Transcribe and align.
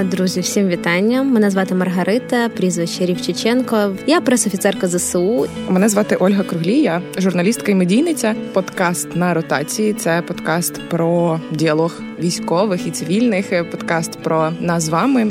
Друзі, 0.00 0.40
всім 0.40 0.68
вітання. 0.68 1.22
Мене 1.22 1.50
звати 1.50 1.74
Маргарита, 1.74 2.48
прізвище 2.48 3.06
Рівчиченко. 3.06 3.96
Я 4.06 4.20
пресофіцерка 4.20 4.88
ЗСУ. 4.88 5.46
Мене 5.68 5.88
звати 5.88 6.16
Ольга 6.16 6.42
Круглія, 6.42 7.02
журналістка 7.18 7.72
і 7.72 7.74
медійниця. 7.74 8.34
Подкаст 8.52 9.16
на 9.16 9.34
ротації. 9.34 9.92
Це 9.92 10.22
подкаст 10.22 10.88
про 10.88 11.40
діалог 11.50 12.00
військових 12.18 12.86
і 12.86 12.90
цивільних. 12.90 13.70
Подкаст 13.70 14.18
про 14.22 14.50
нас 14.60 14.82
з 14.82 14.88
вами. 14.88 15.30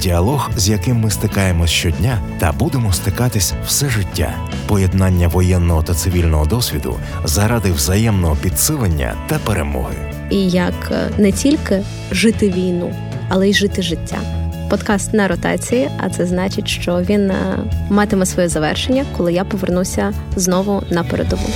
Діалог, 0.00 0.50
з 0.56 0.68
яким 0.68 0.96
ми 0.96 1.10
стикаємось 1.10 1.70
щодня, 1.70 2.18
та 2.40 2.52
будемо 2.52 2.92
стикатись 2.92 3.52
все 3.66 3.88
життя. 3.88 4.34
Поєднання 4.66 5.28
воєнного 5.28 5.82
та 5.82 5.94
цивільного 5.94 6.46
досвіду 6.46 6.96
заради 7.24 7.72
взаємного 7.72 8.36
підсилення 8.42 9.14
та 9.28 9.38
перемоги. 9.38 9.96
І 10.30 10.48
як 10.48 10.74
е, 10.90 11.10
не 11.18 11.32
тільки 11.32 11.82
жити 12.10 12.50
війну 12.50 12.94
але 13.28 13.48
й 13.48 13.54
жити 13.54 13.82
життя. 13.82 14.18
Подкаст 14.70 15.14
на 15.14 15.28
ротації, 15.28 15.90
а 15.98 16.10
це 16.10 16.26
значить, 16.26 16.68
що 16.68 17.02
він 17.02 17.30
е, 17.30 17.58
матиме 17.90 18.26
своє 18.26 18.48
завершення, 18.48 19.04
коли 19.16 19.32
я 19.32 19.44
повернуся 19.44 20.14
знову 20.36 20.82
на 20.90 21.04
передову. 21.04 21.48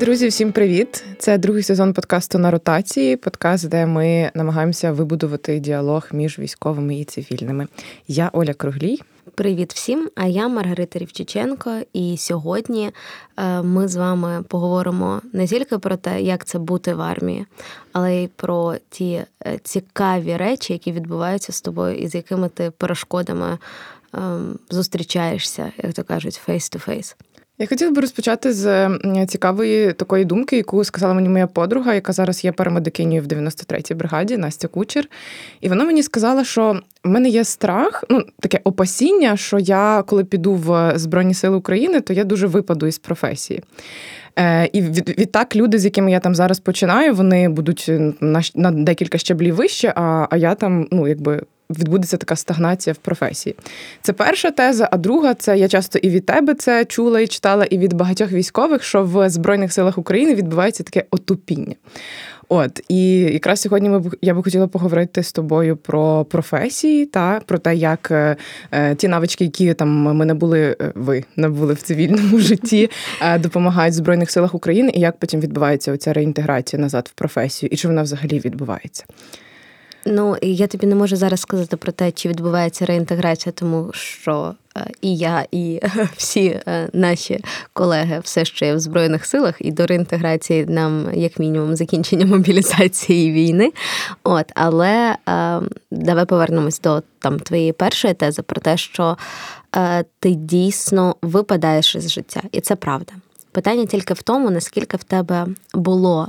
Друзі, 0.00 0.28
всім 0.28 0.52
привіт! 0.52 1.04
Це 1.18 1.38
другий 1.38 1.62
сезон 1.62 1.92
подкасту 1.92 2.38
на 2.38 2.50
ротації. 2.50 3.16
Подкаст, 3.16 3.68
де 3.68 3.86
ми 3.86 4.30
намагаємося 4.34 4.92
вибудувати 4.92 5.58
діалог 5.58 6.08
між 6.12 6.38
військовими 6.38 6.96
і 6.96 7.04
цивільними. 7.04 7.66
Я 8.08 8.30
Оля 8.32 8.54
Круглій. 8.54 9.00
Привіт 9.30 9.72
всім! 9.72 10.10
А 10.14 10.26
я 10.26 10.48
Маргарита 10.48 10.98
Рівчиченко. 10.98 11.80
І 11.92 12.16
сьогодні 12.16 12.90
е, 13.36 13.62
ми 13.62 13.88
з 13.88 13.96
вами 13.96 14.44
поговоримо 14.48 15.22
не 15.32 15.46
тільки 15.46 15.78
про 15.78 15.96
те, 15.96 16.22
як 16.22 16.44
це 16.44 16.58
бути 16.58 16.94
в 16.94 17.00
армії, 17.00 17.46
але 17.92 18.14
й 18.14 18.28
про 18.28 18.74
ті 18.90 19.24
е, 19.46 19.58
цікаві 19.62 20.36
речі, 20.36 20.72
які 20.72 20.92
відбуваються 20.92 21.52
з 21.52 21.60
тобою, 21.60 21.96
і 21.96 22.08
з 22.08 22.14
якими 22.14 22.48
ти 22.48 22.70
перешкодами 22.70 23.58
ем, 24.12 24.58
зустрічаєшся, 24.70 25.72
як 25.82 25.94
то 25.94 26.04
кажуть, 26.04 26.40
face-to-face. 26.48 27.14
Я 27.62 27.68
хотіла 27.68 27.90
би 27.90 28.00
розпочати 28.00 28.52
з 28.52 28.90
цікавої 29.28 29.92
такої 29.92 30.24
думки, 30.24 30.56
яку 30.56 30.84
сказала 30.84 31.14
мені 31.14 31.28
моя 31.28 31.46
подруга, 31.46 31.94
яка 31.94 32.12
зараз 32.12 32.44
є 32.44 32.52
парамедикинею 32.52 33.22
в 33.22 33.26
93-й 33.26 33.94
бригаді 33.94 34.36
Настя 34.36 34.68
Кучер. 34.68 35.08
І 35.60 35.68
вона 35.68 35.84
мені 35.84 36.02
сказала, 36.02 36.44
що 36.44 36.80
в 37.04 37.08
мене 37.08 37.28
є 37.28 37.44
страх, 37.44 38.04
ну 38.08 38.22
таке 38.40 38.60
опасіння, 38.64 39.36
що 39.36 39.58
я, 39.58 40.04
коли 40.06 40.24
піду 40.24 40.54
в 40.54 40.92
Збройні 40.96 41.34
Сили 41.34 41.56
України, 41.56 42.00
то 42.00 42.12
я 42.12 42.24
дуже 42.24 42.46
випаду 42.46 42.86
із 42.86 42.98
професії. 42.98 43.62
Е, 44.38 44.68
І 44.72 44.82
від, 44.82 45.18
відтак 45.18 45.56
люди, 45.56 45.78
з 45.78 45.84
якими 45.84 46.10
я 46.10 46.20
там 46.20 46.34
зараз 46.34 46.60
починаю, 46.60 47.14
вони 47.14 47.48
будуть 47.48 47.90
на 48.20 48.42
на 48.54 48.70
декілька 48.70 49.18
щаблів 49.18 49.54
вище, 49.54 49.92
а 49.96 50.26
а 50.30 50.36
я 50.36 50.54
там, 50.54 50.88
ну 50.90 51.08
якби 51.08 51.42
відбудеться 51.78 52.16
така 52.16 52.36
стагнація 52.36 52.94
в 52.94 52.96
професії. 52.96 53.56
Це 54.02 54.12
перша 54.12 54.50
теза. 54.50 54.88
А 54.92 54.96
друга 54.96 55.34
це 55.34 55.58
я 55.58 55.68
часто 55.68 55.98
і 55.98 56.10
від 56.10 56.26
тебе 56.26 56.54
це 56.54 56.84
чула 56.84 57.20
і 57.20 57.26
читала, 57.26 57.64
і 57.64 57.78
від 57.78 57.92
багатьох 57.92 58.32
військових, 58.32 58.82
що 58.82 59.04
в 59.04 59.30
Збройних 59.30 59.72
силах 59.72 59.98
України 59.98 60.34
відбувається 60.34 60.82
таке 60.82 61.04
отупіння. 61.10 61.74
От 62.54 62.80
і 62.88 63.18
якраз 63.18 63.60
сьогодні 63.60 63.88
ми 63.88 64.00
б 64.00 64.16
я 64.22 64.34
би 64.34 64.42
хотіла 64.42 64.66
поговорити 64.66 65.22
з 65.22 65.32
тобою 65.32 65.76
про 65.76 66.24
професії 66.24 67.06
та 67.06 67.40
про 67.46 67.58
те, 67.58 67.74
як 67.74 68.10
е, 68.10 68.36
е 68.72 68.94
ті 68.94 69.08
навички, 69.08 69.44
які 69.44 69.74
там 69.74 69.88
ми 69.88 70.24
набули, 70.24 70.76
е, 70.80 70.92
ви 70.94 71.24
набули 71.36 71.74
в 71.74 71.82
цивільному 71.82 72.38
житті, 72.40 72.90
е, 73.22 73.38
допомагають 73.38 73.94
збройних 73.94 74.30
силах 74.30 74.54
України, 74.54 74.92
і 74.94 75.00
як 75.00 75.18
потім 75.18 75.40
відбувається 75.40 75.92
оця 75.92 76.12
реінтеграція 76.12 76.82
назад 76.82 77.08
в 77.10 77.18
професію, 77.18 77.70
і 77.72 77.76
чи 77.76 77.88
вона 77.88 78.02
взагалі 78.02 78.38
відбувається. 78.38 79.04
Ну 80.06 80.36
я 80.42 80.66
тобі 80.66 80.86
не 80.86 80.94
можу 80.94 81.16
зараз 81.16 81.40
сказати 81.40 81.76
про 81.76 81.92
те, 81.92 82.12
чи 82.12 82.28
відбувається 82.28 82.86
реінтеграція, 82.86 83.52
тому 83.52 83.90
що 83.92 84.54
е, 84.76 84.86
і 85.00 85.16
я, 85.16 85.46
і 85.50 85.80
всі 86.16 86.60
е, 86.66 86.88
наші 86.92 87.44
колеги 87.72 88.20
все 88.24 88.44
ще 88.44 88.66
є 88.66 88.74
в 88.74 88.80
збройних 88.80 89.26
силах, 89.26 89.54
і 89.58 89.72
до 89.72 89.86
реінтеграції 89.86 90.66
нам, 90.66 91.08
як 91.14 91.38
мінімум, 91.38 91.76
закінчення 91.76 92.26
мобілізації 92.26 93.32
війни. 93.32 93.72
От, 94.24 94.46
але 94.54 95.16
е, 95.28 95.60
давай 95.90 96.24
повернемось 96.26 96.80
до 96.80 97.02
там 97.18 97.40
твоєї 97.40 97.72
першої 97.72 98.14
тези 98.14 98.42
про 98.42 98.60
те, 98.60 98.76
що 98.76 99.16
ти 100.20 100.30
дійсно 100.30 101.16
випадаєш 101.22 101.94
із 101.94 102.10
життя, 102.10 102.40
і 102.52 102.60
це 102.60 102.76
правда. 102.76 103.12
Питання 103.52 103.86
тільки 103.86 104.14
в 104.14 104.22
тому, 104.22 104.50
наскільки 104.50 104.96
в 104.96 105.04
тебе 105.04 105.46
було 105.74 106.28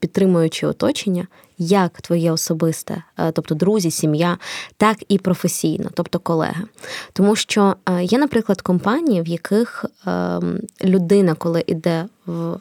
підтримуюче 0.00 0.66
оточення, 0.66 1.26
як 1.58 2.00
твоє 2.00 2.32
особисте, 2.32 3.02
е, 3.18 3.32
тобто 3.32 3.54
друзі, 3.54 3.90
сім'я, 3.90 4.38
так 4.76 4.96
і 5.08 5.18
професійно, 5.18 5.90
тобто 5.94 6.18
колеги. 6.18 6.64
Тому 7.12 7.36
що 7.36 7.76
е, 7.88 8.04
є, 8.04 8.18
наприклад, 8.18 8.62
компанії, 8.62 9.22
в 9.22 9.28
яких 9.28 9.84
ем, 10.06 10.60
людина, 10.84 11.34
коли 11.34 11.64
йде 11.66 12.04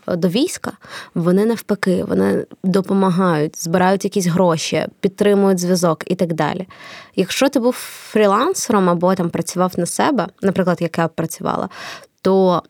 до 0.07 0.27
війська, 0.27 0.71
вони 1.15 1.45
навпаки, 1.45 2.05
вони 2.07 2.45
допомагають, 2.63 3.63
збирають 3.63 4.03
якісь 4.03 4.25
гроші, 4.25 4.85
підтримують 4.99 5.59
зв'язок 5.59 6.03
і 6.11 6.15
так 6.15 6.33
далі. 6.33 6.67
Якщо 7.15 7.49
ти 7.49 7.59
був 7.59 7.73
фрілансером 8.11 8.89
або 8.89 9.15
там 9.15 9.29
працював 9.29 9.73
на 9.77 9.85
себе, 9.85 10.27
наприклад, 10.41 10.77
як 10.81 10.97
я 10.97 11.07
працювала, 11.07 11.69
то 12.21 12.63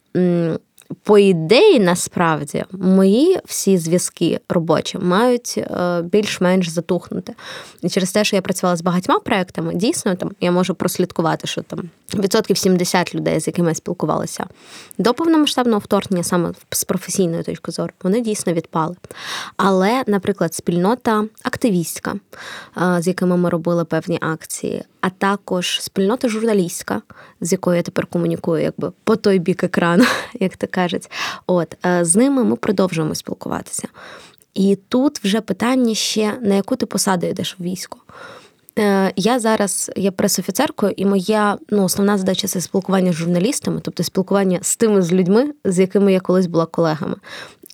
по 1.03 1.17
ідеї, 1.17 1.79
насправді, 1.79 2.63
мої 2.71 3.39
всі 3.45 3.77
зв'язки 3.77 4.39
робочі 4.49 4.97
мають 4.97 5.57
е, 5.57 6.01
більш-менш 6.01 6.67
затухнути. 6.69 7.33
І 7.81 7.89
через 7.89 8.11
те, 8.11 8.23
що 8.23 8.35
я 8.35 8.41
працювала 8.41 8.75
з 8.75 8.81
багатьма 8.81 9.19
проектами, 9.19 9.75
дійсно 9.75 10.15
там 10.15 10.31
я 10.41 10.51
можу 10.51 10.75
прослідкувати, 10.75 11.47
що 11.47 11.61
там 11.61 11.89
відсотків 12.13 12.57
70 12.57 13.15
людей, 13.15 13.39
з 13.39 13.47
якими 13.47 13.69
я 13.69 13.75
спілкувалася 13.75 14.45
до 14.97 15.13
повномасштабного 15.13 15.79
вторгнення, 15.79 16.23
саме 16.23 16.53
з 16.71 16.83
професійної 16.83 17.43
точки 17.43 17.71
зору, 17.71 17.93
вони 18.03 18.21
дійсно 18.21 18.53
відпали. 18.53 18.95
Але, 19.57 20.03
наприклад, 20.07 20.53
спільнота 20.53 21.25
активістська, 21.43 22.15
е, 22.77 23.01
з 23.01 23.07
якими 23.07 23.37
ми 23.37 23.49
робили 23.49 23.85
певні 23.85 24.17
акції, 24.21 24.83
а 25.07 25.09
також 25.09 25.81
спільнота 25.81 26.29
журналістська, 26.29 27.01
з 27.41 27.51
якою 27.51 27.77
я 27.77 27.83
тепер 27.83 28.05
комунікую, 28.05 28.63
якби 28.63 28.91
по 29.03 29.15
той 29.15 29.39
бік 29.39 29.63
екрану, 29.63 30.05
як 30.39 30.57
то 30.57 30.67
кажуть. 30.67 31.11
От 31.47 31.77
е, 31.85 32.05
з 32.05 32.15
ними 32.15 32.43
ми 32.43 32.55
продовжуємо 32.55 33.15
спілкуватися. 33.15 33.87
І 34.53 34.77
тут 34.89 35.19
вже 35.23 35.41
питання 35.41 35.95
ще 35.95 36.33
на 36.41 36.55
яку 36.55 36.75
ти 36.75 36.85
посаду 36.85 37.27
йдеш 37.27 37.55
в 37.59 37.63
військо. 37.63 37.97
Е, 38.79 39.13
я 39.15 39.39
зараз 39.39 39.91
є 39.95 40.11
пресофіцеркою, 40.11 40.93
і 40.97 41.05
моя 41.05 41.57
ну, 41.69 41.83
основна 41.83 42.17
задача 42.17 42.47
це 42.47 42.61
спілкування 42.61 43.11
з 43.11 43.15
журналістами, 43.15 43.81
тобто 43.83 44.03
спілкування 44.03 44.59
з 44.61 44.75
тими 44.75 45.01
з 45.01 45.13
людьми, 45.13 45.53
з 45.65 45.79
якими 45.79 46.13
я 46.13 46.19
колись 46.19 46.47
була 46.47 46.65
колегами. 46.65 47.15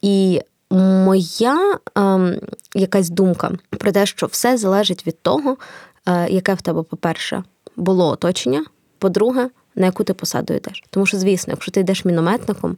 І 0.02 0.42
моя 0.72 1.80
ем, 1.96 2.36
якась 2.76 3.10
думка 3.10 3.52
про 3.70 3.92
те, 3.92 4.06
що 4.06 4.26
все 4.26 4.58
залежить 4.58 5.08
від 5.08 5.22
того, 5.22 5.58
яке 6.30 6.54
в 6.54 6.62
тебе, 6.62 6.84
по-перше, 6.84 7.44
було 7.76 8.08
оточення, 8.10 8.66
по-друге, 8.98 9.50
на 9.76 9.86
яку 9.86 10.04
ти 10.04 10.14
посаду 10.14 10.54
йдеш. 10.54 10.84
Тому 10.90 11.06
що, 11.06 11.18
звісно, 11.18 11.54
якщо 11.54 11.72
ти 11.72 11.80
йдеш 11.80 12.06
мінометником, 12.06 12.78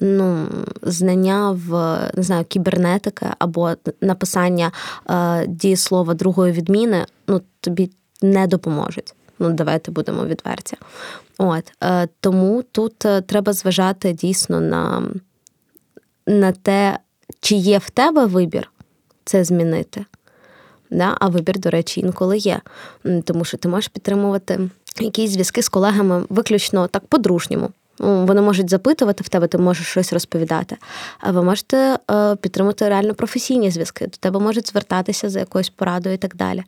ну 0.00 0.46
знання 0.82 1.50
в 1.50 1.98
не 2.14 2.22
знаю, 2.22 2.44
кібернетики 2.44 3.26
або 3.38 3.72
написання 4.00 4.72
е, 5.10 5.46
дієслова 5.46 6.14
другої 6.14 6.52
відміни, 6.52 7.06
ну 7.26 7.40
тобі 7.60 7.90
не 8.22 8.46
допоможуть. 8.46 9.14
Ну, 9.38 9.50
давайте 9.50 9.90
будемо 9.90 10.26
відверті. 10.26 10.76
От 11.38 11.72
е, 11.82 12.08
тому 12.20 12.62
тут 12.62 13.04
е, 13.04 13.20
треба 13.20 13.52
зважати 13.52 14.12
дійсно 14.12 14.60
на, 14.60 15.02
на 16.26 16.52
те, 16.52 16.98
чи 17.40 17.54
є 17.54 17.78
в 17.78 17.90
тебе 17.90 18.26
вибір 18.26 18.70
це 19.24 19.44
змінити. 19.44 20.04
Да? 20.90 21.16
А 21.20 21.28
вибір, 21.28 21.58
до 21.58 21.70
речі, 21.70 22.00
інколи 22.00 22.38
є. 22.38 22.60
Тому 23.24 23.44
що 23.44 23.56
ти 23.56 23.68
можеш 23.68 23.88
підтримувати 23.88 24.70
якісь 25.00 25.30
зв'язки 25.30 25.62
з 25.62 25.68
колегами 25.68 26.24
виключно 26.28 26.86
так 26.86 27.06
по-дружньому. 27.06 27.70
Ну, 27.98 28.26
вони 28.26 28.40
можуть 28.40 28.70
запитувати 28.70 29.24
в 29.24 29.28
тебе, 29.28 29.46
ти 29.46 29.58
можеш 29.58 29.86
щось 29.86 30.12
розповідати. 30.12 30.76
А 31.20 31.30
ви 31.30 31.42
можете 31.42 31.98
е, 32.10 32.36
підтримати 32.36 32.88
реально 32.88 33.14
професійні 33.14 33.70
зв'язки. 33.70 34.04
До 34.04 34.16
тебе 34.20 34.40
можуть 34.40 34.68
звертатися 34.68 35.30
за 35.30 35.40
якоюсь 35.40 35.68
порадою 35.68 36.14
і 36.14 36.18
так 36.18 36.36
далі. 36.36 36.62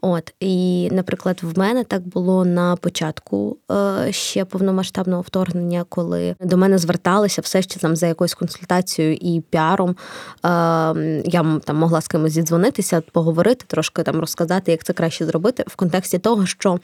От 0.00 0.34
і, 0.40 0.88
наприклад, 0.92 1.38
в 1.42 1.58
мене 1.58 1.84
так 1.84 2.08
було 2.08 2.44
на 2.44 2.76
початку 2.76 3.56
е, 3.72 4.12
ще 4.12 4.44
повномасштабного 4.44 5.22
вторгнення, 5.22 5.84
коли 5.88 6.36
до 6.40 6.56
мене 6.56 6.78
зверталися 6.78 7.40
все 7.40 7.62
ще 7.62 7.80
там 7.80 7.96
за 7.96 8.06
якоюсь 8.06 8.34
консультацією 8.34 9.14
і 9.14 9.42
піаром. 9.50 9.90
Е, 9.90 9.96
я 11.24 11.60
там 11.64 11.76
могла 11.76 12.00
з 12.00 12.08
кимось 12.08 12.32
зідзвонитися, 12.32 13.00
поговорити, 13.00 13.64
трошки 13.68 14.02
там 14.02 14.20
розказати, 14.20 14.70
як 14.70 14.84
це 14.84 14.92
краще 14.92 15.26
зробити, 15.26 15.64
в 15.66 15.76
контексті 15.76 16.18
того, 16.18 16.46
що 16.46 16.78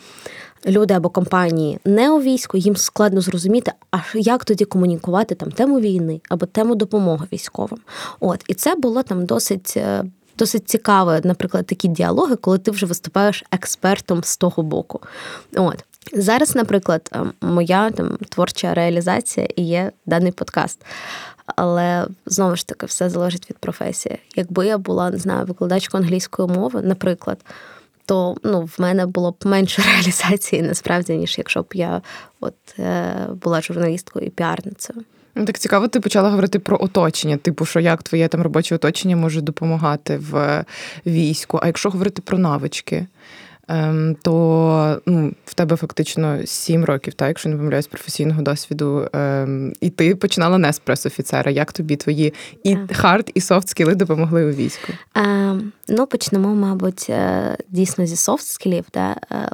люди 0.67 0.95
або 0.95 1.09
компанії 1.09 1.79
не 1.85 2.11
у 2.11 2.21
війську, 2.21 2.57
їм 2.57 2.77
складно 2.77 3.21
зрозуміти, 3.21 3.73
а 3.91 3.99
як 4.15 4.45
тоді 4.45 4.65
комунікувати 4.65 5.35
там 5.35 5.51
тему 5.51 5.81
війни 5.81 6.21
або 6.29 6.47
тему 6.47 6.75
допомоги 6.75 7.27
військовим. 7.33 7.79
От 8.21 8.45
і 8.49 8.55
це 8.55 8.75
було 8.75 9.03
там 9.03 9.27
досить. 9.27 9.75
Е, 9.77 10.05
досить 10.39 10.69
цікаво, 10.69 11.19
наприклад, 11.25 11.67
такі 11.67 11.89
діалоги, 11.89 12.37
коли 12.37 12.59
ти 12.59 12.71
вже 12.71 12.87
виступаєш 12.87 13.45
експертом 13.51 14.25
з 14.25 14.37
того 14.37 14.63
боку. 14.63 15.01
От. 15.57 15.85
Зараз, 16.13 16.55
наприклад, 16.57 17.11
ем, 17.13 17.33
моя 17.41 17.91
там 17.91 18.17
творча 18.29 18.75
реалізація 18.75 19.49
і 19.57 19.63
є 19.63 19.93
даний 20.07 20.33
подкаст. 20.33 20.85
Але 21.57 22.07
знову 22.27 22.57
ж 22.57 22.67
таки 22.67 22.87
все 22.87 23.11
залежить 23.11 23.51
від 23.51 23.59
професії. 23.59 24.19
Якби 24.37 24.67
я 24.67 24.79
була 24.79 25.11
не 25.11 25.19
знаю, 25.19 25.47
викладачкою 25.47 26.03
англійської 26.03 26.49
мови, 26.49 26.81
наприклад, 26.83 27.39
то 28.11 28.37
ну, 28.43 28.61
в 28.61 28.75
мене 28.79 29.07
було 29.07 29.31
б 29.31 29.37
менше 29.45 29.83
реалізації 29.95 30.63
насправді, 30.63 31.17
ніж 31.17 31.39
якщо 31.39 31.63
б 31.63 31.67
я 31.75 32.03
от 32.41 32.55
е, 32.79 33.15
була 33.43 33.61
журналісткою 33.61 34.27
і 34.27 34.31
піарницею. 34.31 35.05
Ну, 35.35 35.45
так 35.45 35.59
цікаво, 35.59 35.89
ти 35.89 36.01
почала 36.01 36.31
говорити 36.31 36.59
про 36.59 36.79
оточення, 36.81 37.37
типу, 37.37 37.65
що 37.65 37.81
як 37.81 38.03
твоє 38.03 38.29
там 38.29 38.43
робоче 38.43 38.75
оточення 38.75 39.17
може 39.17 39.41
допомагати 39.41 40.17
в 40.17 40.65
війську. 41.07 41.61
А 41.63 41.67
якщо 41.67 41.91
говорити 41.91 42.23
про 42.23 42.39
навички, 42.39 43.07
то 44.23 45.01
ну, 45.07 45.33
в 45.45 45.55
тебе 45.55 45.77
фактично 45.77 46.47
сім 46.47 46.85
років, 46.85 47.15
так, 47.15 47.29
якщо 47.29 47.49
не 47.49 47.57
помиляюсь, 47.57 47.87
професійного 47.87 48.43
досвіду, 48.43 49.09
ем, 49.13 49.73
і 49.81 49.91
ти 49.91 50.17
починала 50.17 50.59
не 50.59 50.73
з 50.73 50.79
прес-офіцера. 50.79 51.51
Як 51.51 51.73
тобі 51.73 51.97
твої 51.97 52.35
і 52.65 52.77
hard, 52.93 53.31
і 53.35 53.41
soft 53.41 53.69
skill 53.69 53.90
и 53.90 53.95
допомогли 53.95 54.45
у 54.45 54.51
війську? 54.51 54.93
Е, 55.17 55.57
ну, 55.89 56.07
почнемо, 56.07 56.55
мабуть, 56.55 57.07
е, 57.11 57.57
дійсно 57.69 58.07
зі 58.07 58.17
soft 58.17 58.47
skill 58.47 58.70
ів, 58.70 58.85
да? 58.95 59.17
Е, 59.33 59.49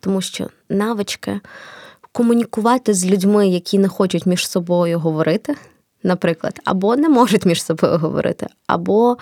тому 0.00 0.20
що 0.20 0.48
навички 0.68 1.40
комунікувати 2.12 2.94
з 2.94 3.06
людьми, 3.06 3.48
які 3.48 3.78
не 3.78 3.88
хочуть 3.88 4.26
між 4.26 4.48
собою 4.48 4.98
говорити, 4.98 5.54
наприклад, 6.02 6.60
або 6.64 6.96
не 6.96 7.08
можуть 7.08 7.46
між 7.46 7.64
собою 7.64 7.98
говорити, 7.98 8.46
або 8.66 9.16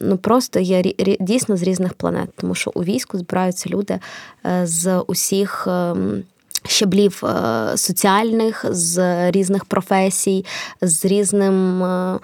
ну 0.00 0.16
просто 0.20 0.60
є 0.60 0.82
дійсно 1.20 1.56
з 1.56 1.62
різних 1.62 1.94
планет, 1.94 2.30
тому 2.36 2.54
що 2.54 2.70
у 2.74 2.84
війську 2.84 3.18
збираються 3.18 3.70
люди 3.70 3.98
е, 4.46 4.66
з 4.66 4.98
усіх. 5.06 5.68
Щеблів 5.68 6.24
щаблів 6.66 7.24
е, 7.24 7.76
соціальних, 7.76 8.64
з 8.68 9.30
різних 9.30 9.64
професій, 9.64 10.44
з 10.82 11.04
різним 11.04 11.82
е, 11.84 12.18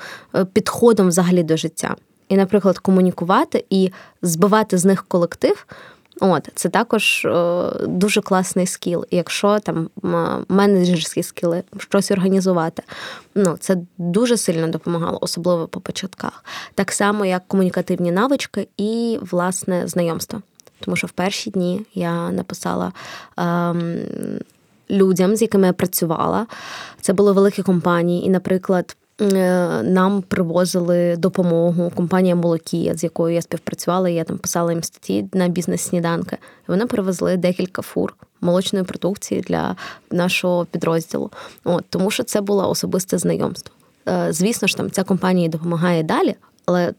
підходом 0.53 1.09
взагалі 1.09 1.43
до 1.43 1.57
життя. 1.57 1.97
І, 2.29 2.37
наприклад, 2.37 2.79
комунікувати 2.79 3.65
і 3.71 3.91
збивати 4.23 4.79
з 4.79 4.85
них 4.85 5.05
колектив 5.09 5.67
От 6.21 6.49
це 6.55 6.69
також 6.69 7.25
о, 7.25 7.73
дуже 7.87 8.21
класний 8.21 8.67
скіл. 8.67 9.07
Якщо 9.11 9.59
там 9.59 9.91
менеджерські 10.49 11.23
скіли, 11.23 11.63
щось 11.79 12.11
організувати, 12.11 12.83
ну 13.35 13.57
це 13.61 13.79
дуже 13.99 14.37
сильно 14.37 14.69
допомагало, 14.69 15.19
особливо 15.21 15.69
по 15.69 15.81
початках. 15.81 16.45
Так 16.75 16.93
само, 16.93 17.25
як 17.25 17.49
комунікативні 17.49 18.13
навички 18.13 18.69
і 18.77 19.19
власне 19.31 19.89
знайомство. 19.89 20.43
Тому 20.81 20.97
що 20.97 21.07
в 21.07 21.11
перші 21.11 21.51
дні 21.51 21.87
я 21.95 22.31
написала. 22.31 22.93
Ем, 23.37 23.99
Людям, 24.91 25.37
з 25.37 25.43
якими 25.43 25.67
я 25.67 25.73
працювала, 25.73 26.47
це 27.01 27.13
були 27.13 27.33
великі 27.33 27.63
компанії, 27.63 28.27
і, 28.27 28.31
наприклад, 28.31 28.97
Е, 28.98 28.98
нам 29.21 30.23
привозили 30.29 31.17
допомогу 31.17 31.93
компанія 31.95 32.35
Молокія, 32.35 32.95
з 32.95 33.05
якою 33.05 33.35
я 33.35 33.43
співпрацювала. 33.43 34.09
Я 34.09 34.25
там 34.25 34.39
писала 34.39 34.73
їм 34.73 34.83
статті 34.83 35.29
на 35.33 35.49
бізнес-сніданки. 35.49 36.37
Вони 36.69 36.87
привезли 36.87 37.37
декілька 37.37 37.83
фур 37.83 38.15
молочної 38.41 38.85
продукції 38.85 39.41
для 39.41 39.77
нашого 40.11 40.65
підрозділу. 40.65 41.31
От 41.65 41.85
тому, 41.91 42.11
що 42.11 42.23
це 42.23 42.41
було 42.41 42.71
особисте 42.71 43.19
знайомство. 43.19 43.75
Е, 44.09 44.33
звісно 44.33 44.69
ж, 44.69 44.77
там 44.77 44.91
ця 44.91 45.05
компанія 45.05 45.49
допомагає 45.49 46.03
далі, 46.03 46.35
але 46.67 46.93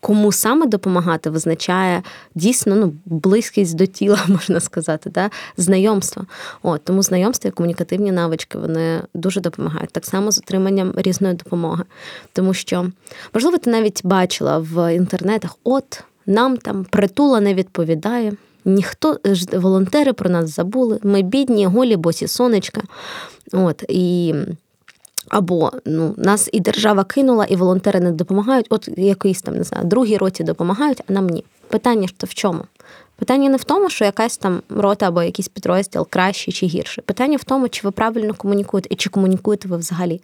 кому 0.00 0.32
саме 0.32 0.66
допомагати, 0.66 1.30
визначає 1.30 2.02
дійсно 2.34 2.76
ну, 2.76 2.92
близькість 3.04 3.76
до 3.76 3.86
тіла, 3.86 4.18
можна 4.28 4.60
сказати, 4.60 5.10
да? 5.10 5.30
знайомство. 5.56 6.26
От, 6.62 6.84
Тому 6.84 7.02
знайомство 7.02 7.48
і 7.48 7.50
комунікативні 7.50 8.12
навички 8.12 8.58
вони 8.58 9.02
дуже 9.14 9.40
допомагають. 9.40 9.90
Так 9.90 10.06
само 10.06 10.32
з 10.32 10.38
отриманням 10.38 10.92
різної 10.96 11.34
допомоги. 11.34 11.84
Тому 12.32 12.54
що, 12.54 12.90
можливо, 13.34 13.58
ти 13.58 13.70
навіть 13.70 14.00
бачила 14.04 14.58
в 14.58 14.94
інтернетах, 14.94 15.56
от 15.64 16.04
нам 16.26 16.56
там 16.56 16.84
притула 16.84 17.40
не 17.40 17.54
відповідає. 17.54 18.32
Ніхто 18.64 19.20
волонтери 19.52 20.12
про 20.12 20.30
нас 20.30 20.54
забули. 20.54 20.98
Ми 21.02 21.22
бідні, 21.22 21.66
голі, 21.66 21.96
босі 21.96 22.28
сонечка. 22.28 22.82
От, 23.52 23.84
І 23.88 24.34
або 25.32 25.70
ну, 25.84 26.14
нас 26.16 26.48
і 26.52 26.60
держава 26.60 27.04
кинула, 27.04 27.44
і 27.44 27.56
волонтери 27.56 28.00
не 28.00 28.10
допомагають. 28.10 28.66
От 28.70 28.88
якийсь 28.96 29.42
там 29.42 29.56
не 29.56 29.64
знаю, 29.64 29.84
другій 29.84 30.16
роті 30.16 30.44
допомагають, 30.44 31.02
а 31.08 31.12
нам 31.12 31.26
ні. 31.26 31.44
Питання 31.68 32.06
ж 32.06 32.14
то 32.16 32.26
в 32.26 32.34
чому? 32.34 32.64
Питання 33.16 33.48
не 33.48 33.56
в 33.56 33.64
тому, 33.64 33.90
що 33.90 34.04
якась 34.04 34.36
там 34.36 34.62
рота 34.68 35.08
або 35.08 35.22
якийсь 35.22 35.48
підрозділ 35.48 36.08
кращий 36.10 36.54
чи 36.54 36.66
гірший. 36.66 37.04
Питання 37.06 37.36
в 37.36 37.44
тому, 37.44 37.68
чи 37.68 37.80
ви 37.84 37.90
правильно 37.90 38.34
комунікуєте 38.34 38.88
і 38.90 38.96
чи 38.96 39.10
комунікуєте 39.10 39.68
ви 39.68 39.76
взагалі. 39.76 40.20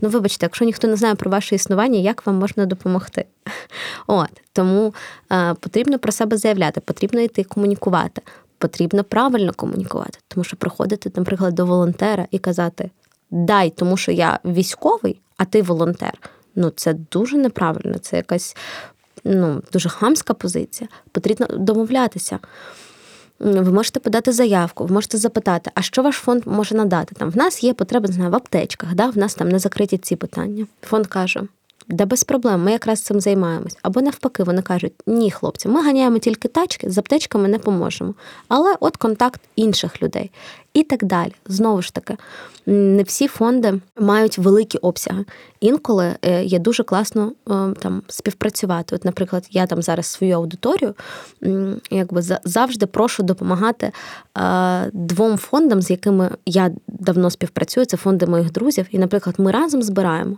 Ну, 0.00 0.08
вибачте, 0.08 0.46
якщо 0.46 0.64
ніхто 0.64 0.88
не 0.88 0.96
знає 0.96 1.14
про 1.14 1.30
ваше 1.30 1.54
існування, 1.54 1.98
як 1.98 2.26
вам 2.26 2.36
можна 2.36 2.66
допомогти? 2.66 3.24
От 4.06 4.30
тому 4.52 4.94
е, 5.32 5.54
потрібно 5.60 5.98
про 5.98 6.12
себе 6.12 6.36
заявляти, 6.36 6.80
потрібно 6.80 7.20
йти 7.20 7.44
комунікувати. 7.44 8.22
Потрібно 8.58 9.04
правильно 9.04 9.52
комунікувати, 9.52 10.18
тому 10.28 10.44
що 10.44 10.56
приходити, 10.56 11.12
наприклад, 11.16 11.54
до 11.54 11.66
волонтера 11.66 12.26
і 12.30 12.38
казати: 12.38 12.90
дай, 13.30 13.70
тому 13.70 13.96
що 13.96 14.12
я 14.12 14.38
військовий, 14.44 15.20
а 15.36 15.44
ти 15.44 15.62
волонтер. 15.62 16.18
Ну, 16.54 16.70
це 16.70 16.94
дуже 16.94 17.36
неправильно, 17.36 17.98
це 17.98 18.16
якась 18.16 18.56
ну, 19.24 19.62
дуже 19.72 19.88
хамська 19.88 20.34
позиція. 20.34 20.88
Потрібно 21.12 21.46
домовлятися. 21.46 22.38
Ви 23.40 23.72
можете 23.72 24.00
подати 24.00 24.32
заявку, 24.32 24.84
ви 24.84 24.94
можете 24.94 25.18
запитати, 25.18 25.70
а 25.74 25.82
що 25.82 26.02
ваш 26.02 26.16
фонд 26.16 26.42
може 26.46 26.74
надати? 26.74 27.14
Там 27.14 27.30
В 27.30 27.36
нас 27.36 27.64
є 27.64 27.74
потреба 27.74 28.08
не 28.08 28.14
знаю, 28.14 28.30
в 28.30 28.34
аптечках, 28.34 28.94
да? 28.94 29.10
в 29.10 29.18
нас 29.18 29.34
там 29.34 29.48
не 29.48 29.58
закриті 29.58 29.98
ці 29.98 30.16
питання. 30.16 30.66
Фонд 30.82 31.06
каже: 31.06 31.42
да 31.88 32.06
без 32.06 32.24
проблем, 32.24 32.62
ми 32.62 32.72
якраз 32.72 33.00
цим 33.00 33.20
займаємось. 33.20 33.76
Або 33.82 34.02
навпаки, 34.02 34.42
вони 34.42 34.62
кажуть, 34.62 34.92
ні, 35.06 35.30
хлопці, 35.30 35.68
ми 35.68 35.82
ганяємо 35.82 36.18
тільки 36.18 36.48
тачки, 36.48 36.90
з 36.90 36.98
аптечками 36.98 37.48
не 37.48 37.58
поможемо. 37.58 38.14
Але 38.48 38.76
от 38.80 38.96
контакт 38.96 39.40
інших 39.56 40.02
людей. 40.02 40.30
І 40.74 40.82
так 40.82 41.04
далі. 41.04 41.32
Знову 41.46 41.82
ж 41.82 41.94
таки, 41.94 42.16
не 42.66 43.02
всі 43.02 43.28
фонди 43.28 43.80
мають 44.00 44.38
великі 44.38 44.78
обсяги. 44.78 45.24
Інколи 45.60 46.14
е, 46.22 46.44
є 46.44 46.58
дуже 46.58 46.82
класно 46.82 47.32
е, 47.50 47.52
там 47.80 48.02
співпрацювати. 48.08 48.94
От, 48.96 49.04
наприклад, 49.04 49.46
я 49.50 49.66
там 49.66 49.82
зараз 49.82 50.06
свою 50.06 50.34
аудиторію 50.34 50.94
якби 51.90 52.22
завжди 52.44 52.86
прошу 52.86 53.22
допомагати 53.22 53.92
е, 54.38 54.90
двом 54.92 55.38
фондам, 55.38 55.82
з 55.82 55.90
якими 55.90 56.30
я 56.46 56.70
давно 56.88 57.30
співпрацюю. 57.30 57.86
Це 57.86 57.96
фонди 57.96 58.26
моїх 58.26 58.52
друзів. 58.52 58.86
І, 58.90 58.98
наприклад, 58.98 59.34
ми 59.38 59.50
разом 59.50 59.82
збираємо 59.82 60.36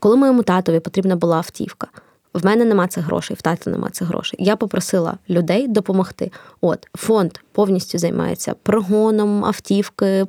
коли 0.00 0.16
моєму 0.16 0.42
татові 0.42 0.80
потрібна 0.80 1.16
була 1.16 1.36
автівка. 1.36 1.88
В 2.36 2.44
мене 2.44 2.64
нема 2.64 2.86
цих 2.86 3.04
грошей, 3.04 3.36
в 3.36 3.42
тата 3.42 3.70
нема 3.70 3.90
цих 3.90 4.08
грошей. 4.08 4.38
Я 4.42 4.56
попросила 4.56 5.18
людей 5.30 5.68
допомогти. 5.68 6.30
От 6.60 6.88
фонд 6.94 7.38
повністю 7.52 7.98
займається 7.98 8.54
прогоном 8.62 9.44
автівки 9.44 10.26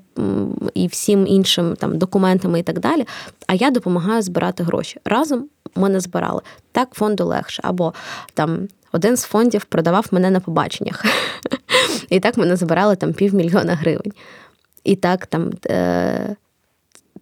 і 0.73 0.87
всім 0.87 1.27
іншим 1.27 1.75
там 1.75 1.97
документами 1.97 2.59
і 2.59 2.63
так 2.63 2.79
далі. 2.79 3.07
А 3.47 3.53
я 3.53 3.71
допомагаю 3.71 4.21
збирати 4.21 4.63
гроші. 4.63 4.99
Разом 5.05 5.45
ми 5.75 5.89
не 5.89 5.99
збирали. 5.99 6.41
Так 6.71 6.89
фонду 6.93 7.25
легше. 7.25 7.61
Або 7.65 7.93
там 8.33 8.67
один 8.91 9.17
з 9.17 9.23
фондів 9.23 9.65
продавав 9.65 10.07
мене 10.11 10.31
на 10.31 10.39
побаченнях. 10.39 11.05
І 12.09 12.19
так 12.19 12.37
ми 12.37 12.55
збирали 12.55 12.95
там 12.95 13.13
півмільйона 13.13 13.75
гривень. 13.75 14.13
І 14.83 14.95
так 14.95 15.25
там 15.25 15.51
е, 15.69 16.35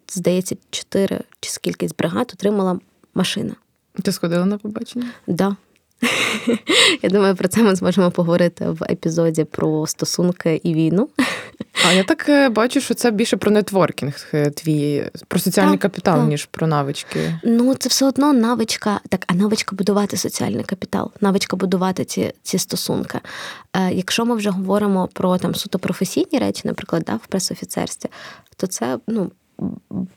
здається, 0.08 0.56
чотири 0.70 1.20
чи 1.40 1.50
скільки 1.50 1.90
бригад 1.98 2.32
отримала 2.34 2.80
машина. 3.14 3.56
Ти 4.04 4.12
сходила 4.12 4.46
на 4.46 4.58
побачення? 4.58 5.06
Так. 5.26 5.36
Да. 5.36 5.56
Я 7.02 7.10
думаю, 7.10 7.36
про 7.36 7.48
це 7.48 7.64
ми 7.64 7.76
зможемо 7.76 8.12
поговорити 8.12 8.70
в 8.70 8.84
епізоді 8.84 9.44
про 9.44 9.88
стосунки 9.88 10.62
і 10.64 10.74
війну. 10.74 11.10
А 11.88 11.94
я 11.94 12.04
так 12.04 12.30
е, 12.30 12.50
бачу, 12.50 12.82
що 12.82 12.94
це 12.94 13.12
більше 13.12 13.38
про 13.38 13.52
нетворкінг 13.52 14.28
е, 14.34 14.50
твій, 14.50 15.10
про 15.28 15.40
соціальний 15.40 15.78
так, 15.78 15.82
капітал, 15.82 16.20
так. 16.20 16.28
ніж 16.28 16.46
про 16.46 16.68
навички. 16.68 17.40
Ну, 17.44 17.76
це 17.76 17.90
все 17.90 18.06
одно 18.06 18.34
навичка, 18.34 19.00
так, 19.10 19.24
а 19.28 19.34
навичка 19.34 19.76
будувати 19.76 20.18
соціальний 20.18 20.64
капітал, 20.64 21.12
навичка 21.22 21.56
будувати 21.56 22.06
ці 22.06 22.34
ці 22.44 22.58
стосунки. 22.58 23.20
Е, 23.74 23.94
Якщо 23.94 24.26
ми 24.26 24.36
вже 24.36 24.50
говоримо 24.50 25.08
про 25.14 25.38
там 25.38 25.56
суто 25.56 25.80
професійні 25.80 26.40
речі, 26.40 26.62
наприклад, 26.66 27.04
да, 27.08 27.16
в 27.16 27.28
пресофіцерстві, 27.28 28.10
то 28.58 28.68
це 28.68 29.00
ну, 29.08 29.32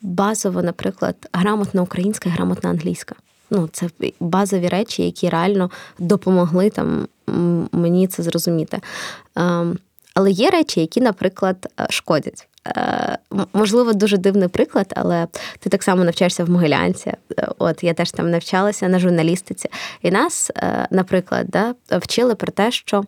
базово, 0.02 0.62
наприклад, 0.62 1.16
грамотна 1.32 1.82
українська, 1.82 2.30
грамотна 2.30 2.70
англійська. 2.70 3.14
Ну, 3.50 3.68
це 3.72 3.88
базові 4.20 4.68
речі, 4.68 5.02
які 5.02 5.28
реально 5.28 5.70
допомогли 5.98 6.70
там 6.70 7.08
мені 7.72 8.06
це 8.06 8.22
зрозуміти. 8.22 8.80
Ем, 9.36 9.78
але 10.14 10.30
є 10.30 10.50
речі, 10.50 10.80
які, 10.80 11.00
наприклад, 11.00 11.72
е, 11.80 11.86
шкодять. 11.90 12.48
е, 12.76 13.18
можливо, 13.52 13.92
дуже 13.92 14.16
дивний 14.16 14.48
приклад, 14.48 14.92
але 14.96 15.26
ти 15.58 15.70
так 15.70 15.82
само 15.82 16.04
навчаєшся 16.04 16.44
в 16.44 16.50
Могилянці. 16.50 17.08
Е, 17.10 17.48
от 17.58 17.84
я 17.84 17.94
теж 17.94 18.10
там 18.10 18.30
навчалася 18.30 18.88
на 18.88 18.98
журналістиці. 18.98 19.68
І 20.02 20.10
нас, 20.10 20.50
наприклад, 20.90 21.46
да, 21.48 21.74
вчили 21.90 22.34
про 22.34 22.52
те, 22.52 22.70
що 22.70 23.04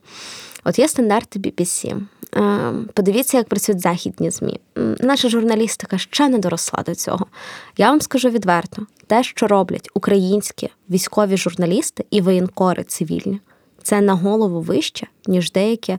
от 0.64 0.78
є 0.78 0.88
стандарти 0.88 1.38
BBC. 1.38 2.00
Подивіться, 2.94 3.36
як 3.36 3.48
працюють 3.48 3.80
західні 3.80 4.30
ЗМІ. 4.30 4.60
Наша 5.00 5.28
журналістика 5.28 5.98
ще 5.98 6.28
не 6.28 6.38
доросла 6.38 6.82
до 6.86 6.94
цього. 6.94 7.26
Я 7.76 7.90
вам 7.90 8.00
скажу 8.00 8.28
відверто: 8.28 8.86
те, 9.06 9.22
що 9.22 9.46
роблять 9.46 9.88
українські 9.94 10.68
військові 10.90 11.36
журналісти 11.36 12.04
і 12.10 12.20
воєнкори 12.20 12.84
цивільні, 12.84 13.40
це 13.82 14.00
на 14.00 14.14
голову 14.14 14.60
вище, 14.60 15.06
ніж 15.30 15.52
деякі 15.52 15.98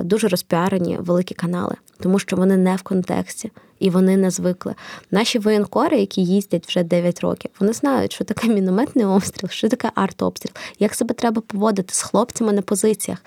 дуже 0.00 0.28
розпіарені 0.28 0.98
великі 1.00 1.34
канали, 1.34 1.74
тому 2.00 2.18
що 2.18 2.36
вони 2.36 2.56
не 2.56 2.76
в 2.76 2.82
контексті 2.82 3.50
і 3.82 3.90
вони 3.90 4.16
не 4.16 4.30
звикли. 4.30 4.74
Наші 5.10 5.38
воєнкори, 5.38 6.00
які 6.00 6.24
їздять 6.24 6.66
вже 6.66 6.82
9 6.82 7.20
років, 7.20 7.50
вони 7.60 7.72
знають, 7.72 8.12
що 8.12 8.24
таке 8.24 8.48
мінометний 8.48 9.04
обстріл, 9.04 9.50
що 9.50 9.68
таке 9.68 9.90
артобстріл, 9.94 10.52
як 10.78 10.94
себе 10.94 11.14
треба 11.14 11.42
поводити 11.46 11.94
з 11.94 12.02
хлопцями 12.02 12.52
на 12.52 12.62
позиціях. 12.62 13.18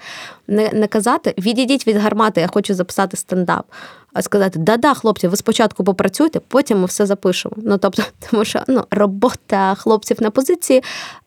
Не 0.47 0.69
не 0.73 0.87
казати 0.87 1.33
відійдіть 1.37 1.87
від 1.87 1.97
гармати, 1.97 2.41
я 2.41 2.47
хочу 2.47 2.73
записати 2.73 3.17
стендап. 3.17 3.65
А 4.13 4.21
сказати, 4.21 4.59
да-да, 4.59 4.93
хлопці, 4.93 5.27
ви 5.27 5.37
спочатку 5.37 5.83
попрацюйте, 5.83 6.39
потім 6.39 6.79
ми 6.79 6.85
все 6.85 7.05
запишемо. 7.05 7.55
Ну 7.57 7.77
тобто, 7.77 8.03
тому 8.29 8.45
що 8.45 8.63
ну, 8.67 8.83
робота 8.91 9.75
хлопців 9.75 10.17
на 10.21 10.31
позиції 10.31 10.83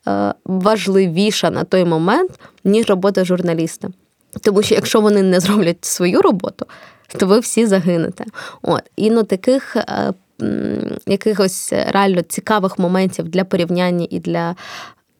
е, 0.08 0.34
важливіша 0.44 1.50
на 1.50 1.64
той 1.64 1.84
момент, 1.84 2.30
ніж 2.64 2.88
робота 2.88 3.24
журналіста. 3.24 3.88
Тому 4.42 4.62
що 4.62 4.74
якщо 4.74 5.00
вони 5.00 5.22
не 5.22 5.40
зроблять 5.40 5.84
свою 5.84 6.22
роботу, 6.22 6.66
то 7.18 7.26
ви 7.26 7.38
всі 7.38 7.66
загинете. 7.66 8.24
От 8.62 8.82
і 8.96 9.10
ну 9.10 9.22
таких. 9.22 9.76
Е, 9.76 10.12
якихось 11.06 11.72
реально 11.72 12.22
цікавих 12.22 12.78
моментів 12.78 13.28
для 13.28 13.44
порівняння 13.44 14.06
і 14.10 14.20
для 14.20 14.56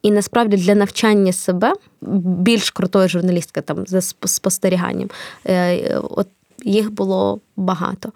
і 0.03 0.11
насправді 0.11 0.57
для 0.57 0.75
навчання 0.75 1.33
себе 1.33 1.73
більш 2.23 2.71
крутої 2.71 3.09
журналістки 3.09 3.61
там 3.61 3.87
за 3.87 4.01
спостеріганням. 4.01 5.11
Е, 5.47 5.99
от 5.99 6.29
їх 6.65 6.91
було 6.93 7.41
багато. 7.57 8.13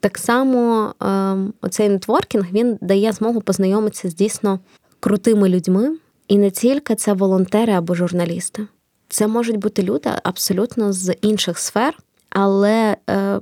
Так 0.00 0.18
само 0.18 0.94
ем, 1.00 1.52
оцей 1.62 1.88
нетворкінг 1.88 2.46
він 2.52 2.78
дає 2.80 3.12
змогу 3.12 3.40
познайомитися 3.40 4.10
з 4.10 4.14
дійсно 4.14 4.60
крутими 5.00 5.48
людьми, 5.48 5.96
і 6.28 6.38
не 6.38 6.50
тільки 6.50 6.94
це 6.94 7.12
волонтери 7.12 7.72
або 7.72 7.94
журналісти. 7.94 8.66
Це 9.08 9.26
можуть 9.26 9.56
бути 9.56 9.82
люди 9.82 10.10
абсолютно 10.22 10.92
з 10.92 11.12
інших 11.12 11.58
сфер, 11.58 11.98
але 12.30 12.96
е, 13.10 13.40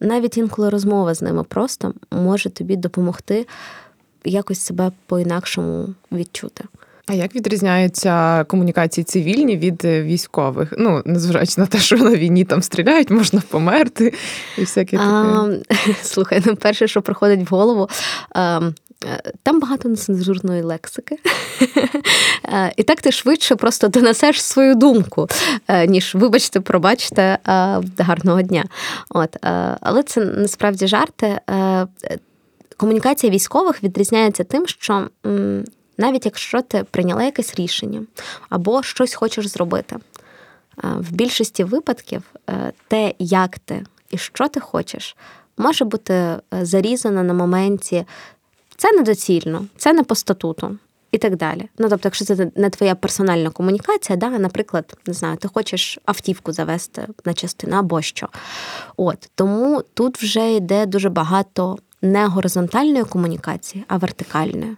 навіть 0.00 0.38
інколи 0.38 0.70
розмова 0.70 1.14
з 1.14 1.22
ними 1.22 1.44
просто 1.44 1.94
може 2.10 2.50
тобі 2.50 2.76
допомогти 2.76 3.46
якось 4.24 4.60
себе 4.60 4.92
по-інакшому 5.06 5.94
відчути. 6.12 6.64
А 7.08 7.14
як 7.14 7.34
відрізняються 7.34 8.44
комунікації 8.44 9.04
цивільні 9.04 9.56
від 9.56 9.84
е, 9.84 10.02
військових? 10.02 10.74
Ну, 10.78 11.02
незважаючи 11.04 11.54
на 11.60 11.66
те, 11.66 11.78
що 11.78 11.96
на 11.96 12.16
війні 12.16 12.44
там 12.44 12.62
стріляють, 12.62 13.10
можна 13.10 13.42
померти 13.48 14.12
і 14.58 14.60
всяке 14.60 14.96
таке. 14.96 15.08
А, 15.08 15.48
Слухай, 16.02 16.42
ну 16.46 16.56
перше, 16.56 16.88
що 16.88 17.02
приходить 17.02 17.50
в 17.50 17.54
голову. 17.54 17.88
Е, 19.04 19.32
там 19.42 19.60
багато 19.60 19.88
нецензурної 19.88 20.62
лексики, 20.62 21.18
е, 22.44 22.72
і 22.76 22.82
так 22.82 23.00
ти 23.00 23.12
швидше 23.12 23.56
просто 23.56 23.88
донесеш 23.88 24.42
свою 24.42 24.74
думку, 24.74 25.28
ніж, 25.86 26.14
вибачте, 26.14 26.60
пробачте, 26.60 27.38
гарного 27.98 28.42
дня. 28.42 28.64
От, 29.10 29.36
Але 29.80 30.02
це 30.02 30.20
насправді 30.24 30.86
жарти. 30.86 31.40
Комунікація 32.76 33.32
військових 33.32 33.82
відрізняється 33.82 34.44
тим, 34.44 34.66
що 34.66 35.08
навіть 35.98 36.24
якщо 36.24 36.62
ти 36.62 36.84
прийняла 36.90 37.24
якесь 37.24 37.54
рішення 37.54 38.02
або 38.48 38.82
щось 38.82 39.14
хочеш 39.14 39.46
зробити. 39.46 39.96
Е, 40.84 40.88
в 40.98 41.12
більшості 41.12 41.64
випадків 41.64 42.22
е, 42.50 42.72
те, 42.88 43.14
як 43.18 43.58
ти 43.58 43.86
і 44.10 44.18
що 44.18 44.48
ти 44.48 44.60
хочеш, 44.60 45.16
може 45.56 45.84
бути 45.84 46.14
е, 46.14 46.40
зарізано 46.52 47.22
на 47.22 47.34
моменті 47.34 48.04
це 48.76 48.92
недоцільно, 48.92 49.66
це 49.76 49.92
не 49.92 50.02
по 50.02 50.14
статуту. 50.14 50.78
І 51.12 51.18
так 51.18 51.36
далі. 51.36 51.68
Ну, 51.78 51.88
тобто, 51.88 52.00
якщо 52.04 52.24
це 52.24 52.50
не 52.56 52.70
твоя 52.70 52.94
персональна 52.94 53.50
комунікація, 53.50 54.16
да, 54.16 54.30
наприклад, 54.30 54.98
не 55.06 55.14
знаю, 55.14 55.36
ти 55.36 55.48
хочеш 55.48 55.98
автівку 56.04 56.52
завести 56.52 57.08
на 57.24 57.34
частину 57.34 57.76
або 57.76 58.02
що. 58.02 58.28
От 58.96 59.30
Тому 59.34 59.82
тут 59.94 60.22
вже 60.22 60.52
йде 60.52 60.86
дуже 60.86 61.08
багато 61.10 61.78
не 62.02 62.26
горизонтальної 62.26 63.04
комунікації, 63.04 63.84
а 63.88 63.96
вертикальної. 63.96 64.76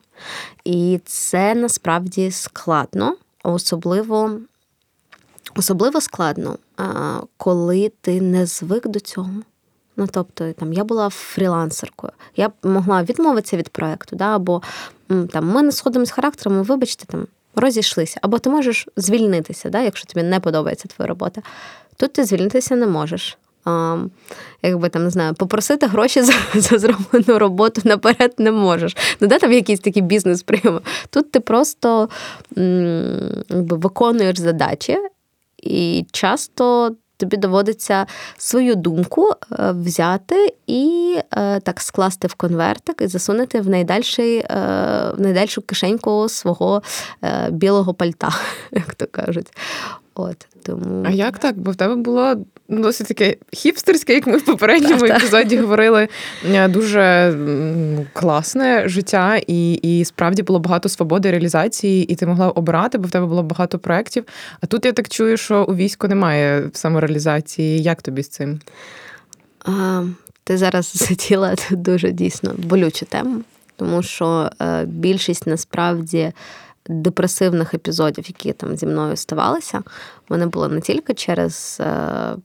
І 0.65 1.01
це 1.05 1.55
насправді 1.55 2.31
складно, 2.31 3.17
особливо 3.43 4.41
особливо 5.57 6.01
складно, 6.01 6.59
коли 7.37 7.93
ти 8.01 8.21
не 8.21 8.47
звик 8.47 8.89
до 8.89 9.01
цього. 9.01 9.31
Ну, 9.99 10.07
тобто, 10.11 10.53
там 10.53 10.73
я 10.73 10.85
була 10.85 11.09
фрілансеркою, 11.09 12.13
я 12.37 12.51
могла 12.63 13.03
відмовитися 13.03 13.57
від 13.57 13.69
проекту, 13.69 14.17
да, 14.17 14.25
або 14.37 14.63
там 15.09 15.49
ми 15.49 15.63
не 15.63 15.73
сходимо 15.73 16.07
з 16.07 16.11
характером, 16.11 16.63
вибачте, 16.63 17.07
там 17.07 17.27
розійшлися. 17.55 18.19
Або 18.23 18.39
ти 18.39 18.51
можеш 18.51 18.89
звільнитися, 18.97 19.71
да, 19.71 19.81
якщо 19.81 20.07
тобі 20.07 20.27
не 20.27 20.41
подобається 20.41 20.89
твоя 20.89 21.09
робота. 21.09 21.43
Тут 21.97 22.13
ти 22.13 22.25
звільнитися 22.25 22.77
не 22.77 22.87
можеш 22.87 23.39
а, 23.69 23.99
якби 24.63 24.89
там 24.89 25.05
не 25.05 25.11
знаю, 25.11 25.35
попросити 25.35 25.87
гроші 25.87 26.23
за 26.23 26.33
за 26.55 26.79
зроблену 26.79 27.39
роботу 27.39 27.81
наперед 27.85 28.35
не 28.39 28.53
можеш. 28.53 28.97
Ну, 29.21 29.29
де 29.29 29.39
там 29.39 29.53
якісь 29.53 29.81
такі 29.81 30.01
бізнес 30.01 30.43
прийоми 30.43 30.81
Тут 31.11 31.31
ти 31.31 31.41
просто 31.41 32.09
якби, 33.51 33.77
виконуєш 33.77 34.39
задачі, 34.39 34.99
і 35.63 36.07
часто. 36.13 36.95
Тобі 37.19 37.37
доводиться 37.37 38.07
свою 38.37 38.75
думку 38.75 39.31
е, 39.31 39.73
взяти 39.73 40.55
і 40.67 41.17
е, 41.37 41.61
так 41.61 41.81
скласти 41.81 42.29
в 42.29 42.35
конвертик 42.35 43.01
і 43.03 43.07
засунути 43.07 43.61
в 43.61 43.69
найдальший, 43.69 44.39
е, 44.39 44.45
в 45.17 45.21
найдальшу 45.21 45.63
кишеньку 45.63 46.29
свого 46.29 46.83
білого 47.51 47.95
пальта, 47.95 48.31
як 48.73 48.95
то 48.95 49.07
кажуть. 49.07 49.47
От 50.21 50.47
тому 50.63 51.05
а 51.07 51.11
як 51.11 51.39
так? 51.39 51.59
Бо 51.59 51.71
в 51.71 51.77
тебе 51.77 51.95
було 51.97 52.35
досить 52.69 53.07
таке 53.07 53.37
хіпстерське, 53.53 54.15
як 54.15 54.27
ми 54.27 54.37
в 54.37 54.45
попередньому 54.45 55.05
епізоді 55.05 55.57
говорили. 55.57 56.09
Е, 56.53 56.69
дуже 56.69 57.35
класне 58.13 58.89
життя, 58.89 59.41
і 59.47 59.73
і 59.73 60.05
справді 60.05 60.43
було 60.43 60.59
багато 60.59 60.89
свободи 60.89 61.31
реалізації, 61.31 62.05
і 62.05 62.15
ти 62.15 62.27
могла 62.27 62.51
обирати, 62.51 62.99
бо 62.99 63.09
в 63.09 63.11
тебе 63.11 63.27
було 63.27 63.43
багато 63.43 63.79
проєктів. 63.79 64.25
А 64.61 64.67
тут 64.67 64.85
я 64.85 64.93
так 64.93 65.09
чую, 65.09 65.37
що 65.37 65.65
у 65.65 65.75
війську 65.75 66.09
немає 66.09 66.71
самореалізації. 66.73 67.83
Як 67.83 68.03
тобі 68.03 68.23
з 68.23 68.29
цим? 68.29 68.61
А, 69.65 70.03
Ти 70.45 70.57
зараз 70.57 70.93
заділа 71.09 71.55
дуже 71.71 72.11
дійсно 72.11 72.55
болючу 72.59 73.07
тему, 73.07 73.41
тому 73.77 74.03
що 74.03 74.51
е, 74.61 74.85
більшість 74.85 75.47
насправді 75.47 76.33
депресивних 76.89 77.75
епізодів, 77.75 78.25
які 78.29 78.53
там 78.53 78.77
зі 78.77 78.87
мною 78.87 79.17
ставалися, 79.17 79.83
вони 80.29 80.47
були 80.47 80.69
не 80.69 80.81
тільки 80.81 81.15
через. 81.15 81.79
Е, 81.81 82.37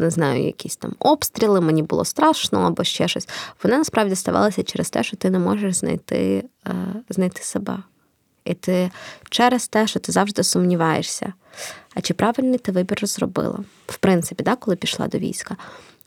не 0.00 0.10
знаю, 0.10 0.44
якісь 0.44 0.76
там 0.76 0.94
обстріли, 0.98 1.60
мені 1.60 1.82
було 1.82 2.04
страшно 2.04 2.60
або 2.60 2.84
ще 2.84 3.08
щось. 3.08 3.28
Вони 3.62 3.78
насправді 3.78 4.14
ставалися 4.14 4.62
через 4.62 4.90
те, 4.90 5.02
що 5.02 5.16
ти 5.16 5.30
не 5.30 5.38
можеш 5.38 5.74
знайти 5.74 6.44
е, 6.66 6.72
знайти 7.08 7.42
себе. 7.42 7.78
І 8.44 8.54
ти 8.54 8.90
через 9.30 9.68
те, 9.68 9.86
що 9.86 10.00
ти 10.00 10.12
завжди 10.12 10.42
сумніваєшся. 10.42 11.32
А 11.94 12.00
чи 12.00 12.14
правильний 12.14 12.58
ти 12.58 12.72
вибір 12.72 13.06
зробила? 13.06 13.58
В 13.86 13.96
принципі, 13.96 14.44
да, 14.44 14.56
коли 14.56 14.76
пішла 14.76 15.08
до 15.08 15.18
війська. 15.18 15.56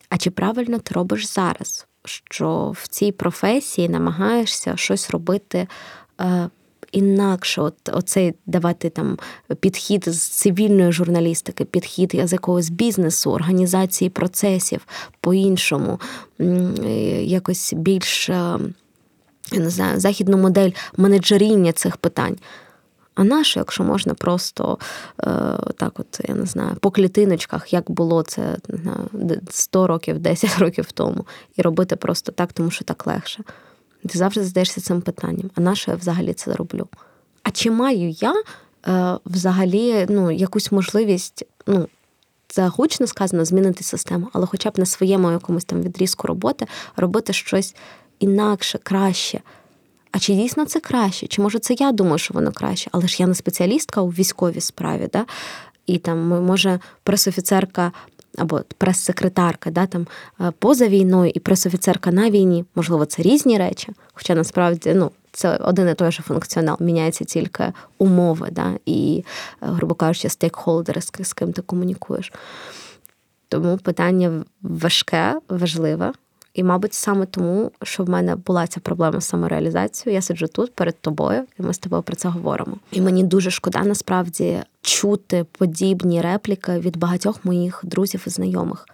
А 0.10 0.18
чи 0.18 0.30
правильно 0.30 0.80
ти 0.80 0.94
робиш 0.94 1.28
зараз? 1.28 1.88
Що 2.06 2.74
в 2.78 2.88
цій 2.88 3.12
професії 3.12 3.90
намагаєшся 3.90 4.78
щось 4.78 5.10
робити 5.10 5.68
е, 6.22 6.50
інакше, 6.92 7.62
от 7.62 7.90
оцей 7.94 8.34
давати 8.46 8.90
там 8.90 9.18
підхід 9.60 10.04
з 10.08 10.28
цивільної 10.28 10.92
журналістики, 10.92 11.66
підхід 11.66 12.22
з 12.24 12.34
якогось 12.34 12.70
бізнесу, 12.70 13.32
організації 13.32 14.10
процесів 14.10 14.88
по-іншому, 15.22 16.00
якось 17.24 17.74
більш 17.74 18.30
е, 18.30 18.60
я 19.52 19.60
не 19.60 19.70
знаю, 19.70 20.00
західну 20.00 20.38
модель 20.38 20.72
менеджеріння 20.98 21.72
цих 21.72 21.98
питань. 21.98 22.38
А 23.16 23.24
наше, 23.24 23.60
якщо 23.60 23.84
можна 23.84 24.14
просто 24.14 24.78
е, 25.20 25.26
так, 25.78 26.00
от 26.00 26.22
я 26.30 26.36
не 26.36 26.46
знаю, 26.46 26.76
по 26.80 26.92
клітиночках, 26.92 27.74
як 27.74 27.92
було 27.92 28.24
це 28.24 28.58
не 28.68 28.78
знаю, 28.78 29.42
100 29.50 29.88
років, 29.88 30.20
10 30.20 30.60
років 30.60 30.92
тому, 30.92 31.26
і 31.56 31.62
робити 31.62 31.96
просто 31.96 32.32
так, 32.32 32.54
тому 32.54 32.72
що 32.72 32.86
так 32.86 33.08
легше. 33.08 33.44
Ти 34.08 34.18
завжди 34.18 34.44
задаєшся 34.44 34.82
цим 34.82 35.02
питанням, 35.02 35.52
а 35.56 35.62
на 35.62 35.76
що 35.76 35.92
я 35.92 35.98
взагалі 35.98 36.34
це 36.34 36.54
роблю? 36.54 36.88
А 37.44 37.52
чи 37.52 37.72
маю 37.72 38.10
я 38.10 38.34
е, 38.88 39.20
взагалі 39.26 40.06
ну, 40.10 40.32
якусь 40.32 40.72
можливість 40.72 41.46
ну, 41.68 41.88
це 42.48 42.68
гучно 42.68 43.08
сказано, 43.08 43.46
змінити 43.46 43.84
систему, 43.84 44.28
але 44.34 44.46
хоча 44.46 44.70
б 44.70 44.80
на 44.80 44.86
своєму 44.86 45.32
якомусь 45.32 45.66
там 45.66 45.82
відрізку 45.82 46.28
роботи 46.28 46.66
робити 46.96 47.34
щось 47.34 47.76
інакше, 48.20 48.80
краще. 48.84 49.42
А 50.12 50.20
чи 50.20 50.34
дійсно 50.34 50.66
це 50.66 50.80
краще? 50.80 51.28
Чи 51.28 51.42
може 51.42 51.60
це 51.60 51.74
я 51.74 51.92
думаю, 51.92 52.18
що 52.18 52.34
воно 52.34 52.52
краще? 52.52 52.90
Але 52.94 53.08
ж 53.08 53.16
я 53.20 53.28
не 53.28 53.36
спеціалістка 53.36 54.02
у 54.02 54.10
військовій 54.10 54.62
справі, 54.62 55.10
да? 55.14 55.26
і 55.86 55.98
там 55.98 56.28
може 56.28 56.80
пресофіцерка 57.04 57.92
або 58.38 58.62
прес-секретарка, 58.78 59.72
да, 59.72 59.86
там 59.86 60.08
поза 60.60 60.88
війною 60.88 61.32
і 61.36 61.40
пресофіцерка 61.40 62.12
на 62.12 62.30
війні, 62.30 62.66
можливо, 62.76 63.06
це 63.06 63.22
різні 63.22 63.58
речі, 63.58 63.88
хоча 64.14 64.36
насправді 64.36 64.94
ну, 64.94 65.12
це 65.32 65.58
один 65.58 65.90
і 65.90 65.94
той 65.94 66.12
же 66.12 66.24
функціонал, 66.24 66.78
міняється 66.80 67.26
тільки 67.26 67.74
умови, 67.98 68.48
да, 68.52 68.74
і, 68.86 69.24
грубо 69.62 69.96
кажучи, 69.96 70.30
стейкхолдери, 70.30 71.02
з 71.02 71.34
ким 71.34 71.54
ти 71.54 71.62
комунікуєш. 71.62 72.34
Тому 73.48 73.78
питання 73.78 74.44
важке, 74.62 75.40
важливе. 75.50 76.14
І, 76.54 76.64
мабуть, 76.64 76.94
саме 76.94 77.26
тому, 77.26 77.72
що 77.84 78.04
в 78.04 78.10
мене 78.10 78.36
була 78.36 78.68
ця 78.68 78.80
проблема 78.80 79.22
з 79.22 79.28
самореалізацією, 79.28 80.16
я 80.16 80.22
сиджу 80.22 80.48
тут 80.48 80.76
перед 80.76 81.02
тобою, 81.02 81.44
і 81.60 81.64
ми 81.64 81.74
з 81.74 81.78
тобою 81.78 82.02
про 82.02 82.16
це 82.16 82.30
говоримо. 82.30 82.78
І 82.92 83.02
мені 83.02 83.24
дуже 83.24 83.52
шкода 83.52 83.84
насправді 83.84 84.60
чути 84.82 85.46
подібні 85.52 86.22
репліки 86.22 86.80
від 86.80 86.98
багатьох 86.98 87.46
моїх 87.46 87.82
друзів 87.84 88.24
і 88.28 88.30
знайомих. 88.30 88.86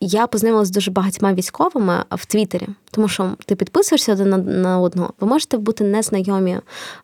Я 0.00 0.26
познайомилася 0.26 0.68
з 0.68 0.74
дуже 0.74 0.90
багатьма 0.90 1.34
військовими 1.34 2.04
в 2.10 2.26
Твіттері, 2.26 2.68
тому 2.90 3.08
що 3.08 3.36
ти 3.46 3.54
підписуєшся 3.54 4.12
один 4.12 4.62
на 4.62 4.80
одного. 4.80 5.12
Ви 5.20 5.26
можете 5.26 5.56
бути 5.58 5.84
незнайомі 5.84 6.58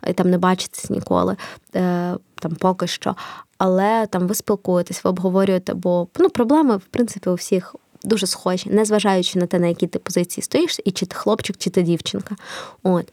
і 0.09 0.13
там 0.13 0.31
не 0.31 0.39
бачитись 0.39 0.91
ніколи, 0.91 1.37
е, 1.75 2.17
там 2.35 2.55
поки 2.55 2.87
що. 2.87 3.17
Але 3.59 4.07
там 4.07 4.27
ви 4.27 4.35
спілкуєтесь, 4.35 5.05
ви 5.05 5.11
обговорюєте, 5.11 5.75
бо 5.75 6.09
ну, 6.19 6.31
проблеми, 6.31 6.77
в 6.77 6.85
принципі, 6.91 7.31
у 7.31 7.35
всіх 7.35 7.75
дуже 8.04 8.26
схожі, 8.26 8.71
незважаючи 8.71 9.38
на 9.38 9.47
те, 9.47 9.59
на 9.59 9.66
якій 9.66 9.87
ти 9.87 9.99
позиції 9.99 10.45
стоїш, 10.45 10.80
і 10.85 10.90
чи 10.90 11.07
ти 11.07 11.16
хлопчик, 11.16 11.57
чи 11.57 11.71
ти 11.71 11.83
дівчинка. 11.83 12.37
От. 12.83 13.12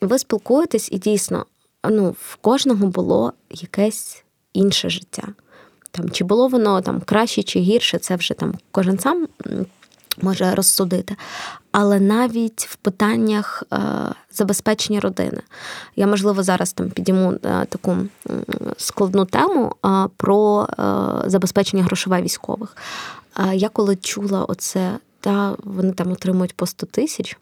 Ви 0.00 0.18
спілкуєтесь, 0.18 0.88
і 0.92 0.98
дійсно, 0.98 1.46
ну, 1.90 2.16
в 2.20 2.36
кожного 2.36 2.86
було 2.86 3.32
якесь 3.50 4.24
інше 4.52 4.90
життя. 4.90 5.22
Там, 5.90 6.10
Чи 6.10 6.24
було 6.24 6.48
воно 6.48 6.80
там 6.80 7.00
краще 7.00 7.42
чи 7.42 7.60
гірше, 7.60 7.98
це 7.98 8.16
вже 8.16 8.34
там 8.34 8.54
кожен 8.70 8.98
сам 8.98 9.28
може 10.22 10.54
розсудити. 10.54 11.16
Але 11.72 12.00
навіть 12.00 12.66
в 12.70 12.76
питаннях 12.76 13.62
е, 13.72 13.78
забезпечення 14.32 15.00
родини. 15.00 15.40
Я, 15.96 16.06
можливо, 16.06 16.42
зараз 16.42 16.72
там 16.72 16.90
підійму 16.90 17.32
е, 17.44 17.66
таку 17.68 17.96
складну 18.76 19.24
тему 19.24 19.72
е, 19.86 19.88
про 20.16 20.68
забезпечення 21.26 21.82
грошове 21.82 22.22
військових. 22.22 22.76
Я 23.52 23.68
коли 23.68 23.96
чула 23.96 24.44
оце, 24.44 24.98
та 25.20 25.56
вони 25.58 25.92
там 25.92 26.12
отримують 26.12 26.56
по 26.56 26.66
100 26.66 26.86
тисяч. 26.86 27.38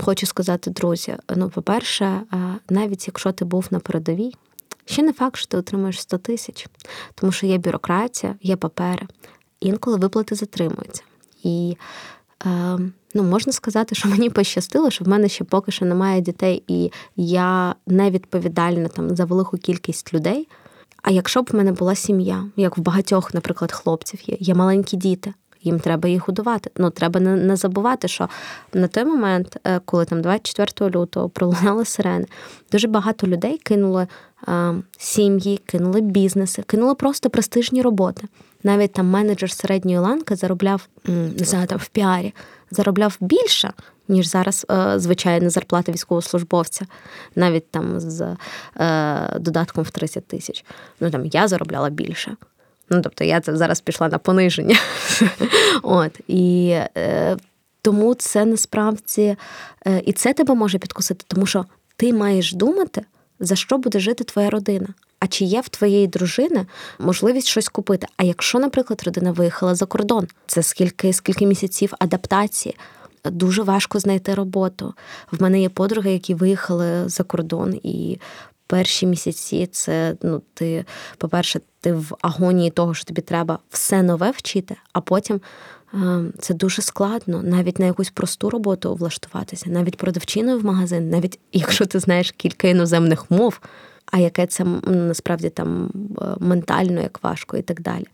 Хочу 0.00 0.26
сказати, 0.26 0.70
друзі, 0.70 1.16
ну, 1.36 1.50
по-перше, 1.50 2.20
навіть 2.70 3.06
якщо 3.06 3.32
ти 3.32 3.44
був 3.44 3.66
на 3.70 3.80
передовій, 3.80 4.32
ще 4.84 5.02
не 5.02 5.12
факт, 5.12 5.36
що 5.36 5.46
ти 5.46 5.56
отримуєш 5.56 6.00
100 6.00 6.18
тисяч, 6.18 6.68
тому 7.14 7.32
що 7.32 7.46
є 7.46 7.58
бюрократія, 7.58 8.34
є 8.42 8.56
папери, 8.56 9.06
інколи 9.60 9.96
виплати 9.96 10.34
затримуються. 10.34 11.02
І 11.42 11.76
е, 12.46 12.78
ну, 13.14 13.22
можна 13.22 13.52
сказати, 13.52 13.94
що 13.94 14.08
мені 14.08 14.30
пощастило, 14.30 14.90
що 14.90 15.04
в 15.04 15.08
мене 15.08 15.28
ще 15.28 15.44
поки 15.44 15.72
що 15.72 15.84
немає 15.84 16.20
дітей, 16.20 16.62
і 16.68 16.90
я 17.16 17.74
не 17.86 18.10
відповідальна 18.10 18.88
там 18.88 19.16
за 19.16 19.24
велику 19.24 19.56
кількість 19.56 20.14
людей. 20.14 20.48
А 21.04 21.10
якщо 21.10 21.42
б 21.42 21.48
в 21.52 21.56
мене 21.56 21.72
була 21.72 21.94
сім'я, 21.94 22.44
як 22.56 22.78
в 22.78 22.80
багатьох, 22.80 23.34
наприклад, 23.34 23.72
хлопців 23.72 24.20
є, 24.26 24.36
є 24.40 24.54
маленькі 24.54 24.96
діти, 24.96 25.34
їм 25.62 25.80
треба 25.80 26.08
їх 26.08 26.28
годувати. 26.28 26.70
Ну 26.76 26.90
треба 26.90 27.20
не, 27.20 27.36
не 27.36 27.56
забувати, 27.56 28.08
що 28.08 28.28
на 28.74 28.88
той 28.88 29.04
момент, 29.04 29.56
е, 29.64 29.80
коли 29.84 30.04
там 30.04 30.22
24 30.22 30.90
лютого 30.90 31.28
пролунали 31.28 31.84
сирени, 31.84 32.26
дуже 32.72 32.88
багато 32.88 33.26
людей 33.26 33.58
кинули 33.58 34.06
е, 34.48 34.74
сім'ї, 34.98 35.60
кинули 35.66 36.00
бізнеси, 36.00 36.62
кинули 36.62 36.94
просто 36.94 37.30
престижні 37.30 37.82
роботи. 37.82 38.28
Навіть 38.64 38.92
там 38.92 39.06
менеджер 39.06 39.50
середньої 39.50 39.98
ланки 39.98 40.36
заробляв 40.36 40.88
не 41.06 41.44
знаю, 41.44 41.66
там 41.66 41.78
в 41.78 41.88
піарі, 41.88 42.34
заробляв 42.70 43.16
більше, 43.20 43.72
ніж 44.08 44.26
зараз 44.26 44.66
е, 44.70 44.98
звичайна 44.98 45.50
зарплата 45.50 45.92
військовослужбовця, 45.92 46.86
навіть 47.36 47.70
там 47.70 48.00
з 48.00 48.36
е, 48.76 49.38
додатком 49.38 49.84
в 49.84 49.90
30 49.90 50.26
тисяч. 50.26 50.64
Ну 51.00 51.10
там 51.10 51.26
я 51.26 51.48
заробляла 51.48 51.90
більше. 51.90 52.36
Ну, 52.90 53.00
тобто 53.02 53.24
я 53.24 53.42
зараз 53.46 53.80
пішла 53.80 54.08
на 54.08 54.18
пониження. 54.18 54.76
От, 55.82 56.20
І 56.28 56.76
е, 56.96 57.36
тому 57.82 58.14
це 58.14 58.44
насправді 58.44 59.36
і 60.04 60.12
це 60.12 60.32
тебе 60.32 60.54
може 60.54 60.78
підкусити, 60.78 61.24
тому 61.28 61.46
що 61.46 61.64
ти 61.96 62.12
маєш 62.12 62.52
думати, 62.52 63.04
за 63.40 63.56
що 63.56 63.78
буде 63.78 64.00
жити 64.00 64.24
твоя 64.24 64.50
родина. 64.50 64.86
А 65.24 65.26
чи 65.26 65.44
є 65.44 65.60
в 65.60 65.68
твоєї 65.68 66.06
дружини 66.06 66.66
можливість 66.98 67.46
щось 67.46 67.68
купити? 67.68 68.06
А 68.16 68.24
якщо, 68.24 68.58
наприклад, 68.58 69.02
родина 69.04 69.32
виїхала 69.32 69.74
за 69.74 69.86
кордон, 69.86 70.28
це 70.46 70.62
скільки 70.62 71.12
скільки 71.12 71.46
місяців 71.46 71.92
адаптації? 71.98 72.76
Дуже 73.24 73.62
важко 73.62 73.98
знайти 73.98 74.34
роботу. 74.34 74.94
В 75.32 75.42
мене 75.42 75.60
є 75.60 75.68
подруги, 75.68 76.12
які 76.12 76.34
виїхали 76.34 77.08
за 77.08 77.22
кордон, 77.22 77.80
і 77.82 78.18
перші 78.66 79.06
місяці 79.06 79.68
це 79.72 80.16
ну, 80.22 80.42
ти, 80.54 80.84
по-перше, 81.18 81.60
ти 81.80 81.92
в 81.92 82.12
агонії 82.20 82.70
того, 82.70 82.94
що 82.94 83.04
тобі 83.04 83.20
треба 83.20 83.58
все 83.70 84.02
нове 84.02 84.30
вчити, 84.30 84.76
а 84.92 85.00
потім 85.00 85.40
ем, 85.94 86.32
це 86.38 86.54
дуже 86.54 86.82
складно, 86.82 87.42
навіть 87.42 87.78
на 87.78 87.86
якусь 87.86 88.10
просту 88.10 88.50
роботу 88.50 88.94
влаштуватися, 88.94 89.70
навіть 89.70 89.96
продавчиною 89.96 90.58
в 90.58 90.64
магазин, 90.64 91.10
навіть 91.10 91.38
якщо 91.52 91.86
ти 91.86 92.00
знаєш 92.00 92.30
кілька 92.30 92.68
іноземних 92.68 93.30
мов. 93.30 93.60
А 94.12 94.18
яке 94.18 94.46
це 94.46 94.64
насправді 94.84 95.50
там 95.50 95.90
е, 96.22 96.24
ментально 96.40 97.00
як 97.00 97.22
важко 97.22 97.56
і 97.56 97.62
так 97.62 97.80
далі. 97.80 98.06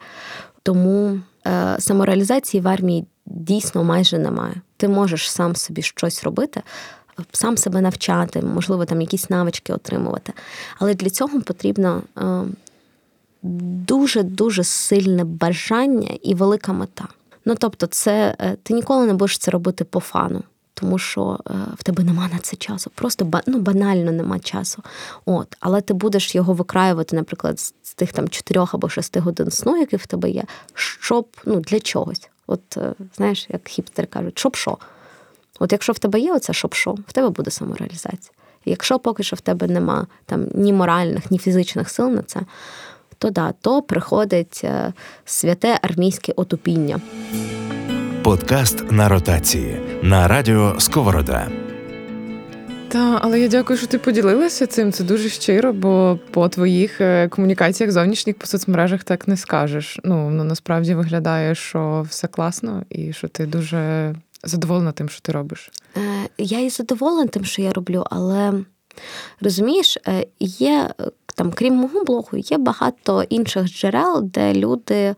Тому 0.63 1.21
е, 1.47 1.77
самореалізації 1.79 2.61
в 2.61 2.69
армії 2.69 3.07
дійсно 3.27 3.85
майже 3.85 4.19
немає. 4.19 4.55
Ти 4.77 4.89
можеш 4.89 5.31
сам 5.31 5.57
собі 5.57 5.83
щось 5.83 6.25
робити, 6.25 6.63
сам 7.33 7.57
себе 7.57 7.81
навчати, 7.81 8.43
можливо, 8.43 8.85
там 8.85 9.01
якісь 9.01 9.31
навички 9.31 9.73
отримувати. 9.73 10.33
Але 10.79 10.95
для 10.95 11.11
цього 11.11 11.41
потрібно 11.41 12.03
дуже-дуже 13.43 14.65
сильне 14.65 15.25
бажання 15.25 16.19
і 16.23 16.35
велика 16.35 16.73
мета. 16.73 17.09
Ну 17.45 17.55
тобто, 17.59 17.87
це 17.87 18.37
е, 18.41 18.57
ти 18.63 18.75
ніколи 18.75 19.07
не 19.07 19.15
будеш 19.15 19.39
це 19.39 19.51
робити 19.51 19.85
по 19.85 20.01
фану. 20.01 20.43
Тому 20.81 20.99
що 20.99 21.39
е, 21.47 21.53
в 21.79 21.83
тебе 21.83 22.05
нема 22.05 22.29
на 22.33 22.39
це 22.39 22.57
часу. 22.57 22.91
Просто 22.95 23.43
ну, 23.47 23.59
банально 23.59 24.13
нема 24.13 24.39
часу. 24.39 24.83
От, 25.25 25.57
Але 25.61 25.81
ти 25.81 25.95
будеш 25.95 26.35
його 26.35 26.53
викраювати, 26.53 27.17
наприклад, 27.17 27.61
з 27.61 27.95
тих 27.95 28.13
там 28.13 28.29
4 28.29 28.67
або 28.73 28.89
6 28.89 29.17
годин 29.17 29.51
сну, 29.51 29.77
які 29.77 29.97
в 29.97 30.07
тебе 30.07 30.31
є, 30.31 30.45
щоб 30.75 31.27
ну, 31.45 31.61
для 31.61 31.81
чогось. 31.81 32.31
От 32.47 32.77
е, 32.77 32.95
знаєш, 33.17 33.47
як 33.49 33.69
хіпстери 33.69 34.09
кажуть, 34.09 34.39
щоб 34.39 34.57
що. 34.57 34.79
От 35.59 35.73
якщо 35.73 35.93
в 35.93 35.99
тебе 35.99 36.21
є 36.21 36.33
оце 36.33 36.53
щоб 36.53 36.75
що, 36.75 36.93
в 36.93 37.13
тебе 37.13 37.29
буде 37.29 37.51
самореалізація. 37.51 38.33
Якщо 38.65 38.99
поки 38.99 39.23
що 39.23 39.37
в 39.37 39.41
тебе 39.41 39.67
нема 39.67 40.07
там 40.27 40.47
ні 40.55 40.73
моральних, 40.73 41.31
ні 41.31 41.39
фізичних 41.39 41.91
сил 41.91 42.09
на 42.09 42.23
це, 42.23 42.41
то 43.19 43.31
да, 43.31 43.53
то 43.61 43.83
приходить 43.83 44.61
е, 44.65 44.93
святе 45.25 45.79
армійське 45.83 46.33
отупіння. 46.37 47.01
Подкаст 48.25 48.91
на 48.91 49.09
ротації 49.09 49.81
на 50.03 50.29
радіо 50.29 50.81
Сковорода. 50.81 51.49
Та, 52.89 53.19
але 53.23 53.41
я 53.41 53.49
дякую, 53.49 53.77
що 53.77 53.87
ти 53.87 53.99
поділилася 53.99 54.67
цим. 54.67 54.93
Це 54.93 55.05
дуже 55.05 55.29
щиро, 55.29 55.73
бо 55.73 56.19
по 56.31 56.49
твоїх 56.49 57.01
е, 57.01 57.29
комунікаціях 57.29 57.93
зовнішніх 57.93 58.39
по 58.39 58.47
соцмережах 58.47 59.05
так 59.05 59.29
не 59.29 59.37
скажеш. 59.37 59.99
Ну, 60.05 60.31
ну 60.31 60.45
насправді 60.45 60.95
виглядає, 60.95 61.55
що 61.55 62.07
все 62.09 62.29
класно, 62.29 62.83
і 62.91 63.13
що 63.13 63.29
ти 63.29 63.47
дуже 63.47 64.15
задоволена 64.45 64.93
тим, 64.93 65.09
що 65.09 65.21
ти 65.21 65.33
робиш. 65.33 65.71
Е, 65.97 66.01
я 66.39 66.61
і 66.61 66.71
задоволена 66.71 67.27
тим, 67.27 67.45
що 67.45 67.63
я 67.63 67.73
роблю, 67.73 68.05
але 68.11 68.53
розумієш, 69.41 69.99
е, 70.09 70.27
є 70.41 70.91
там, 71.35 71.53
крім 71.53 71.75
мого 71.75 72.05
блогу, 72.05 72.31
є 72.33 72.59
багато 72.59 73.23
інших 73.23 73.67
джерел, 73.67 74.21
де 74.23 74.55
люди 74.55 75.15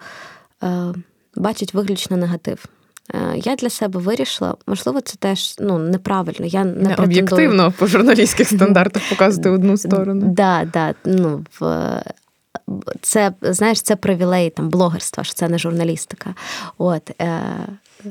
бачать 1.36 1.74
виключно 1.74 2.16
негатив. 2.16 2.66
Е, 3.14 3.34
я 3.36 3.56
для 3.56 3.70
себе 3.70 4.00
вирішила, 4.00 4.54
можливо, 4.66 5.00
це 5.00 5.16
теж 5.16 5.54
ну, 5.58 5.78
неправильно. 5.78 6.46
Я 6.46 6.64
не, 6.64 6.88
не 6.88 6.94
об'єктивно 6.94 7.72
по 7.78 7.86
журналістських 7.86 8.48
стандартах 8.48 9.02
показувати 9.08 9.50
одну 9.50 9.76
сторону. 9.76 10.26
Да, 10.26 10.68
да, 10.72 10.94
ну, 11.04 11.44
в... 11.60 12.02
Це 13.00 13.32
знаєш, 13.42 13.82
це 13.82 13.96
привілей 13.96 14.50
там 14.50 14.68
блогерства, 14.68 15.24
що 15.24 15.34
це 15.34 15.48
не 15.48 15.58
журналістика. 15.58 16.34
От 16.78 17.10
е, 17.20 17.40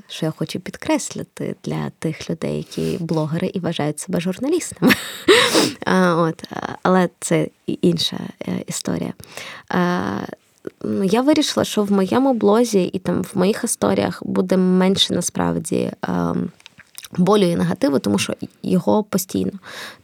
що 0.07 0.25
я 0.25 0.31
хочу 0.31 0.59
підкреслити 0.59 1.55
для 1.63 1.89
тих 1.99 2.29
людей, 2.29 2.57
які 2.57 2.97
блогери 3.03 3.51
і 3.53 3.59
вважають 3.59 3.99
себе 3.99 4.19
журналістами. 4.19 4.93
От, 6.15 6.43
Але 6.83 7.09
це 7.19 7.47
інша 7.65 8.17
е, 8.47 8.51
історія. 8.67 9.13
Я 11.03 11.21
вирішила, 11.21 11.63
що 11.63 11.83
в 11.83 11.91
моєму 11.91 12.33
блозі 12.33 12.83
і 12.83 12.99
там 12.99 13.21
в 13.21 13.31
моїх 13.33 13.63
історіях 13.63 14.23
буде 14.25 14.57
менше 14.57 15.13
насправді. 15.13 15.91
Ем, 16.01 16.51
болю 17.17 17.43
і 17.43 17.55
негативу, 17.55 17.99
тому 17.99 18.17
що 18.17 18.33
його 18.63 19.03
постійно. 19.03 19.51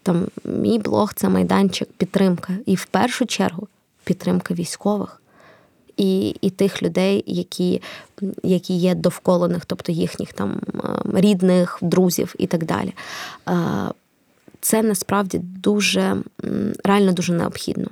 Там 0.04 0.28
Мій 0.43 0.80
блог 0.80 1.13
це 1.13 1.30
майданчик 1.30 1.89
підтримки. 1.98 2.54
І 2.65 2.76
в 2.76 2.86
першу 2.86 3.26
чергу 3.26 3.67
підтримка 4.04 4.54
військових 4.54 5.22
і 5.98 6.30
і 6.30 6.50
тих 6.50 6.84
людей, 6.84 7.24
які 7.28 7.82
які 8.43 8.74
є 8.74 8.96
довкола 8.96 9.48
них, 9.48 9.65
тобто 9.65 9.91
їхніх 9.91 10.34
там 10.34 10.62
ем, 10.74 11.17
рідних, 11.17 11.78
друзів 11.82 12.36
і 12.38 12.48
так 12.48 12.65
далі. 12.65 12.93
Е, 13.50 13.54
це 14.62 14.84
насправді 14.84 15.39
дуже 15.39 16.17
реально 16.84 17.12
дуже 17.12 17.34
необхідно. 17.34 17.88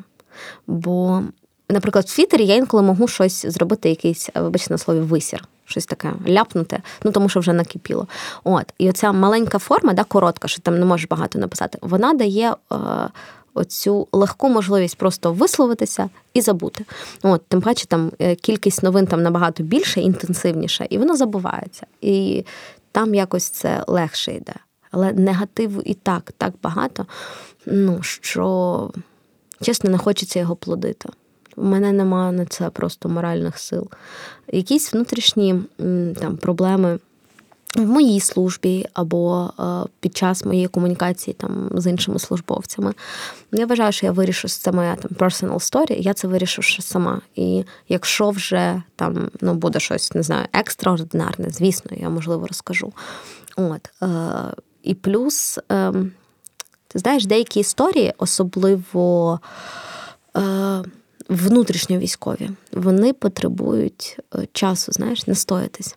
Бо, 0.68 1.24
наприклад, 1.70 2.06
в 2.06 2.16
Твіттері 2.16 2.46
я 2.46 2.56
інколи 2.56 2.84
можу 2.84 3.08
щось 3.08 3.46
зробити, 3.46 3.90
якийсь, 3.90 4.30
вибачте 4.36 4.74
на 4.74 4.78
слові, 4.78 5.00
висір. 5.00 5.48
Щось 5.68 5.86
таке 5.86 6.14
ляпнути, 6.28 6.82
ну 7.04 7.12
тому 7.12 7.30
що 7.30 7.40
вже 7.40 7.54
накипіло. 7.54 8.08
От, 8.44 8.74
і 8.78 8.90
оця 8.90 9.12
маленька 9.12 9.60
форма, 9.60 9.94
да, 9.94 10.04
коротка, 10.04 10.48
що 10.48 10.62
там 10.62 10.80
не 10.80 10.86
можеш 10.86 11.08
багато 11.08 11.40
написати, 11.40 11.78
вона 11.82 12.14
дає 12.14 12.56
е, 12.72 12.76
оцю 13.54 14.08
легку 14.12 14.50
можливість 14.50 14.98
просто 14.98 15.34
висловитися 15.34 16.10
і 16.34 16.42
забути. 16.42 16.86
От, 17.24 17.48
Тим 17.48 17.62
паче, 17.62 17.86
там 17.86 18.12
е, 18.20 18.36
кількість 18.36 18.84
новин 18.84 19.08
там 19.08 19.24
набагато 19.24 19.64
більше, 19.64 20.02
інтенсивніша, 20.02 20.84
і 20.90 20.98
воно 20.98 21.16
забувається. 21.16 21.86
І 22.02 22.46
там 22.92 23.16
якось 23.16 23.50
це 23.50 23.84
легше 23.88 24.34
йде. 24.34 24.54
Але 24.92 25.14
негативу 25.14 25.82
і 25.82 25.94
так, 25.94 26.32
так 26.38 26.54
багато, 26.64 27.06
ну 27.66 28.02
що 28.02 28.92
чесно, 29.62 29.90
не 29.90 29.98
хочеться 29.98 30.40
його 30.40 30.56
плодити. 30.56 31.10
У 31.56 31.64
мене 31.64 31.92
немає 31.92 32.32
на 32.32 32.46
це 32.46 32.70
просто 32.70 33.10
моральних 33.10 33.60
сил. 33.60 33.90
Якісь 34.48 34.94
внутрішні 34.94 35.56
там 36.20 36.38
проблеми 36.42 37.00
в 37.76 37.86
моїй 37.86 38.20
службі 38.20 38.86
або 38.94 39.52
е, 39.60 39.90
під 40.00 40.18
час 40.18 40.46
моєї 40.46 40.68
комунікації 40.68 41.34
там 41.34 41.70
з 41.74 41.88
іншими 41.90 42.20
службовцями. 42.20 42.94
Я 43.52 43.66
вважаю, 43.66 43.92
що 43.92 44.06
я 44.06 44.12
вирішу 44.12 44.48
це 44.48 44.72
моя 44.72 44.96
там 44.96 45.12
personal 45.12 45.56
story, 45.56 45.98
я 46.00 46.14
це 46.14 46.28
вирішу 46.28 46.62
ще 46.62 46.82
сама. 46.82 47.22
І 47.36 47.64
якщо 47.90 48.30
вже 48.30 48.82
там 48.96 49.30
ну, 49.42 49.54
буде 49.54 49.80
щось, 49.80 50.14
не 50.14 50.24
знаю, 50.24 50.48
екстраординарне, 50.54 51.50
звісно, 51.50 51.92
я 51.98 52.10
можливо 52.10 52.48
розкажу. 52.48 52.94
От. 53.58 53.90
Е, 54.04 54.08
І 54.84 54.94
плюс, 54.94 55.60
е, 55.72 55.94
ти 56.88 57.00
знаєш, 57.00 57.26
деякі 57.26 57.60
історії, 57.60 58.14
особливо. 58.18 59.40
Е, 61.30 61.34
Внутрішньовійськові, 61.34 62.50
вони 62.72 63.14
потребують 63.14 64.20
е, 64.36 64.48
часу, 64.54 64.92
знаєш, 64.92 65.28
настоятись 65.28 65.96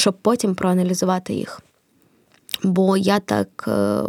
щоб 0.00 0.14
потім 0.22 0.54
проаналізувати 0.54 1.34
їх. 1.34 1.60
Бо 2.62 2.96
я 2.96 3.20
так 3.20 3.64
е, 3.68 4.02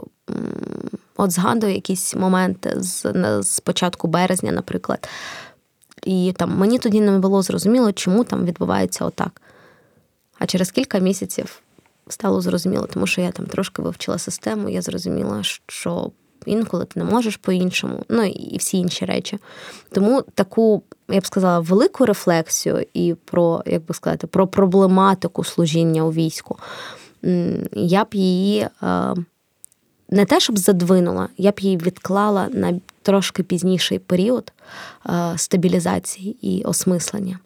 от 1.18 1.32
згадую 1.32 1.74
якісь 1.74 2.16
моменти 2.16 2.74
з, 2.78 3.14
з 3.44 3.60
початку 3.60 4.08
березня, 4.08 4.52
наприклад. 4.52 5.10
І 6.04 6.34
там 6.38 6.58
мені 6.58 6.80
тоді 6.80 7.02
не 7.02 7.20
було 7.20 7.42
зрозуміло, 7.42 7.92
чому 7.92 8.24
там 8.24 8.46
відбувається 8.46 9.06
отак. 9.06 9.42
А 10.40 10.46
через 10.46 10.72
кілька 10.72 11.00
місяців 11.00 11.62
стало 12.08 12.42
зрозуміло, 12.42 12.88
тому 12.94 13.08
що 13.08 13.22
я 13.22 13.32
там 13.32 13.46
трошки 13.46 13.82
вивчила 13.82 14.18
систему, 14.18 14.70
я 14.70 14.82
зрозуміла, 14.82 15.44
що 15.68 16.12
інколи 16.46 16.86
ти 16.86 17.00
не 17.00 17.06
можеш 17.06 17.38
по-іншому, 17.38 18.06
ну 18.10 18.24
і 18.24 18.58
всі 18.58 18.78
інші 18.78 19.06
речі. 19.06 19.38
Тому 19.92 20.22
таку, 20.22 20.84
я 21.10 21.20
б 21.20 21.26
сказала, 21.26 21.60
велику 21.60 22.06
рефлексію 22.06 22.86
і 22.94 23.16
про, 23.26 23.64
як 23.66 23.86
би 23.86 23.94
сказати, 23.94 24.28
про 24.28 24.48
проблематику 24.48 25.44
служіння 25.44 26.06
у 26.06 26.12
війську. 26.12 26.58
Я 27.72 28.04
б 28.04 28.08
її 28.14 28.68
е, 28.84 29.16
не 30.10 30.26
те, 30.26 30.40
щоб 30.40 30.58
задвинула, 30.58 31.28
я 31.38 31.52
б 31.52 31.60
її 31.60 31.78
відклала 31.78 32.50
на 32.54 32.80
трошки 33.02 33.44
пізніший 33.44 34.00
період 34.00 34.54
е, 35.10 35.34
стабілізації 35.38 36.38
і 36.42 36.64
осмислення. 36.64 37.40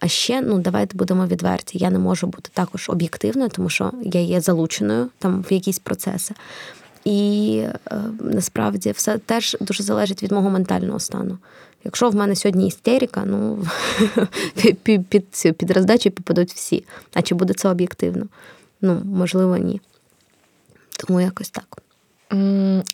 А 0.00 0.08
ще, 0.08 0.40
ну 0.40 0.58
давайте 0.58 0.96
будемо 0.96 1.26
відверті. 1.26 1.78
Я 1.78 1.90
не 1.90 1.98
можу 1.98 2.26
бути 2.26 2.50
також 2.52 2.90
об'єктивною, 2.90 3.50
тому 3.50 3.68
що 3.68 3.92
я 4.02 4.20
є 4.20 4.40
залученою 4.40 5.08
там 5.18 5.44
в 5.50 5.52
якісь 5.52 5.78
процеси. 5.78 6.34
І 7.06 7.58
е, 7.58 8.00
насправді 8.20 8.90
все 8.90 9.18
теж 9.18 9.56
дуже 9.60 9.82
залежить 9.82 10.22
від 10.22 10.32
мого 10.32 10.50
ментального 10.50 11.00
стану. 11.00 11.38
Якщо 11.84 12.10
в 12.10 12.14
мене 12.14 12.36
сьогодні 12.36 12.66
істерика, 12.66 13.24
ну 13.26 13.64
під 14.82 15.06
під, 15.08 15.56
під 15.56 15.70
роздачу 15.70 16.10
попадуть 16.10 16.52
всі. 16.52 16.84
А 17.14 17.22
чи 17.22 17.34
буде 17.34 17.54
це 17.54 17.68
об'єктивно? 17.68 18.26
Ну, 18.80 19.02
можливо, 19.04 19.56
ні. 19.56 19.80
Тому 20.96 21.20
якось 21.20 21.50
так. 21.50 21.78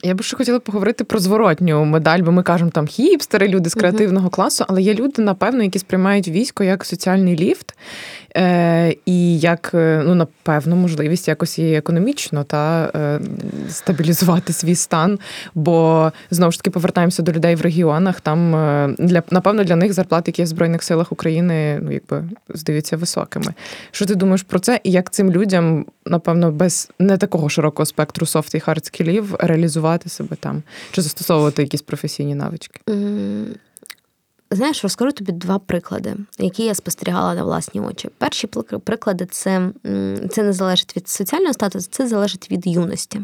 Я 0.02 0.14
би 0.14 0.22
ще 0.22 0.36
хотіла 0.36 0.60
поговорити 0.60 1.04
про 1.04 1.18
зворотню 1.18 1.84
медаль, 1.84 2.18
бо 2.18 2.32
ми 2.32 2.42
кажемо 2.42 2.70
там 2.70 2.86
хіпстери, 2.86 3.48
люди 3.48 3.70
з 3.70 3.74
креативного 3.74 4.30
класу, 4.30 4.64
але 4.68 4.82
є 4.82 4.94
люди, 4.94 5.22
напевно, 5.22 5.62
які 5.62 5.78
сприймають 5.78 6.28
військо 6.28 6.64
як 6.64 6.84
соціальний 6.84 7.36
ліфт, 7.36 7.74
е, 8.36 8.94
і 9.06 9.38
як, 9.38 9.70
е, 9.74 10.02
ну, 10.04 10.14
напевно, 10.14 10.76
можливість 10.76 11.28
якось 11.28 11.58
і 11.58 11.74
економічно 11.74 12.44
та 12.44 12.90
е, 12.94 13.20
стабілізувати 13.68 14.52
свій 14.52 14.74
стан. 14.74 15.18
Бо 15.54 16.12
знову 16.30 16.52
ж 16.52 16.58
таки 16.58 16.70
повертаємося 16.70 17.22
до 17.22 17.32
людей 17.32 17.54
в 17.54 17.60
регіонах. 17.60 18.20
Там 18.20 18.54
е, 18.54 18.94
для 18.98 19.22
напевно 19.30 19.64
для 19.64 19.76
них 19.76 19.92
зарплати, 19.92 20.30
які 20.30 20.42
є 20.42 20.44
в 20.44 20.48
Збройних 20.48 20.82
силах 20.82 21.12
України, 21.12 21.80
ну 21.82 21.92
якби 21.92 22.24
здаються 22.48 22.96
високими. 22.96 23.54
Що 23.90 24.06
ти 24.06 24.14
думаєш 24.14 24.42
про 24.42 24.58
це? 24.58 24.80
І 24.84 24.90
як 24.90 25.10
цим 25.10 25.30
людям, 25.30 25.86
напевно, 26.06 26.52
без 26.52 26.90
не 26.98 27.16
такого 27.16 27.48
широкого 27.48 27.86
спектру 27.86 28.26
soft 28.26 28.54
і 28.54 28.60
hard 28.60 28.86
skill 28.86 29.11
ів 29.11 29.21
реалізувати 29.38 30.08
себе 30.08 30.36
там 30.40 30.62
чи 30.90 31.02
застосовувати 31.02 31.62
якісь 31.62 31.82
професійні 31.82 32.34
навички? 32.34 32.80
Знаєш, 34.50 34.82
розкажу 34.82 35.12
тобі 35.12 35.32
два 35.32 35.58
приклади, 35.58 36.16
які 36.38 36.64
я 36.64 36.74
спостерігала 36.74 37.34
на 37.34 37.44
власні 37.44 37.80
очі. 37.80 38.08
Перші 38.18 38.46
приклади 38.84 39.26
це 39.26 39.70
це 40.30 40.42
не 40.42 40.52
залежить 40.52 40.96
від 40.96 41.08
соціального 41.08 41.52
статусу, 41.52 41.88
це 41.90 42.08
залежить 42.08 42.50
від 42.50 42.66
юності. 42.66 43.20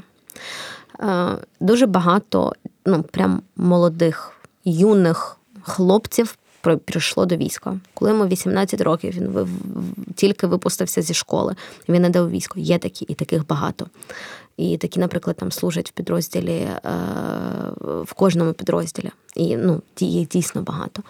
Е, 1.00 1.36
дуже 1.60 1.86
багато 1.86 2.52
ну, 2.86 3.02
прям 3.02 3.42
молодих, 3.56 4.32
юних 4.64 5.36
хлопців 5.62 6.38
прийшло 6.84 7.26
до 7.26 7.36
війська. 7.36 7.80
Коли 7.94 8.10
йому 8.10 8.26
18 8.26 8.80
років, 8.80 9.12
він 9.16 9.48
тільки 10.14 10.46
випустився 10.46 11.02
зі 11.02 11.14
школи, 11.14 11.56
він 11.88 12.04
іде 12.04 12.20
у 12.20 12.28
військо. 12.28 12.60
Є 12.60 12.78
такі, 12.78 13.04
і 13.04 13.14
таких 13.14 13.46
багато. 13.46 13.86
І 14.58 14.76
такі, 14.76 15.00
наприклад, 15.00 15.36
там 15.36 15.52
служать 15.52 15.88
в 15.88 15.92
підрозділі 15.92 16.52
е, 16.52 16.80
в 17.80 18.12
кожному 18.12 18.52
підрозділі. 18.52 19.10
І 19.36 19.56
ну, 19.56 19.82
їх 20.00 20.28
дійсно 20.28 20.62
багато. 20.62 21.02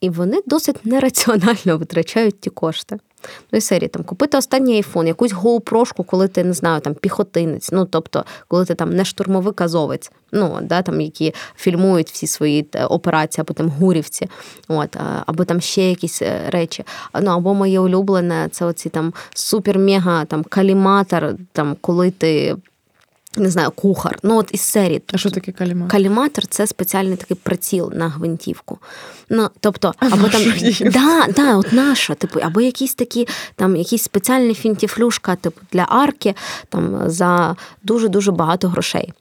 І 0.00 0.10
вони 0.10 0.42
досить 0.46 0.86
нераціонально 0.86 1.78
витрачають 1.78 2.40
ті 2.40 2.50
кошти. 2.50 2.98
Ну, 3.52 3.56
і 3.58 3.60
серії 3.60 3.88
там 3.88 4.02
купити 4.02 4.38
останній 4.38 4.74
айфон, 4.74 5.06
якусь 5.06 5.32
гоупрошку, 5.32 6.04
коли 6.04 6.28
ти 6.28 6.44
не 6.44 6.52
знаю, 6.52 6.80
там 6.80 6.94
піхотинець, 6.94 7.72
ну 7.72 7.84
тобто, 7.84 8.24
коли 8.48 8.64
ти 8.64 8.74
там 8.74 8.96
не 8.96 9.04
штурмовик 9.04 9.60
азовець, 9.60 10.10
ну 10.32 10.58
да, 10.62 10.82
там 10.82 11.00
які 11.00 11.34
фільмують 11.56 12.10
всі 12.10 12.26
свої 12.26 12.66
е, 12.74 12.84
операції, 12.84 13.42
або 13.42 13.54
там 13.54 13.68
гурівці, 13.68 14.28
от, 14.68 14.96
або 15.26 15.44
там 15.44 15.60
ще 15.60 15.88
якісь 15.88 16.22
е, 16.22 16.40
речі. 16.48 16.84
Ну 17.20 17.30
або 17.30 17.54
моє 17.54 17.80
улюблене, 17.80 18.48
це 18.52 18.64
оці 18.64 18.88
там 18.88 19.12
супер-мега 19.34 20.26
там 20.26 20.44
каліматор, 20.44 21.34
там 21.52 21.76
коли 21.80 22.10
ти 22.10 22.56
не 23.36 23.50
знаю, 23.50 23.70
кухар. 23.70 24.18
Ну, 24.22 24.38
от 24.38 24.48
із 24.52 24.60
серії. 24.60 25.02
А 25.12 25.18
що 25.18 25.30
таке 25.30 25.52
каліматор? 25.52 25.90
Каліматор 25.90 26.46
це 26.46 26.66
спеціальний 26.66 27.16
такий 27.16 27.36
приціл 27.42 27.92
на 27.94 28.08
гвинтівку. 28.08 28.78
Ну, 29.28 29.48
тобто, 29.60 29.94
а 29.98 30.06
або 30.06 30.28
там 30.28 30.42
да, 30.80 31.26
да, 31.36 31.56
от 31.56 31.72
наша, 31.72 32.14
типу, 32.14 32.40
або 32.42 32.60
якісь 32.60 32.94
такі, 32.94 33.28
там 33.56 33.76
якісь 33.76 34.02
спеціальні 34.02 34.54
фінтіфлюшка, 34.54 35.36
типу 35.36 35.60
для 35.72 35.86
арки, 35.88 36.34
там 36.68 37.10
за 37.10 37.56
дуже 37.82 38.08
дуже 38.08 38.32
багато 38.32 38.68
грошей. 38.68 39.12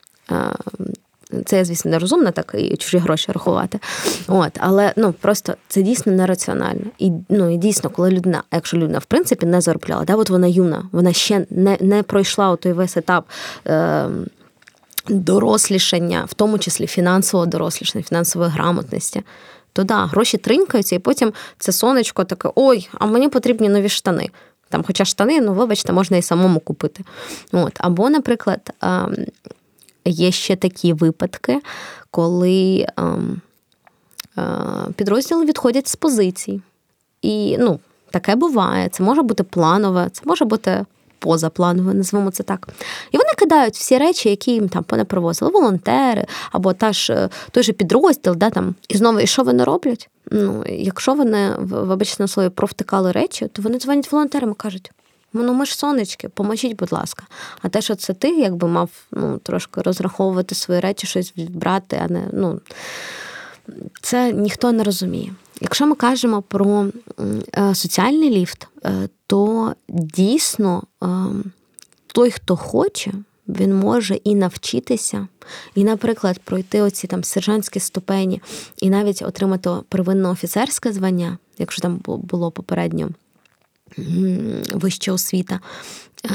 Це 1.46 1.66
звісно, 1.66 1.92
не 1.92 2.00
розумна 2.00 2.32
так 2.32 2.56
і 2.58 2.78
чужі 2.78 2.98
гроші 2.98 3.32
рахувати. 3.32 3.80
От, 4.28 4.52
Але 4.60 4.94
ну 4.96 5.14
просто 5.14 5.56
це 5.68 5.82
дійсно 5.82 6.12
нераціонально. 6.12 6.86
І 6.98 7.12
ну 7.30 7.54
і 7.54 7.58
дійсно, 7.58 7.90
коли 7.90 8.10
людина, 8.10 8.44
якщо 8.52 8.78
людина 8.78 9.00
в 9.00 9.06
принципі 9.06 9.46
не 9.46 9.62
заробляла, 9.62 10.06
да, 10.06 10.16
от 10.16 10.30
вона 10.30 10.48
юна, 10.48 10.90
вона 10.92 11.14
ще 11.14 11.46
не 11.50 11.78
не 11.80 12.04
пройшла 12.04 12.56
той 12.56 12.74
весь 12.74 12.98
етап. 12.98 13.26
Е, 13.68 14.06
Дорослішання, 15.10 16.26
в 16.30 16.34
тому 16.34 16.60
числі 16.60 16.88
фінансового 16.88 17.46
дорослішання, 17.46 18.04
фінансової 18.04 18.52
грамотності, 18.52 19.24
то 19.74 19.84
да, 19.84 20.06
гроші 20.06 20.38
тринькаються, 20.38 20.96
і 20.96 21.00
потім 21.00 21.34
це 21.58 21.72
сонечко 21.72 22.24
таке: 22.24 22.50
ой, 22.56 22.90
а 22.94 23.06
мені 23.06 23.30
потрібні 23.30 23.70
нові 23.70 23.90
штани. 23.90 24.30
Там, 24.70 24.84
Хоча 24.88 25.06
штани, 25.06 25.42
ну 25.42 25.54
вибачте, 25.54 25.94
можна 25.94 26.18
і 26.18 26.22
самому 26.22 26.60
купити. 26.60 27.04
От. 27.52 27.74
Або, 27.78 28.10
наприклад, 28.10 28.74
ем, 28.82 29.16
Є 30.06 30.32
ще 30.32 30.56
такі 30.56 30.94
випадки, 30.94 31.62
коли 32.12 32.86
ем, 32.98 33.42
е, 34.38 34.44
підрозділи 34.96 35.46
відходять 35.46 35.88
з 35.88 35.96
позицій. 35.96 36.62
І 37.22 37.58
ну, 37.60 37.80
таке 38.12 38.36
буває. 38.36 38.90
Це 38.90 39.04
може 39.04 39.22
бути 39.22 39.44
планове, 39.44 40.10
це 40.12 40.22
може 40.26 40.46
бути 40.46 40.86
позапланове, 41.20 41.94
назвемо 41.94 42.32
це 42.32 42.44
так. 42.44 42.68
І 43.12 43.18
вони 43.18 43.30
кидають 43.38 43.76
всі 43.76 43.98
речі, 43.98 44.30
які 44.30 44.52
їм 44.52 44.70
там 44.70 44.84
понепривозили, 44.84 45.52
волонтери 45.52 46.26
або 46.52 46.74
та 46.74 46.94
ж 46.94 47.14
е, 47.14 47.30
той 47.52 47.64
же 47.64 47.74
підрозділ, 47.74 48.36
да, 48.36 48.50
там. 48.50 48.76
І 48.88 48.98
знову, 48.98 49.20
і 49.20 49.28
що 49.28 49.44
вони 49.44 49.64
роблять? 49.64 50.10
Ну, 50.32 50.64
якщо 50.68 51.14
вони, 51.14 51.52
вибачте 51.60 52.24
на 52.24 52.28
слові, 52.28 52.50
провтикали 52.50 53.12
речі, 53.12 53.48
то 53.48 53.62
вони 53.62 53.80
дзвонять 53.80 54.12
волонтерам 54.12 54.52
і 54.52 54.54
кажуть. 54.54 54.92
Ну, 55.34 55.54
ми 55.54 55.66
ж 55.66 55.78
сонечки, 55.78 56.30
поможіть, 56.30 56.76
будь 56.76 56.92
ласка. 56.92 57.24
А 57.62 57.70
те, 57.70 57.82
що 57.82 57.96
це 57.96 58.14
ти, 58.14 58.30
якби 58.30 58.68
мав 58.68 58.90
ну, 59.12 59.38
трошки 59.38 59.82
розраховувати 59.82 60.56
свої 60.56 60.80
речі, 60.80 61.08
щось 61.08 61.34
відбрати, 61.38 62.02
а 62.04 62.14
не 62.14 62.30
ну 62.34 62.62
це 64.02 64.34
ніхто 64.34 64.72
не 64.72 64.84
розуміє. 64.84 65.34
Якщо 65.62 65.88
ми 65.88 65.96
кажемо 65.96 66.42
про 66.42 66.88
е, 67.58 67.76
соціальний 67.76 68.30
ліфт, 68.30 68.68
е, 68.86 69.10
то 69.28 69.74
дійсно 69.90 70.84
е, 71.04 71.08
той, 72.08 72.32
хто 72.32 72.56
хоче, 72.56 73.12
він 73.48 73.76
може 73.76 74.16
і 74.16 74.36
навчитися, 74.36 75.28
і, 75.76 75.84
наприклад, 75.84 76.40
пройти 76.40 76.82
оці 76.82 77.08
там 77.08 77.24
сержантські 77.24 77.80
ступені, 77.80 78.42
і 78.78 78.90
навіть 78.90 79.22
отримати 79.22 79.70
первинне 79.90 80.30
офіцерське 80.30 80.92
звання, 80.92 81.38
якщо 81.58 81.82
там 81.82 82.00
було 82.06 82.52
попередньо 82.52 83.10
вища 84.74 85.12
освіта, 85.12 85.60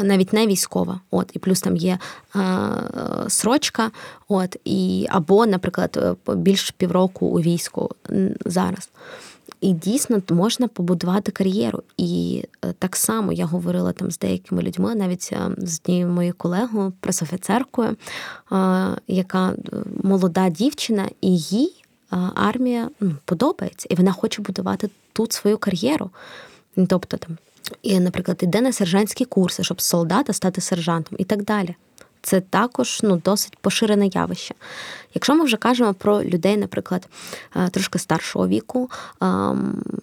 навіть 0.02 0.32
не 0.32 0.46
військова, 0.46 1.00
от, 1.10 1.30
і 1.32 1.38
плюс 1.38 1.60
там 1.60 1.76
є 1.76 1.98
е, 2.36 2.40
срочка, 3.28 3.90
от, 4.28 4.56
і, 4.64 5.06
або, 5.10 5.46
наприклад, 5.46 6.16
більш 6.34 6.70
півроку 6.70 7.26
у 7.26 7.40
війську 7.40 7.90
зараз. 8.44 8.88
І 9.64 9.72
дійсно 9.72 10.22
можна 10.30 10.68
побудувати 10.68 11.32
кар'єру. 11.32 11.82
І 11.96 12.44
е, 12.64 12.74
так 12.78 12.96
само 12.96 13.32
я 13.32 13.46
говорила 13.46 13.92
там 13.92 14.10
з 14.10 14.18
деякими 14.18 14.62
людьми, 14.62 14.94
навіть 14.94 15.30
е, 15.32 15.50
з 15.58 15.80
однією 15.80 16.08
моєю 16.08 16.34
колегою, 16.36 16.92
пресофіцеркою, 17.00 17.88
е, 17.88 17.96
яка 19.06 19.54
молода 20.02 20.48
дівчина, 20.48 21.08
і 21.20 21.38
їй 21.38 21.84
армія 22.34 22.90
подобається, 23.24 23.86
і 23.90 23.94
вона 23.94 24.12
хоче 24.12 24.42
будувати 24.42 24.90
тут 25.12 25.32
свою 25.32 25.58
кар'єру. 25.58 26.10
Тобто 26.88 27.16
там 27.16 27.38
і, 27.82 28.00
наприклад, 28.00 28.42
йде 28.42 28.60
на 28.60 28.72
сержантські 28.72 29.24
курси, 29.24 29.64
щоб 29.64 29.80
солдата 29.80 30.32
стати 30.32 30.60
сержантом 30.60 31.16
і 31.18 31.24
так 31.24 31.44
далі. 31.44 31.74
Це 32.22 32.40
також 32.40 33.00
ну, 33.02 33.16
досить 33.16 33.58
поширене 33.58 34.06
явище. 34.06 34.54
Якщо 35.14 35.34
ми 35.34 35.44
вже 35.44 35.56
кажемо 35.56 35.94
про 35.94 36.24
людей, 36.24 36.56
наприклад, 36.56 37.08
е, 37.56 37.68
трошки 37.68 37.98
старшого 37.98 38.48
віку, 38.48 38.90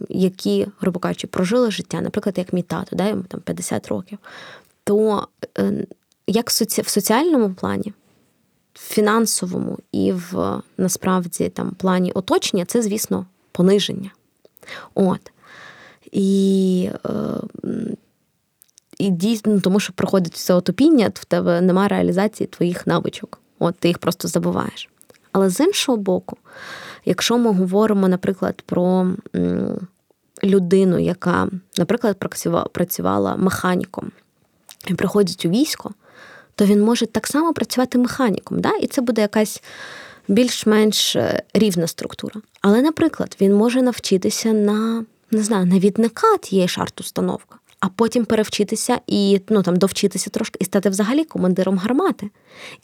які, 0.10 0.68
грубо 0.80 1.00
кажучи, 1.00 1.28
прожили 1.28 1.72
життя, 1.72 2.02
наприклад, 2.02 2.38
як 2.38 2.54
мій 2.54 2.62
тато, 2.62 2.96
да, 2.96 3.08
йому 3.08 3.24
там 3.24 3.40
50 3.40 3.88
років, 3.88 4.18
то 4.84 5.28
е, 5.58 5.86
як 6.28 6.50
в 6.50 6.90
соціальному 6.90 7.54
плані, 7.54 7.94
в 8.74 8.80
фінансовому 8.80 9.78
і 9.92 10.12
в 10.12 10.62
насправді 10.78 11.50
там 11.50 11.72
плані 11.72 12.12
оточення, 12.12 12.66
це, 12.66 12.82
звісно, 12.82 13.26
пониження. 13.52 14.12
От. 14.96 15.32
І 16.12 16.90
е, 17.06 17.10
і 18.98 19.10
дійсно, 19.10 19.60
тому 19.60 19.80
що 19.80 19.94
проходить 19.94 20.34
все 20.34 20.54
отопіння, 20.54 21.12
в 21.14 21.26
тебе 21.26 21.62
немає 21.62 21.88
реалізації 21.88 22.48
твоїх 22.48 22.88
навичок. 22.88 23.40
От 23.60 23.76
ти 23.76 23.88
їх 23.88 23.98
просто 23.98 24.28
забуваєш. 24.28 24.90
Але 25.32 25.50
з 25.50 25.60
іншого 25.60 25.98
боку, 25.98 26.38
якщо 27.06 27.38
ми 27.38 27.54
говоримо, 27.54 28.08
наприклад, 28.08 28.62
про 28.66 29.12
людину, 30.44 31.00
яка, 31.00 31.50
наприклад, 31.78 32.18
працювала 32.72 33.36
механіком 33.36 34.12
і 34.88 34.94
приходить 34.94 35.46
у 35.46 35.50
військо, 35.50 35.92
то 36.56 36.66
він 36.66 36.82
може 36.82 37.06
так 37.06 37.28
само 37.28 37.54
працювати 37.54 37.98
механіком. 37.98 38.60
Да? 38.60 38.72
І 38.82 38.88
це 38.88 39.02
буде 39.02 39.22
якась 39.22 39.64
більш-менш 40.28 41.16
е, 41.16 41.44
рівна 41.54 41.88
структура. 41.88 42.42
Але, 42.62 42.82
наприклад, 42.82 43.38
він 43.42 43.54
може 43.54 43.82
навчитися 43.82 44.54
на 44.54 45.06
не 45.32 45.44
знаю, 45.44 45.66
навідника 45.66 46.38
тієї 46.38 46.68
шарт-установки, 46.68 47.56
а 47.80 47.88
потім 47.90 48.26
перевчитися 48.26 49.00
і 49.08 49.42
ну 49.50 49.64
там 49.64 49.76
довчитися 49.76 50.30
трошки 50.30 50.58
і 50.62 50.66
стати 50.66 50.90
взагалі 50.90 51.24
командиром 51.26 51.78
гармати. 51.78 52.30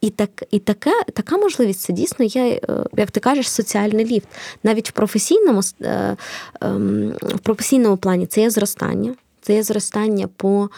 І 0.02 0.10
так, 0.10 0.44
і 0.52 0.60
таке, 0.60 1.04
така 1.14 1.38
можливість 1.38 1.80
це 1.80 1.94
дійсно 1.94 2.26
є, 2.26 2.60
е, 2.70 2.84
як 2.98 3.12
ти 3.12 3.20
кажеш, 3.20 3.50
соціальний 3.50 4.06
ліфт. 4.06 4.28
Навіть 4.64 4.90
в 4.90 4.92
професійному 4.92 5.62
е, 5.82 6.18
ем, 6.62 7.14
в 7.22 7.40
професійному 7.40 7.98
плані 7.98 8.26
це 8.26 8.42
є 8.42 8.50
зростання, 8.50 9.16
це 9.42 9.54
є 9.54 9.64
зростання 9.64 10.28
по. 10.38 10.70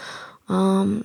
Ем, 0.49 1.03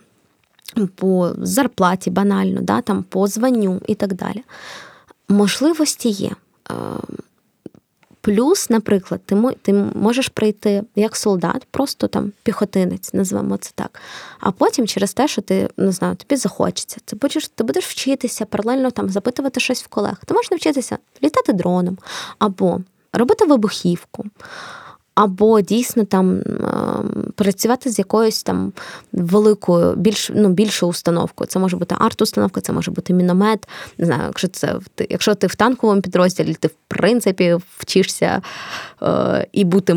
по 0.94 1.32
зарплаті 1.38 2.10
банально, 2.10 2.60
да, 2.60 2.80
там, 2.80 3.02
по 3.02 3.26
званню 3.26 3.80
і 3.86 3.94
так 3.94 4.14
далі. 4.14 4.42
Можливості 5.28 6.08
є. 6.08 6.30
Плюс, 8.24 8.70
наприклад, 8.70 9.20
ти 9.26 9.36
ти 9.62 9.72
можеш 9.94 10.28
прийти 10.28 10.82
як 10.96 11.16
солдат, 11.16 11.66
просто 11.70 12.08
там 12.08 12.32
піхотинець, 12.42 13.14
називаємо 13.14 13.56
це 13.56 13.70
так. 13.74 14.00
А 14.40 14.50
потім 14.50 14.86
через 14.86 15.14
те, 15.14 15.28
що 15.28 15.42
ти 15.42 15.68
не 15.76 15.92
знаю, 15.92 16.14
тобі 16.14 16.36
захочеться, 16.36 16.96
ти 17.04 17.16
будеш 17.16 17.48
ти 17.48 17.64
будеш 17.64 17.84
вчитися, 17.86 18.44
паралельно 18.44 18.90
там 18.90 19.08
запитувати 19.08 19.60
щось 19.60 19.82
в 19.84 19.86
колег. 19.88 20.22
Ти 20.26 20.34
можеш 20.34 20.50
навчитися 20.50 20.98
літати 21.22 21.52
дроном 21.52 21.98
або 22.38 22.80
робити 23.12 23.44
вибухівку 23.44 24.24
або 25.14 25.60
дійсно 25.60 26.04
там 26.04 26.40
працювати 27.34 27.90
з 27.90 27.98
якоюсь 27.98 28.42
там 28.42 28.72
великою, 29.12 29.94
більш 29.96 30.30
ну, 30.34 30.48
більшою 30.48 30.90
установкою. 30.90 31.48
Це 31.48 31.58
може 31.58 31.76
бути 31.76 31.94
арт-установка, 31.94 32.60
це 32.60 32.72
може 32.72 32.90
бути 32.90 33.14
міномет. 33.14 33.68
Не 33.98 34.06
знаю, 34.06 34.22
якщо 34.26 34.48
це 34.48 34.76
якщо 35.10 35.34
ти 35.34 35.46
в 35.46 35.54
танковому 35.54 36.00
підрозділі, 36.00 36.54
ти 36.54 36.68
в 36.68 36.74
принципі 36.88 37.56
вчишся 37.78 38.42
е, 39.02 39.46
і 39.52 39.64
бути 39.64 39.94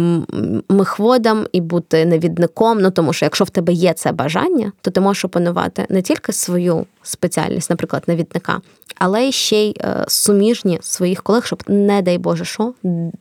мехводом, 0.70 1.48
і 1.52 1.62
бути 1.62 2.06
навідником. 2.06 2.82
Ну 2.82 2.92
тому 2.92 3.14
що 3.14 3.26
якщо 3.26 3.44
в 3.44 3.50
тебе 3.50 3.74
є 3.74 3.94
це 3.94 4.12
бажання, 4.12 4.72
то 4.82 4.92
ти 4.92 5.02
можеш 5.02 5.26
опанувати 5.26 5.86
не 5.90 6.02
тільки 6.02 6.34
свою 6.34 6.86
спеціальність, 7.08 7.70
наприклад, 7.70 8.04
навідника, 8.08 8.62
але 8.96 9.32
ще 9.32 9.58
й 9.58 9.76
е, 9.82 10.06
суміжні 10.08 10.80
своїх 10.82 11.24
колег, 11.24 11.46
щоб, 11.46 11.64
не 11.68 12.02
дай 12.02 12.18
Боже, 12.18 12.46
що 12.46 12.74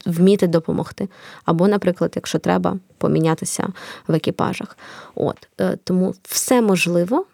вміти 0.07 0.47
допомогти. 0.47 1.09
Або, 1.45 1.69
наприклад, 1.69 2.13
якщо 2.15 2.39
треба 2.39 2.79
помінятися 2.99 3.69
в 4.09 4.15
екіпажах. 4.15 4.79
От 5.15 5.49
е, 5.61 5.79
тому 5.85 6.15
все 6.23 6.63
можливо. 6.63 7.25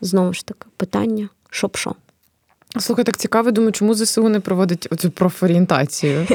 Знову 0.00 0.32
ж 0.32 0.46
таки, 0.46 0.66
питання, 0.76 1.28
щоб 1.50 1.76
що. 1.76 1.94
Слухай, 2.78 3.04
так 3.04 3.16
цікаво, 3.16 3.50
думаю, 3.50 3.72
чому 3.72 3.94
ЗСУ 3.94 4.28
не 4.28 4.40
проводить 4.40 4.88
оцю 4.90 5.10
профорієнтацію? 5.10 6.26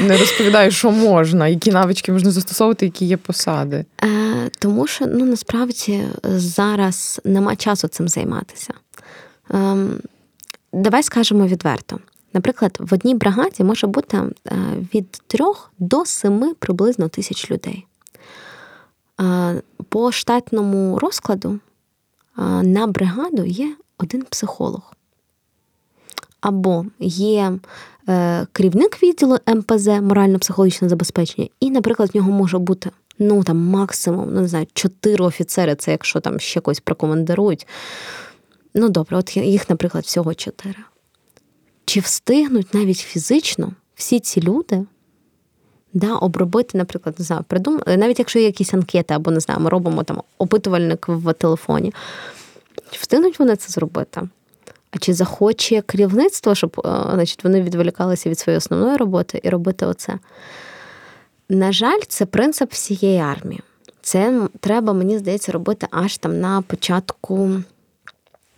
Не 0.00 0.16
розповідає, 0.16 0.70
що 0.70 0.90
можна, 0.90 1.48
які 1.48 1.72
навички 1.72 2.12
можна 2.12 2.30
застосовувати, 2.30 2.86
які 2.86 3.04
є 3.04 3.16
посади. 3.16 3.84
Е, 4.04 4.50
Тому 4.58 4.86
що 4.86 5.06
ну 5.06 5.24
насправді 5.24 6.02
зараз 6.24 7.20
нема 7.24 7.56
часу 7.56 7.88
цим 7.88 8.08
займатися. 8.08 8.74
Е, 9.54 9.76
Давай 10.72 11.02
скажемо 11.02 11.46
відверто. 11.46 11.98
Наприклад, 12.32 12.76
в 12.80 12.94
одній 12.94 13.14
бригаді 13.14 13.64
може 13.64 13.86
бути 13.86 14.16
е, 14.16 14.30
від 14.94 15.10
трьох 15.10 15.72
до 15.78 16.04
семи 16.04 16.54
приблизно 16.54 17.08
тисяч 17.08 17.50
людей. 17.50 17.86
Е, 19.20 19.62
по 19.88 20.12
штатному 20.12 20.98
розкладу 20.98 21.58
е, 22.38 22.42
на 22.62 22.86
бригаду 22.86 23.44
є 23.44 23.76
один 23.98 24.22
психолог. 24.22 24.94
Або 26.40 26.86
є 27.00 27.58
керівник 28.52 29.02
відділу 29.02 29.38
МПЗ, 29.46 29.86
морально-психологічне 29.86 30.88
забезпечення, 30.88 31.48
і, 31.60 31.70
наприклад, 31.70 32.10
в 32.14 32.16
нього 32.16 32.30
може 32.30 32.58
бути 32.58 32.90
ну, 33.18 33.44
там, 33.44 33.58
максимум, 33.58 34.28
ну, 34.34 34.40
не 34.40 34.48
знаю, 34.48 34.66
чотири 34.72 35.24
офіцери, 35.24 35.74
це 35.74 35.90
якщо 35.90 36.20
там 36.20 36.40
ще 36.40 36.60
когось 36.60 36.80
прокомандирують. 36.80 37.66
Ну, 38.74 38.88
добре, 38.88 39.16
от 39.16 39.36
їх, 39.36 39.70
наприклад, 39.70 40.04
всього 40.04 40.34
чотири. 40.34 40.78
Чи 41.84 42.00
встигнуть 42.00 42.74
навіть 42.74 42.98
фізично 42.98 43.72
всі 43.94 44.20
ці 44.20 44.42
люди 44.42 44.86
да, 45.92 46.14
обробити, 46.14 46.78
наприклад, 46.78 47.14
не 47.18 47.24
знаю, 47.24 47.44
придум... 47.48 47.80
навіть 47.86 48.18
якщо 48.18 48.38
є 48.38 48.44
якісь 48.44 48.74
анкети, 48.74 49.14
або 49.14 49.30
не 49.30 49.40
знаю, 49.40 49.60
ми 49.60 49.70
робимо 49.70 50.02
там 50.02 50.22
опитувальник 50.38 51.08
в 51.08 51.32
телефоні, 51.32 51.94
встигнуть 52.90 53.38
вони 53.38 53.56
це 53.56 53.72
зробити? 53.72 54.28
А 54.90 54.98
чи 54.98 55.14
захоче 55.14 55.80
керівництво, 55.80 56.54
щоб 56.54 56.82
е, 56.84 56.88
значить, 57.14 57.44
вони 57.44 57.62
відволікалися 57.62 58.30
від 58.30 58.38
своєї 58.38 58.58
основної 58.58 58.96
роботи 58.96 59.40
і 59.42 59.48
робити 59.48 59.86
оце? 59.86 60.18
На 61.48 61.72
жаль, 61.72 62.00
це 62.08 62.26
принцип 62.26 62.72
всієї 62.72 63.18
армії. 63.18 63.60
Це 64.02 64.48
треба, 64.60 64.92
мені 64.92 65.18
здається, 65.18 65.52
робити 65.52 65.86
аж 65.90 66.18
там 66.18 66.40
на 66.40 66.62
початку 66.62 67.50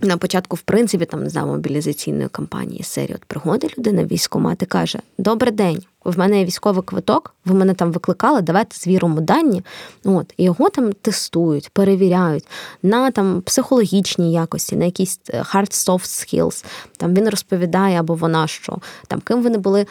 на 0.02 0.16
початку, 0.16 0.56
в 0.56 0.60
принципі, 0.60 1.04
там 1.04 1.24
не 1.24 1.44
мобілізаційної 1.44 2.28
кампанії 2.28 2.82
серії 2.82 3.14
от 3.14 3.24
приходить 3.24 3.78
людина 3.78 4.04
військомат 4.04 4.62
і 4.62 4.66
каже: 4.66 4.98
Добрий 5.18 5.52
день, 5.52 5.82
в 6.04 6.18
мене 6.18 6.38
є 6.38 6.44
військовий 6.44 6.82
квиток, 6.82 7.34
ви 7.44 7.54
мене 7.54 7.74
там 7.74 7.92
викликали, 7.92 8.42
давайте 8.42 8.76
звіримо 8.76 9.20
дані. 9.20 9.62
От, 10.04 10.34
І 10.36 10.44
його 10.44 10.68
там 10.68 10.92
тестують, 10.92 11.68
перевіряють 11.68 12.46
на 12.82 13.10
там 13.10 13.42
психологічній 13.42 14.32
якості, 14.32 14.76
на 14.76 14.84
якісь 14.84 15.20
е, 15.30 15.42
hard 15.54 15.70
soft 15.70 16.04
skills. 16.04 16.64
Там 16.96 17.14
він 17.14 17.28
розповідає 17.28 18.00
або 18.00 18.14
вона 18.14 18.46
що, 18.46 18.78
там 19.06 19.20
ким 19.20 19.42
вони 19.42 19.58
були 19.58 19.80
е, 19.80 19.86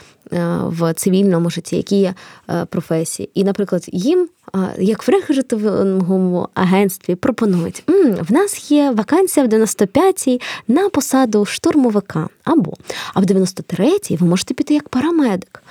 в 0.63 0.93
цивільному 0.93 1.49
житті, 1.49 1.75
які 1.75 1.95
є 1.95 2.13
е, 2.49 2.65
професії. 2.65 3.29
І, 3.33 3.43
наприклад, 3.43 3.85
їм 3.87 4.29
як 4.77 5.07
в 5.07 5.11
рекрутинговому 5.11 6.49
агентстві 6.53 7.15
пропонують: 7.15 7.83
М, 7.89 8.15
в 8.15 8.31
нас 8.31 8.71
є 8.71 8.91
вакансія 8.91 9.45
в 9.45 9.49
95-й 9.49 10.41
на 10.67 10.89
посаду 10.89 11.45
штурмовика, 11.45 12.29
або 12.49 12.73
а 13.13 13.19
в 13.19 13.23
93-й 13.23 14.15
ви 14.15 14.27
можете 14.27 14.53
піти 14.53 14.73
як 14.73 14.89
парамедик. 14.89 15.63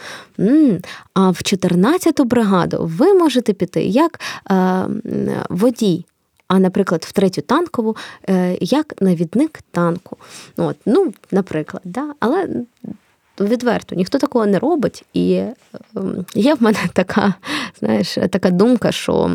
А 1.14 1.30
в 1.30 1.36
14-ту 1.36 2.24
бригаду 2.24 2.90
ви 2.98 3.14
можете 3.14 3.52
піти 3.52 3.84
як 3.84 4.20
е, 4.50 4.84
водій. 5.50 6.04
А, 6.48 6.58
наприклад, 6.58 7.04
в 7.08 7.12
третю 7.12 7.42
танкову 7.42 7.96
е, 8.28 8.56
як 8.60 8.94
навідник 9.00 9.60
танку. 9.70 10.16
От, 10.56 10.76
Ну, 10.86 11.12
наприклад, 11.30 11.82
да? 11.84 12.14
але 12.20 12.48
відверто, 13.40 13.94
ніхто 13.94 14.18
такого 14.18 14.46
не 14.46 14.58
робить. 14.58 15.04
І 15.12 15.42
ем, 15.96 16.26
є 16.34 16.54
в 16.54 16.62
мене 16.62 16.78
така, 16.92 17.34
знаєш, 17.78 18.18
така 18.30 18.50
думка, 18.50 18.92
що. 18.92 19.30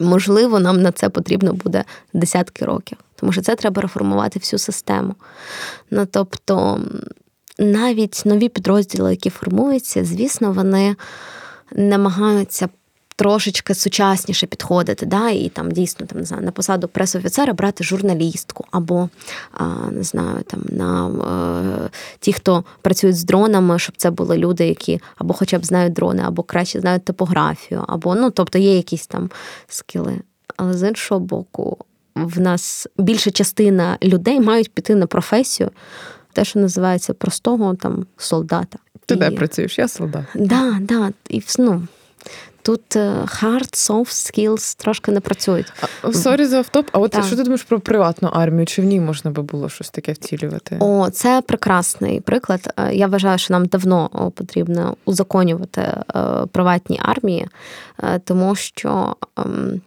Можливо, 0.00 0.60
нам 0.60 0.82
на 0.82 0.92
це 0.92 1.08
потрібно 1.08 1.52
буде 1.52 1.84
десятки 2.12 2.64
років, 2.64 2.98
тому 3.24 3.32
що 3.32 3.42
це 3.42 3.56
треба 3.56 3.82
реформувати 3.82 4.38
всю 4.38 4.60
систему. 4.60 5.14
Ну 5.90 6.06
тобто, 6.10 6.80
навіть 7.58 8.22
нові 8.24 8.48
підрозділи, 8.48 9.10
які 9.10 9.30
формуються, 9.30 10.04
звісно, 10.04 10.52
вони 10.52 10.96
намагаються 11.72 12.68
трошечки 13.16 13.74
сучасніше 13.74 14.46
підходити, 14.46 15.06
да, 15.06 15.30
і 15.30 15.48
там 15.48 15.70
дійсно 15.70 16.06
там 16.06 16.18
не 16.18 16.24
знаю, 16.24 16.42
на 16.42 16.50
посаду 16.50 16.88
пресофіцера 16.88 17.52
брати 17.52 17.84
журналістку, 17.84 18.64
або 18.70 19.08
не 19.90 20.02
знаю, 20.02 20.42
там 20.46 20.62
на 20.68 21.08
е, 21.08 21.90
ті, 22.20 22.32
хто 22.32 22.64
працюють 22.82 23.16
з 23.16 23.24
дронами, 23.24 23.78
щоб 23.78 23.96
це 23.96 24.10
були 24.10 24.38
люди, 24.38 24.66
які 24.66 25.00
або 25.16 25.34
хоча 25.34 25.58
б 25.58 25.64
знають 25.64 25.92
дрони, 25.92 26.22
або 26.26 26.42
краще 26.42 26.80
знають 26.80 27.04
типографію, 27.04 27.84
або 27.88 28.14
ну, 28.14 28.30
тобто 28.30 28.58
є 28.58 28.76
якісь 28.76 29.06
там 29.06 29.30
скіли. 29.68 30.20
Але 30.56 30.74
з 30.74 30.88
іншого 30.88 31.20
боку, 31.20 31.78
в 32.14 32.40
нас 32.40 32.86
більша 32.98 33.30
частина 33.30 33.98
людей 34.02 34.40
мають 34.40 34.72
піти 34.72 34.94
на 34.94 35.06
професію, 35.06 35.70
те, 36.32 36.44
що 36.44 36.58
називається 36.58 37.14
простого 37.14 37.74
там 37.74 38.06
солдата. 38.16 38.78
Ти 39.06 39.14
і... 39.14 39.18
де 39.18 39.30
працюєш? 39.30 39.78
Я 39.78 39.88
солдат. 39.88 40.24
Да, 40.34 40.78
да, 40.80 41.12
і 41.28 41.42
ну, 41.58 41.86
Тут 42.64 42.96
е, 42.96 43.12
hard, 43.42 43.72
soft 43.72 44.04
skills 44.04 44.76
трошки 44.82 45.12
не 45.12 45.20
працюють. 45.20 45.72
Sorry 46.12 46.44
за 46.44 46.58
offtop. 46.58 46.88
А 46.92 46.98
от 46.98 47.10
так. 47.10 47.24
що 47.24 47.36
ти 47.36 47.42
думаєш 47.42 47.62
про 47.62 47.80
приватну 47.80 48.28
армію? 48.28 48.66
Чи 48.66 48.82
в 48.82 48.84
ній 48.84 49.00
можна 49.00 49.30
би 49.30 49.42
було 49.42 49.68
щось 49.68 49.90
таке 49.90 50.12
втілювати? 50.12 50.76
О, 50.80 51.10
це 51.10 51.42
прекрасний 51.46 52.20
приклад. 52.20 52.74
Е, 52.76 52.94
я 52.94 53.06
вважаю, 53.06 53.38
що 53.38 53.54
нам 53.54 53.66
давно 53.66 54.32
потрібно 54.34 54.96
узаконювати 55.04 55.80
е, 55.80 56.04
приватні 56.52 57.00
армії, 57.02 57.48
тому 58.24 58.54
що 58.54 59.16
ем, 59.36 59.80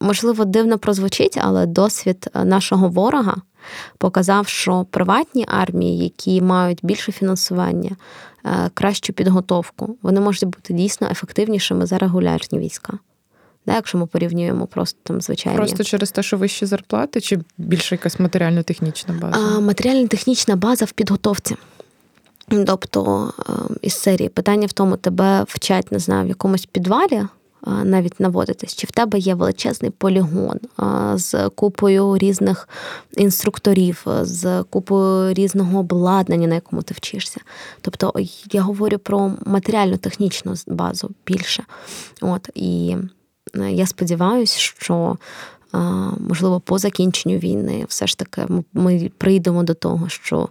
можливо 0.00 0.44
дивно 0.44 0.78
прозвучить, 0.78 1.38
але 1.40 1.66
досвід 1.66 2.30
нашого 2.44 2.88
ворога 2.88 3.36
показав, 3.98 4.48
що 4.48 4.86
приватні 4.90 5.44
армії, 5.48 5.98
які 5.98 6.42
мають 6.42 6.78
більше 6.82 7.12
фінансування, 7.12 7.96
е, 8.44 8.70
кращу 8.74 9.12
підготовку, 9.12 9.96
вони 10.02 10.20
можуть 10.20 10.44
бути 10.44 10.74
дійсно 10.74 11.08
ефективнішими 11.10 11.86
за 11.86 11.98
регулярні 11.98 12.58
війська. 12.58 12.98
Да, 13.66 13.74
Якщо 13.74 13.98
ми 13.98 14.06
порівнюємо 14.06 14.66
просто 14.66 14.98
там 15.02 15.20
звичайні. 15.20 15.56
Просто 15.56 15.84
через 15.84 16.10
те, 16.10 16.22
що 16.22 16.36
вищі 16.36 16.66
зарплати, 16.66 17.20
чи 17.20 17.38
більше 17.58 17.94
якась 17.94 18.20
матеріально-технічна 18.20 19.14
база? 19.14 19.60
Матеріально-технічна 19.60 20.56
база 20.56 20.84
в 20.84 20.92
підготовці. 20.92 21.56
Тобто 22.48 23.32
ем, 23.48 23.76
із 23.82 23.94
серії 23.94 24.28
питання 24.28 24.66
в 24.66 24.72
тому, 24.72 24.96
тебе 24.96 25.44
вчать, 25.48 25.92
не 25.92 25.98
знаю, 25.98 26.24
в 26.24 26.28
якомусь 26.28 26.66
підвалі 26.66 27.22
навіть 27.66 28.20
наводитись, 28.20 28.74
чи 28.76 28.86
в 28.86 28.90
тебе 28.90 29.18
є 29.18 29.34
величезний 29.34 29.90
полігон 29.90 30.60
з 31.14 31.48
купою 31.48 32.18
різних 32.18 32.68
інструкторів, 33.16 34.06
з 34.20 34.62
купою 34.62 35.34
різного 35.34 35.78
обладнання, 35.78 36.46
на 36.46 36.54
якому 36.54 36.82
ти 36.82 36.94
вчишся. 36.94 37.40
Тобто 37.80 38.12
я 38.52 38.62
говорю 38.62 38.98
про 38.98 39.32
матеріально-технічну 39.46 40.54
базу 40.66 41.10
більше. 41.26 41.64
От 42.20 42.48
І 42.54 42.96
е, 43.56 43.72
я 43.72 43.86
сподіваюся, 43.86 44.58
що. 44.58 45.16
Можливо, 46.18 46.60
по 46.60 46.78
закінченню 46.78 47.38
війни, 47.38 47.84
все 47.88 48.06
ж 48.06 48.18
таки, 48.18 48.42
ми 48.72 49.10
прийдемо 49.18 49.62
до 49.62 49.74
того, 49.74 50.08
що 50.08 50.48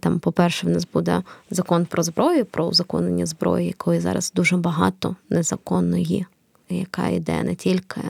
там, 0.00 0.18
по-перше, 0.18 0.66
в 0.66 0.70
нас 0.70 0.88
буде 0.92 1.22
закон 1.50 1.86
про 1.86 2.02
зброю, 2.02 2.44
про 2.44 2.66
узаконення 2.66 3.26
зброї, 3.26 3.66
якої 3.66 4.00
зараз 4.00 4.32
дуже 4.34 4.56
багато 4.56 5.16
незаконної 5.30 6.26
яка 6.68 7.08
йде 7.08 7.42
не 7.42 7.54
тільки 7.54 8.00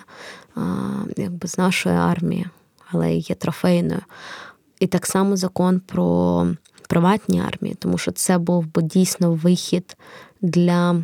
якби 1.16 1.48
з 1.48 1.58
нашої 1.58 1.96
армії, 1.96 2.46
але 2.90 3.14
й 3.14 3.18
є 3.28 3.34
трофейною. 3.34 4.00
І 4.80 4.86
так 4.86 5.06
само 5.06 5.36
закон 5.36 5.80
про 5.80 6.46
приватні 6.88 7.40
армії, 7.40 7.74
тому 7.78 7.98
що 7.98 8.12
це 8.12 8.38
був 8.38 8.66
би 8.66 8.82
дійсно 8.82 9.32
вихід 9.32 9.96
для 10.42 11.02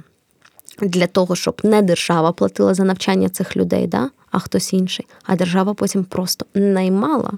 для 0.82 1.06
того, 1.06 1.36
щоб 1.36 1.60
не 1.64 1.82
держава 1.82 2.32
платила 2.32 2.74
за 2.74 2.84
навчання 2.84 3.28
цих 3.28 3.56
людей, 3.56 3.86
да, 3.86 4.10
а 4.30 4.38
хтось 4.38 4.72
інший, 4.72 5.06
а 5.24 5.36
держава 5.36 5.74
потім 5.74 6.04
просто 6.04 6.46
наймала 6.54 7.32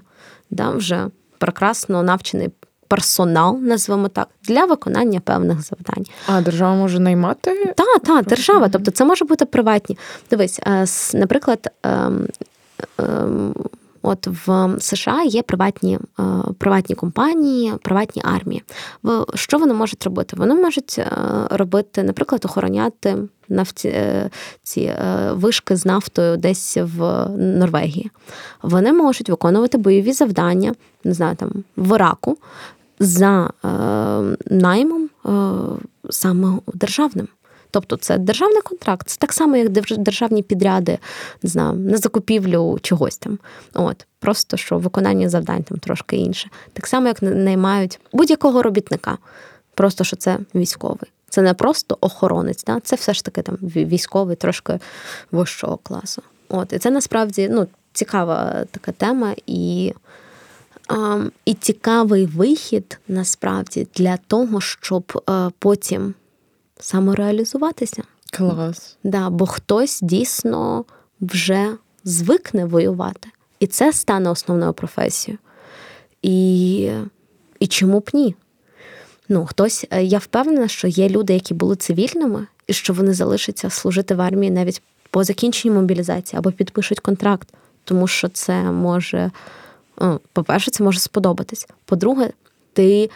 да, 0.49 0.69
вже 0.69 1.07
прекрасно 1.37 2.03
навчений 2.03 2.49
персонал, 2.93 3.59
назвемо 3.61 4.07
так, 4.07 4.27
для 4.43 4.65
виконання 4.65 5.19
певних 5.19 5.61
завдань. 5.61 6.05
А 6.27 6.41
держава 6.41 6.75
може 6.75 6.99
наймати? 6.99 7.73
Так, 7.75 8.01
так, 8.03 8.25
держава. 8.25 8.69
Тобто 8.69 8.91
це 8.91 9.05
може 9.05 9.25
бути 9.25 9.45
приватні. 9.45 9.97
Дивись, 10.29 10.59
е, 10.67 10.85
наприклад. 11.13 11.71
Ем, 11.83 12.27
ем, 12.97 13.53
От 14.05 14.27
в 14.27 14.75
США 14.79 15.23
є 15.23 15.41
приватні 15.41 15.99
е, 16.19 16.23
приватні 16.57 16.95
компанії, 16.95 17.73
приватні 17.83 18.21
армії. 18.25 18.63
Що 19.35 19.57
вони 19.57 19.73
можуть 19.73 20.03
робити? 20.03 20.35
Вони 20.39 20.55
можуть 20.55 20.95
е, 20.99 21.07
робити, 21.49 22.03
наприклад, 22.03 22.45
охороняти 22.45 23.17
нафті, 23.49 23.95
ці 24.63 24.93
вишки 25.31 25.75
з 25.75 25.85
нафтою 25.85 26.37
десь 26.37 26.77
в 26.81 27.27
Норвегії. 27.37 28.11
Вони 28.61 28.93
можуть 28.93 29.29
виконувати 29.29 29.77
бойові 29.77 30.13
завдання, 30.13 30.73
не 31.03 31.13
знаю, 31.13 31.35
там 31.35 31.51
в 31.77 31.95
Іраку 31.95 32.37
за 33.03 33.49
е, 33.65 33.67
наймом 34.55 35.09
е, 35.25 35.29
саме 36.09 36.59
державним. 36.73 37.27
Тобто 37.71 37.97
це 37.97 38.17
державний 38.17 38.61
контракт, 38.61 39.09
це 39.09 39.17
так 39.19 39.33
само, 39.33 39.57
як 39.57 39.69
державні 39.97 40.43
підряди 40.43 40.97
не 41.43 41.49
знаю, 41.49 41.73
на 41.73 41.97
закупівлю 41.97 42.79
чогось 42.81 43.17
там. 43.17 43.39
От 43.73 44.05
Просто 44.19 44.57
що 44.57 44.77
виконання 44.77 45.29
завдань 45.29 45.63
там 45.63 45.77
трошки 45.77 46.15
інше. 46.15 46.49
Так 46.73 46.87
само, 46.87 47.07
як 47.07 47.21
наймають 47.21 47.99
будь-якого 48.13 48.61
робітника, 48.61 49.17
просто 49.73 50.03
що 50.03 50.15
це 50.15 50.37
військовий. 50.55 51.11
Це 51.29 51.41
не 51.41 51.53
просто 51.53 51.97
охоронець, 52.01 52.63
да? 52.63 52.79
це 52.79 52.95
все 52.95 53.13
ж 53.13 53.25
таки 53.25 53.41
там 53.41 53.55
військовий, 53.61 54.35
трошки 54.35 54.79
вищого 55.31 55.77
класу. 55.77 56.21
От 56.49 56.73
І 56.73 56.79
це 56.79 56.91
насправді 56.91 57.49
ну, 57.51 57.67
цікава 57.93 58.65
така 58.71 58.91
тема. 58.91 59.33
і 59.47 59.93
і 61.45 61.53
цікавий 61.53 62.25
вихід 62.25 62.99
насправді 63.07 63.87
для 63.95 64.17
того, 64.17 64.61
щоб 64.61 65.23
е, 65.29 65.49
потім 65.59 66.13
самореалізуватися. 66.79 68.03
Клас. 68.31 68.97
Да, 69.03 69.29
Бо 69.29 69.45
хтось 69.45 69.99
дійсно 70.01 70.85
вже 71.21 71.67
звикне 72.03 72.65
воювати. 72.65 73.29
І 73.59 73.67
це 73.67 73.93
стане 73.93 74.29
основною 74.29 74.73
професією. 74.73 75.39
І 76.21 76.89
і 77.59 77.67
чому 77.67 77.99
б 77.99 78.09
ні? 78.13 78.35
Ну, 79.29 79.45
хтось, 79.45 79.85
е, 79.91 80.03
Я 80.03 80.17
впевнена, 80.17 80.67
що 80.67 80.87
є 80.87 81.09
люди, 81.09 81.33
які 81.33 81.53
були 81.53 81.75
цивільними, 81.75 82.47
і 82.67 82.73
що 82.73 82.93
вони 82.93 83.13
залишаться 83.13 83.69
служити 83.69 84.15
в 84.15 84.21
армії 84.21 84.51
навіть 84.51 84.81
по 85.09 85.23
закінченню 85.23 85.75
мобілізації 85.75 86.37
або 86.39 86.51
підпишуть 86.51 86.99
контракт, 86.99 87.47
тому 87.83 88.07
що 88.07 88.29
це 88.29 88.53
може 88.63 89.31
по-перше, 90.33 90.71
це 90.71 90.83
може 90.83 90.99
сподобатись. 90.99 91.67
По-друге, 91.85 92.29
ти 92.73 93.09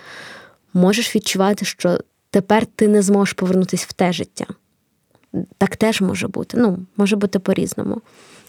можеш 0.73 1.15
відчувати, 1.15 1.65
що 1.65 1.99
тепер 2.29 2.65
ти 2.65 2.87
не 2.87 3.01
зможеш 3.01 3.33
повернутися 3.33 3.85
в 3.89 3.93
те 3.93 4.13
життя. 4.13 4.45
Так 5.57 5.75
теж 5.75 6.01
може 6.01 6.27
бути. 6.27 6.57
Ну, 6.57 6.77
може 6.97 7.15
бути 7.15 7.39
по-різному. 7.39 8.01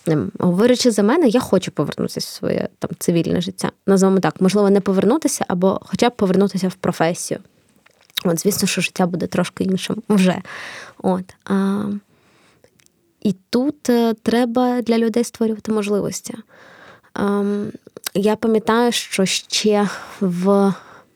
Ем, 0.07 0.33
говорячи 0.39 0.91
за 0.91 1.03
мене, 1.03 1.29
я 1.29 1.41
хочу 1.41 1.71
повернутися 1.71 2.21
в 2.21 2.23
своє 2.23 2.69
там 2.79 2.91
цивільне 2.99 3.41
життя. 3.41 3.73
Називаємо 3.87 4.21
так, 4.21 4.41
можливо, 4.41 4.71
не 4.71 4.81
повернутися, 4.81 5.45
або 5.49 5.81
хоча 5.85 6.09
б 6.09 6.17
повернутися 6.17 6.69
в 6.69 6.75
професію. 6.75 7.41
От, 8.25 8.41
звісно, 8.41 8.69
що 8.69 8.81
життя 8.81 9.07
буде 9.07 9.27
трошки 9.27 9.65
іншим 9.65 10.03
вже. 10.09 10.43
От. 11.03 11.35
А, 11.45 11.85
І 13.21 13.35
тут 13.51 13.91
е, 13.91 14.15
треба 14.15 14.83
для 14.83 14.99
людей 14.99 15.25
створювати 15.25 15.73
можливості. 15.73 16.35
А, 17.13 17.27
ем, 17.27 17.73
я 18.19 18.37
пам'ятаю, 18.37 18.93
що 18.93 19.25
ще 19.25 19.89
в 20.21 20.73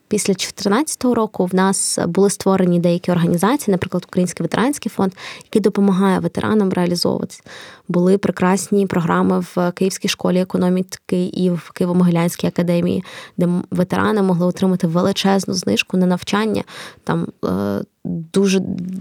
після 0.07 0.33
2014 0.33 1.03
року 1.03 1.45
в 1.45 1.55
нас 1.55 1.99
були 2.07 2.29
створені 2.29 2.79
деякі 2.79 3.11
організації, 3.11 3.71
наприклад, 3.71 4.03
Український 4.07 4.43
ветеранський 4.43 4.89
фонд, 4.89 5.13
який 5.43 5.61
допомагає 5.61 6.19
ветеранам 6.19 6.73
реалізовуватися. 6.73 7.41
Були 7.87 8.17
прекрасні 8.17 8.87
програми 8.87 9.39
в 9.39 9.71
Київській 9.71 10.07
школі 10.07 10.41
економіки 10.41 11.25
і 11.25 11.49
в 11.49 11.71
Києво-Могилянській 11.75 12.47
академії, 12.47 13.03
де 13.37 13.49
ветерани 13.71 14.21
могли 14.21 14.45
отримати 14.45 14.87
величезну 14.87 15.53
знижку 15.53 15.97
на 15.97 16.05
навчання 16.05 16.63
там. 17.03 17.27
Е, 17.45 17.81
дуже 18.05 18.59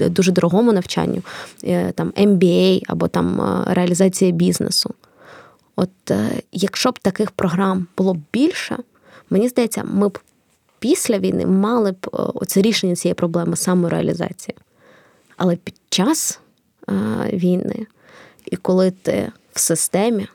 дуже 0.09 0.33
дорогому 0.33 0.73
навчанню, 0.73 1.23
е, 1.65 1.93
там 1.93 2.11
MBA 2.11 2.83
або 2.89 3.09
там 3.09 3.41
е, 3.41 3.75
реалізація 3.75 4.31
бізнесу. 4.31 4.95
От 5.77 5.91
якщо 6.53 6.91
б 6.91 6.99
таких 6.99 7.31
програм 7.31 7.87
було 7.97 8.17
більше, 8.33 8.79
мені 9.31 9.49
здається, 9.49 9.85
ми 9.85 10.09
б 10.09 10.19
після 10.83 11.19
війни 11.19 11.47
мали 11.47 11.93
б 11.93 12.07
е, 12.07 12.09
оце 12.13 12.63
рішення 12.63 12.97
цієї 12.97 13.15
проблеми 13.15 13.57
самореалізації. 13.57 14.57
Але 15.37 15.57
під 15.57 15.75
час 15.89 16.41
е, 16.89 16.93
війни, 17.33 17.87
і 18.45 18.57
коли 18.57 18.91
ти 18.91 19.33
в 19.53 19.61
системі, 19.61 20.27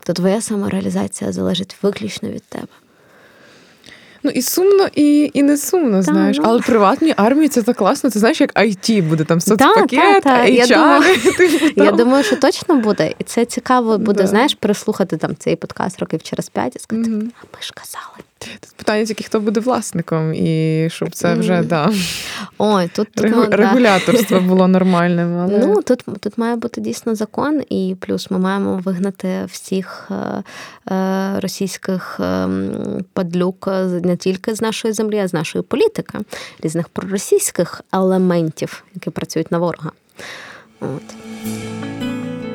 то 0.00 0.12
твоя 0.12 0.40
самореалізація 0.40 1.32
залежить 1.32 1.76
виключно 1.82 2.28
від 2.28 2.42
тебе. 2.42 2.68
Ну 4.26 4.32
і 4.32 4.42
сумно, 4.42 4.88
і 4.94 5.30
і 5.34 5.42
не 5.42 5.56
сумно, 5.56 6.02
знаєш. 6.02 6.36
Ну... 6.36 6.44
Але 6.46 6.60
приватні 6.60 7.14
армії 7.16 7.48
це 7.48 7.62
так 7.62 7.76
класно. 7.76 8.10
Ти 8.10 8.18
знаєш, 8.18 8.40
як 8.40 8.54
IT 8.54 9.02
буде 9.02 9.24
там 9.24 9.40
соцпакет, 9.40 10.22
та, 10.22 10.44
HR. 10.44 10.50
Я 10.50 10.66
думаю, 10.66 11.02
я 11.76 11.92
думаю, 11.92 12.24
що 12.24 12.36
точно 12.36 12.76
буде. 12.76 13.14
І 13.18 13.24
це 13.24 13.44
цікаво 13.44 13.98
буде, 13.98 14.22
да. 14.22 14.26
знаєш, 14.26 14.54
переслухати 14.54 15.16
там 15.16 15.36
цей 15.38 15.56
подкаст 15.56 15.98
років 15.98 16.22
через 16.22 16.48
п'ять 16.48 16.76
і 16.76 16.78
сказати, 16.78 17.10
а 17.10 17.44
ми 17.56 17.62
ж 17.62 17.72
казали. 17.74 18.18
Тут 18.60 18.72
питання 18.76 19.04
тільки 19.04 19.24
хто 19.24 19.40
буде 19.40 19.60
власником, 19.60 20.34
і 20.34 20.88
щоб 20.90 21.14
це 21.14 21.34
вже 21.34 21.52
mm. 21.52 21.64
да. 21.64 21.92
Ой, 22.58 22.90
тут, 22.94 23.08
тут 23.14 23.24
Регу... 23.24 23.40
ну, 23.40 23.56
регуляторство 23.56 24.40
да. 24.40 24.46
було 24.46 24.68
нормальним. 24.68 25.38
Але... 25.38 25.58
Ну 25.58 25.82
тут 25.82 26.04
тут 26.20 26.38
має 26.38 26.56
бути 26.56 26.80
дійсно 26.80 27.14
закон, 27.14 27.62
і 27.68 27.96
плюс 28.00 28.30
ми 28.30 28.38
маємо 28.38 28.82
вигнати 28.84 29.44
всіх 29.46 30.08
е, 30.10 30.42
е 30.94 31.40
російських 31.40 32.20
е, 32.20 32.48
падлюк 33.12 33.68
не 34.02 34.16
тільки 34.16 34.54
з 34.54 34.62
нашої 34.62 34.94
землі, 34.94 35.18
а 35.18 35.28
з 35.28 35.32
нашої 35.32 35.62
політики, 35.62 36.18
різних 36.62 36.88
проросійських 36.88 37.82
елементів, 37.92 38.84
які 38.94 39.10
працюють 39.10 39.52
на 39.52 39.58
ворога. 39.58 39.90
От. 40.80 41.02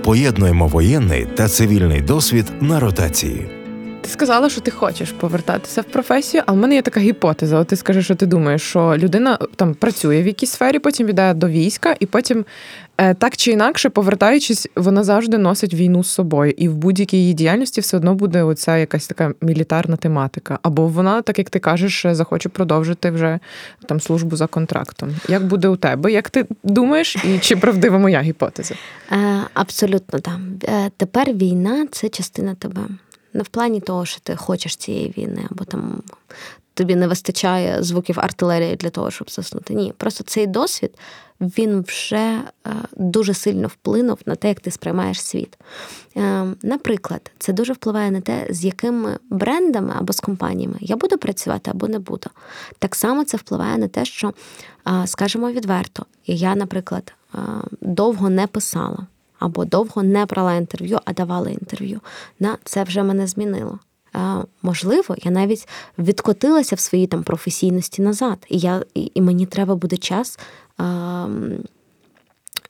Поєднуємо 0.03 0.67
воєнний 0.67 1.25
та 1.25 1.47
цивільний 1.47 2.01
досвід 2.01 2.45
на 2.61 2.79
ротації. 2.79 3.60
Сказала, 4.11 4.49
що 4.49 4.61
ти 4.61 4.71
хочеш 4.71 5.11
повертатися 5.11 5.81
в 5.81 5.83
професію, 5.83 6.43
а 6.45 6.51
в 6.51 6.55
мене 6.55 6.75
є 6.75 6.81
така 6.81 6.99
гіпотеза. 6.99 7.59
От 7.59 7.67
ти 7.67 7.75
скажеш, 7.75 8.05
що 8.05 8.15
ти 8.15 8.25
думаєш, 8.25 8.61
що 8.61 8.95
людина 8.97 9.37
там 9.55 9.73
працює 9.73 10.23
в 10.23 10.27
якійсь 10.27 10.51
сфері, 10.51 10.79
потім 10.79 11.09
йде 11.09 11.33
до 11.33 11.47
війська, 11.47 11.95
і 11.99 12.05
потім 12.05 12.45
е, 12.97 13.13
так 13.13 13.37
чи 13.37 13.51
інакше, 13.51 13.89
повертаючись, 13.89 14.67
вона 14.75 15.03
завжди 15.03 15.37
носить 15.37 15.73
війну 15.73 16.03
з 16.03 16.07
собою. 16.07 16.53
І 16.57 16.69
в 16.69 16.75
будь-якій 16.75 17.17
її 17.17 17.33
діяльності 17.33 17.81
все 17.81 17.97
одно 17.97 18.15
буде 18.15 18.43
оця 18.43 18.77
якась 18.77 19.07
така 19.07 19.33
мілітарна 19.41 19.95
тематика. 19.95 20.59
Або 20.61 20.87
вона, 20.87 21.21
так 21.21 21.37
як 21.37 21.49
ти 21.49 21.59
кажеш, 21.59 22.05
захоче 22.11 22.49
продовжити 22.49 23.11
вже 23.11 23.39
там 23.85 23.99
службу 23.99 24.35
за 24.35 24.47
контрактом. 24.47 25.15
Як 25.27 25.45
буде 25.45 25.67
у 25.67 25.75
тебе? 25.75 26.11
Як 26.11 26.29
ти 26.29 26.45
думаєш, 26.63 27.15
і 27.15 27.39
чи 27.39 27.55
правдива 27.55 27.97
моя 27.97 28.21
гіпотеза? 28.21 28.75
Е, 29.11 29.41
абсолютно 29.53 30.19
так. 30.19 30.39
Е, 30.63 30.91
тепер 30.97 31.33
війна 31.33 31.87
це 31.91 32.09
частина 32.09 32.55
тебе. 32.55 32.81
Не 33.33 33.43
в 33.43 33.47
плані 33.47 33.81
того, 33.81 34.05
що 34.05 34.19
ти 34.19 34.35
хочеш 34.35 34.75
цієї 34.75 35.13
війни, 35.17 35.47
або 35.51 35.65
там 35.65 36.03
тобі 36.73 36.95
не 36.95 37.07
вистачає 37.07 37.83
звуків 37.83 38.19
артилерії 38.19 38.75
для 38.75 38.89
того, 38.89 39.11
щоб 39.11 39.31
заснути. 39.31 39.73
Ні, 39.73 39.93
просто 39.97 40.23
цей 40.23 40.47
досвід 40.47 40.91
він 41.41 41.81
вже 41.81 42.17
е, 42.17 42.43
дуже 42.97 43.33
сильно 43.33 43.67
вплинув 43.67 44.19
на 44.25 44.35
те, 44.35 44.47
як 44.47 44.59
ти 44.59 44.71
сприймаєш 44.71 45.21
світ. 45.21 45.57
Е, 46.17 46.45
наприклад, 46.63 47.31
це 47.39 47.53
дуже 47.53 47.73
впливає 47.73 48.11
на 48.11 48.21
те, 48.21 48.47
з 48.49 48.65
якими 48.65 49.17
брендами 49.29 49.93
або 49.97 50.13
з 50.13 50.19
компаніями 50.19 50.77
я 50.79 50.95
буду 50.95 51.17
працювати 51.17 51.71
або 51.71 51.87
не 51.87 51.99
буду. 51.99 52.29
Так 52.79 52.95
само 52.95 53.23
це 53.23 53.37
впливає 53.37 53.77
на 53.77 53.87
те, 53.87 54.05
що, 54.05 54.33
е, 54.87 55.07
скажімо 55.07 55.51
відверто, 55.51 56.05
я, 56.25 56.55
наприклад, 56.55 57.13
довго 57.81 58.29
не 58.29 58.47
писала 58.47 59.07
або 59.41 59.65
довго 59.65 60.03
не 60.03 60.25
брала 60.25 60.53
інтерв'ю, 60.53 60.99
а 61.05 61.13
давала 61.13 61.49
інтерв'ю. 61.49 62.01
На 62.39 62.57
це 62.63 62.83
вже 62.83 63.03
мене 63.03 63.27
змінило. 63.27 63.79
Можливо, 64.61 65.15
я 65.23 65.31
навіть 65.31 65.67
відкотилася 65.97 66.75
в 66.75 66.79
своїй 66.79 67.07
там 67.07 67.23
професійності 67.23 68.01
назад, 68.01 68.45
і 68.49 68.57
я, 68.57 68.83
і, 68.93 69.21
мені 69.21 69.45
треба 69.45 69.75
буде 69.75 69.97
час 69.97 70.39
а, 70.77 71.27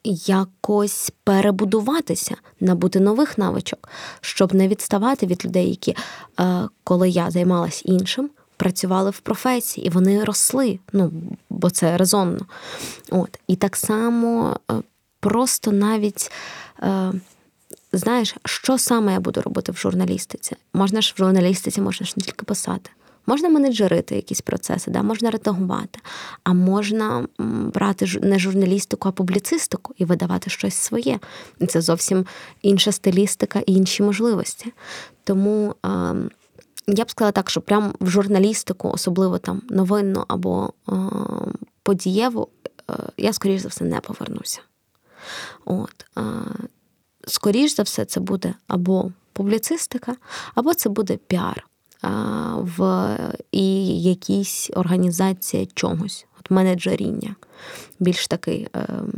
якось 0.04 1.12
перебудуватися, 1.24 2.36
набути 2.60 3.00
нових 3.00 3.38
навичок, 3.38 3.90
щоб 4.22 4.54
не 4.54 4.68
відставати 4.68 5.26
від 5.26 5.46
людей, 5.46 5.70
які, 5.70 5.96
а, 6.38 6.68
коли 6.84 7.10
я 7.10 7.32
займалась 7.32 7.82
іншим, 7.86 8.30
працювали 8.58 9.10
в 9.10 9.20
професії, 9.20 9.88
і 9.88 9.90
вони 9.90 10.24
росли. 10.24 10.80
Ну, 10.94 11.12
бо 11.50 11.70
це 11.70 11.98
резонно. 11.98 12.46
От. 13.10 13.40
І 13.48 13.56
так 13.56 13.76
само 13.76 14.58
просто 15.22 15.72
навіть. 15.72 16.32
Е, 16.84 17.14
знаєш, 17.94 18.36
що 18.46 18.78
саме 18.78 19.14
я 19.14 19.20
буду 19.20 19.42
робити 19.42 19.72
в 19.72 19.78
журналістиці? 19.78 20.56
Можна 20.74 21.02
ж 21.02 21.14
в 21.16 21.18
журналістиці, 21.18 21.82
можна 21.82 22.06
ж 22.06 22.14
не 22.18 22.24
тільки 22.24 22.46
писати. 22.46 22.92
Можна 23.26 23.50
менеджерити 23.50 24.16
якісь 24.16 24.42
процеси, 24.42 24.92
да? 24.92 25.04
можна 25.04 25.30
редагувати, 25.30 26.00
а 26.44 26.54
можна 26.54 27.28
брати 27.74 28.20
не 28.22 28.40
журналістику, 28.40 29.10
а 29.10 29.12
публіцистику 29.12 29.94
і 29.98 30.06
видавати 30.06 30.50
щось 30.50 30.76
своє. 30.76 31.20
Це 31.68 31.82
зовсім 31.82 32.26
інша 32.62 32.92
стилістика 32.92 33.60
і 33.60 33.74
інші 33.74 34.04
можливості. 34.04 34.74
Тому 35.24 35.76
е, 35.86 35.90
я 36.88 37.04
б 37.06 37.12
сказала 37.12 37.32
так, 37.32 37.50
що 37.50 37.62
прямо 37.62 37.94
в 38.00 38.10
журналістику, 38.10 38.90
особливо 38.90 39.38
там 39.38 39.62
новинну 39.70 40.26
або 40.28 40.74
е, 40.90 40.94
подієву, 41.84 42.48
е, 42.90 42.94
я, 43.18 43.34
скоріш 43.34 43.62
за 43.62 43.68
все, 43.68 43.86
не 43.86 44.00
повернуся. 44.00 44.60
От. 45.66 46.06
Скоріш 47.28 47.76
за 47.76 47.84
все, 47.84 48.06
це 48.06 48.20
буде 48.20 48.54
або 48.68 49.12
публіцистика, 49.34 50.16
або 50.56 50.74
це 50.74 50.90
буде 50.90 51.18
піар 51.28 51.68
в 52.56 53.18
і 53.52 54.02
якійсь 54.02 54.72
організація 54.76 55.68
чогось, 55.74 56.26
от 56.40 56.52
менеджеріння 56.52 57.36
більш 58.00 58.28
такий 58.28 58.68
ем, 58.74 59.12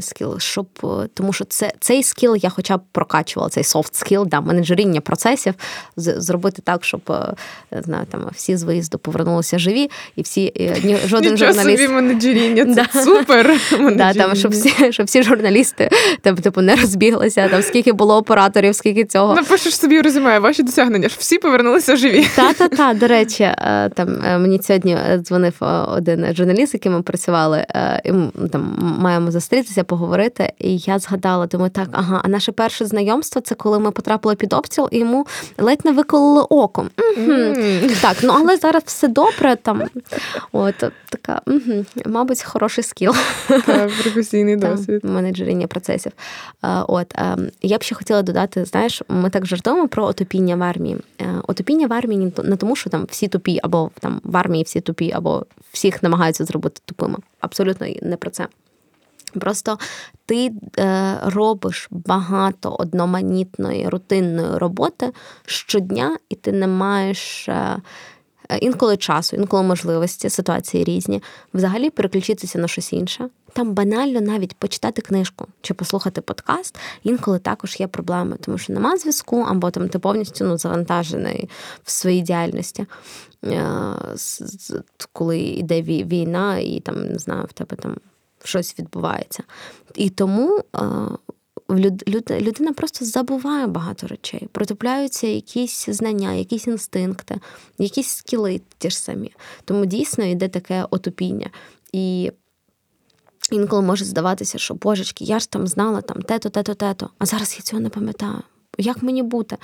скіл, 0.00 0.38
щоб 0.38 0.66
тому, 1.14 1.32
що 1.32 1.44
це 1.44 1.72
цей 1.80 2.02
скіл 2.02 2.36
я 2.36 2.50
хоча 2.50 2.76
б 2.76 2.80
прокачувала, 2.92 3.50
цей 3.50 3.64
софт 3.64 3.94
скіл, 3.94 4.26
да, 4.26 4.40
менеджеріння 4.40 5.00
процесів, 5.00 5.54
з, 5.96 6.20
зробити 6.20 6.62
так, 6.64 6.84
щоб 6.84 7.00
е, 7.10 7.34
не 7.72 7.82
знаю, 7.82 8.06
там 8.10 8.26
всі 8.34 8.56
з 8.56 8.62
виїзду 8.62 8.98
повернулися 8.98 9.58
живі, 9.58 9.90
і 10.16 10.22
всі 10.22 10.52
ні, 10.84 10.96
жоден 11.06 11.32
Нічого 11.32 11.52
журналіст 11.52 11.82
собі 11.82 11.94
менеджеріння, 11.94 12.64
це 12.64 12.86
да. 12.92 13.04
супер. 13.04 13.60
Да, 14.00 14.14
там, 14.14 14.36
щоб 14.36 14.52
всі, 14.52 14.92
щоб 14.92 15.06
всі 15.06 15.22
журналісти 15.22 15.90
там, 16.22 16.36
типу, 16.36 16.60
не 16.60 16.76
розбіглися, 16.76 17.48
там 17.48 17.62
скільки 17.62 17.92
було 17.92 18.16
операторів, 18.16 18.74
скільки 18.74 19.04
цього. 19.04 19.34
Напишеш 19.34 19.76
собі 19.76 20.00
резюме, 20.00 20.38
ваші 20.38 20.62
досягнення, 20.62 21.08
щоб 21.08 21.20
всі 21.20 21.38
повернулися 21.38 21.96
живі. 21.96 22.26
Та, 22.36 22.52
та, 22.52 22.68
та, 22.68 22.94
до 22.94 23.06
речі, 23.06 23.42
е, 23.42 23.90
там 23.94 24.22
е, 24.24 24.38
мені 24.38 24.60
сьогодні 24.62 24.98
дзвонив 25.18 25.54
один 25.88 26.34
журналіст, 26.34 26.74
яким 26.74 26.92
ми 26.92 27.02
працювали. 27.02 27.66
І 28.04 28.12
там 28.48 28.76
маємо 28.98 29.30
зустрітися, 29.30 29.84
поговорити. 29.84 30.52
І 30.58 30.78
я 30.78 30.98
згадала, 30.98 31.46
думаю, 31.46 31.70
так, 31.70 31.88
ага, 31.92 32.20
а 32.24 32.28
наше 32.28 32.52
перше 32.52 32.86
знайомство 32.86 33.40
це 33.40 33.54
коли 33.54 33.78
ми 33.78 33.90
потрапили 33.90 34.34
під 34.34 34.52
обстріл, 34.52 34.88
і 34.90 34.98
йому 34.98 35.26
ледь 35.58 35.84
не 35.84 35.92
виколили 35.92 36.46
оком. 36.48 36.90
Mm. 37.18 38.02
Так, 38.02 38.16
ну 38.22 38.32
але 38.36 38.56
зараз 38.56 38.82
все 38.86 39.08
добре. 39.08 39.56
Там 39.56 39.82
от 40.52 40.74
така, 41.08 41.40
угу, 41.46 41.84
мабуть, 42.06 42.42
хороший 42.42 42.84
скіл. 42.84 43.14
Так, 43.48 43.90
професійний 44.02 44.56
досвід. 44.56 45.04
Менеджеріння 45.04 45.66
процесів. 45.66 46.12
От 46.62 47.14
я 47.62 47.78
б 47.78 47.82
ще 47.82 47.94
хотіла 47.94 48.22
додати, 48.22 48.64
знаєш, 48.64 49.02
ми 49.08 49.30
так 49.30 49.46
жартуємо 49.46 49.88
про 49.88 50.04
отопіння 50.04 50.56
в 50.56 50.62
армії. 50.62 50.96
Е, 51.20 51.34
отопіння 51.48 51.86
в 51.86 51.92
армії 51.92 52.32
не 52.44 52.56
тому, 52.56 52.76
що 52.76 52.90
там 52.90 53.06
всі 53.10 53.28
тупі, 53.28 53.60
або 53.62 53.90
там 54.00 54.20
в 54.24 54.36
армії 54.36 54.64
всі 54.64 54.80
тупі, 54.80 55.12
або 55.14 55.46
всіх 55.72 56.02
намагаються 56.02 56.44
зробити 56.44 56.80
тупими. 56.84 57.16
Абсолютно 57.40 57.86
не 58.02 58.16
про 58.16 58.30
це. 58.30 58.48
Просто 59.40 59.78
ти 60.26 60.52
е, 60.78 61.16
робиш 61.22 61.88
багато 61.90 62.76
одноманітної 62.78 63.88
рутинної 63.88 64.58
роботи 64.58 65.12
щодня, 65.44 66.18
і 66.28 66.34
ти 66.34 66.52
не 66.52 66.66
маєш 66.66 67.48
е, 67.48 67.76
інколи 68.56 68.96
часу, 68.96 69.36
інколи 69.36 69.62
можливості, 69.62 70.30
ситуації 70.30 70.84
різні, 70.84 71.22
взагалі 71.54 71.90
переключитися 71.90 72.58
на 72.58 72.68
щось 72.68 72.92
інше. 72.92 73.28
Там 73.52 73.74
банально 73.74 74.20
навіть 74.20 74.54
почитати 74.54 75.02
книжку 75.02 75.46
чи 75.60 75.74
послухати 75.74 76.20
подкаст, 76.20 76.78
інколи 77.02 77.38
також 77.38 77.80
є 77.80 77.86
проблеми, 77.86 78.36
тому 78.40 78.58
що 78.58 78.72
нема 78.72 78.96
зв'язку, 78.96 79.40
або 79.48 79.70
там 79.70 79.88
ти 79.88 79.98
повністю 79.98 80.44
ну, 80.44 80.58
завантажений 80.58 81.48
в 81.84 81.90
своїй 81.90 82.22
діяльності. 82.22 82.86
Е, 83.44 83.64
коли 85.12 85.38
йде 85.38 85.82
війна, 85.82 86.58
і 86.58 86.80
там 86.80 87.06
не 87.06 87.18
знаю, 87.18 87.44
в 87.44 87.52
тебе 87.52 87.76
там 87.76 87.96
щось 88.44 88.78
відбувається. 88.78 89.42
І 89.94 90.10
тому 90.10 90.62
людина 92.40 92.72
просто 92.72 93.04
забуває 93.04 93.66
багато 93.66 94.06
речей, 94.06 94.48
протупляються 94.52 95.26
якісь 95.26 95.88
знання, 95.88 96.32
якісь 96.32 96.66
інстинкти, 96.66 97.40
якісь 97.78 98.08
скіли 98.08 98.60
ті 98.78 98.90
ж 98.90 98.98
самі. 98.98 99.32
Тому 99.64 99.86
дійсно 99.86 100.24
йде 100.24 100.48
таке 100.48 100.86
отупіння. 100.90 101.50
І 101.92 102.32
інколи 103.50 103.82
може 103.82 104.04
здаватися, 104.04 104.58
що 104.58 104.74
божечки, 104.74 105.24
я 105.24 105.38
ж 105.38 105.50
там 105.50 105.66
знала 105.66 106.00
там 106.00 106.22
те-то, 106.22 106.48
те-то, 106.48 106.74
те-то, 106.74 107.10
а 107.18 107.26
зараз 107.26 107.54
я 107.56 107.62
цього 107.62 107.82
не 107.82 107.88
пам'ятаю. 107.88 108.42
Як 108.78 109.02
мені 109.02 109.22
бути? 109.22 109.56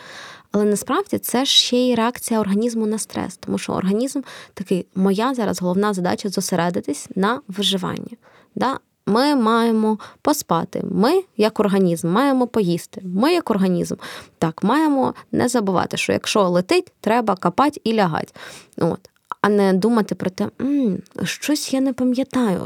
Але 0.52 0.64
насправді 0.64 1.18
це 1.18 1.44
ж 1.44 1.52
ще 1.52 1.76
й 1.76 1.94
реакція 1.94 2.40
організму 2.40 2.86
на 2.86 2.98
стрес, 2.98 3.36
тому 3.36 3.59
що 3.59 3.72
організм 3.72 4.20
такий, 4.54 4.86
моя 4.94 5.34
зараз 5.34 5.62
головна 5.62 5.94
задача 5.94 6.28
зосередитись 6.28 7.09
на 7.14 7.40
виживанні. 7.48 8.18
Да? 8.54 8.78
Ми 9.07 9.34
маємо 9.36 9.98
поспати. 10.22 10.84
Ми, 10.90 11.22
як 11.36 11.61
організм, 11.61 12.09
маємо 12.09 12.46
поїсти. 12.46 13.02
Ми, 13.04 13.32
як 13.32 13.50
організм, 13.50 13.94
так 14.38 14.62
маємо 14.62 15.14
не 15.32 15.48
забувати, 15.48 15.96
що 15.96 16.12
якщо 16.12 16.48
летить, 16.48 16.92
треба 17.00 17.36
капати 17.36 17.80
і 17.84 17.94
лягати. 17.94 18.32
От. 18.78 19.11
А 19.40 19.48
не 19.48 19.72
думати 19.72 20.14
про 20.14 20.30
те, 20.30 20.48
М, 20.61 20.98
щось 21.24 21.74
я 21.74 21.80
не 21.80 21.92
пам'ятаю. 21.92 22.62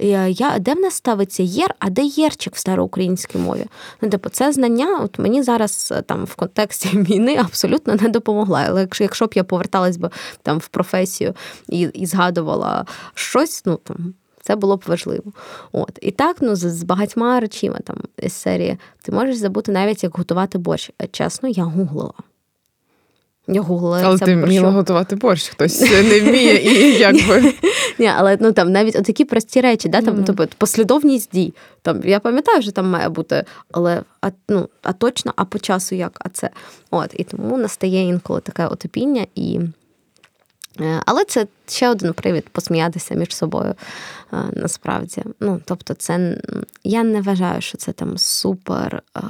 Е, 0.00 0.30
я, 0.30 0.58
Де 0.58 0.74
в 0.74 0.80
нас 0.80 0.94
ставиться 0.94 1.42
єр, 1.42 1.74
а 1.78 1.90
де 1.90 2.02
єрчик 2.02 2.54
в 2.54 2.58
староукраїнській 2.58 3.38
мові? 3.38 3.66
Ну, 4.00 4.08
типу, 4.10 4.28
це 4.28 4.52
знання 4.52 4.98
от 5.00 5.18
мені 5.18 5.42
зараз 5.42 5.92
е, 5.96 6.02
там 6.02 6.24
в 6.24 6.34
контексті 6.34 6.88
війни 6.98 7.36
абсолютно 7.36 7.94
не 7.94 8.08
допомогла. 8.08 8.64
Але 8.68 8.80
якщо 8.80 9.04
якщо 9.04 9.26
б 9.26 9.32
я 9.34 9.44
поверталась 9.44 9.96
би 9.96 10.10
там 10.42 10.58
в 10.58 10.68
професію 10.68 11.34
і 11.68 11.80
і 11.80 12.06
згадувала 12.06 12.86
щось, 13.14 13.62
ну 13.66 13.76
там 13.84 14.14
це 14.42 14.56
було 14.56 14.76
б 14.76 14.84
важливо. 14.86 15.32
От. 15.72 15.98
І 16.00 16.10
так, 16.10 16.36
ну, 16.40 16.56
з, 16.56 16.60
з 16.60 16.82
багатьма 16.82 17.40
речами 17.40 17.78
там 17.84 17.96
із 18.22 18.32
серії 18.32 18.76
ти 19.02 19.12
можеш 19.12 19.36
забути 19.36 19.72
навіть, 19.72 20.02
як 20.02 20.16
готувати 20.18 20.58
борщ. 20.58 20.90
Е, 21.02 21.06
чесно, 21.06 21.48
я 21.48 21.64
гуглила. 21.64 22.12
Я 23.48 23.60
гуглила. 23.60 24.02
Але 24.04 24.18
ти 24.18 24.36
вміла 24.36 24.70
готувати 24.70 25.16
борщ, 25.16 25.48
хтось 25.48 25.80
не 25.90 26.20
вміє 26.20 26.56
і 26.56 26.98
якби. 26.98 27.54
Ні, 27.98 28.06
Але 28.06 28.38
ну 28.40 28.52
там 28.52 28.72
навіть 28.72 28.94
такі 28.94 29.24
прості 29.24 29.60
речі, 29.60 29.88
да, 29.88 30.02
там, 30.02 30.24
тобто, 30.24 30.48
послідовність 30.58 31.30
дій. 31.32 31.54
Там, 31.82 32.00
Я 32.04 32.20
пам'ятаю, 32.20 32.62
що 32.62 32.72
там 32.72 32.90
має 32.90 33.08
бути, 33.08 33.44
але 33.72 34.02
а, 34.20 34.30
ну, 34.48 34.68
а 34.82 34.92
точно, 34.92 35.32
а 35.36 35.44
по 35.44 35.58
часу 35.58 35.94
як? 35.94 36.20
А 36.24 36.28
це. 36.28 36.50
От, 36.90 37.10
І 37.16 37.24
тому 37.24 37.58
настає 37.58 38.02
інколи 38.02 38.40
таке 38.40 38.66
отопіння 38.66 39.26
і. 39.34 39.60
Е, 40.80 41.02
але 41.06 41.24
це 41.24 41.46
ще 41.68 41.88
один 41.88 42.12
привід 42.12 42.48
посміятися 42.48 43.14
між 43.14 43.36
собою 43.36 43.74
е, 44.32 44.36
насправді. 44.52 45.22
Ну, 45.40 45.60
тобто, 45.64 45.94
це 45.94 46.38
я 46.84 47.02
не 47.02 47.20
вважаю, 47.20 47.60
що 47.60 47.78
це 47.78 47.92
там 47.92 48.18
супер 48.18 49.02
е, 49.16 49.20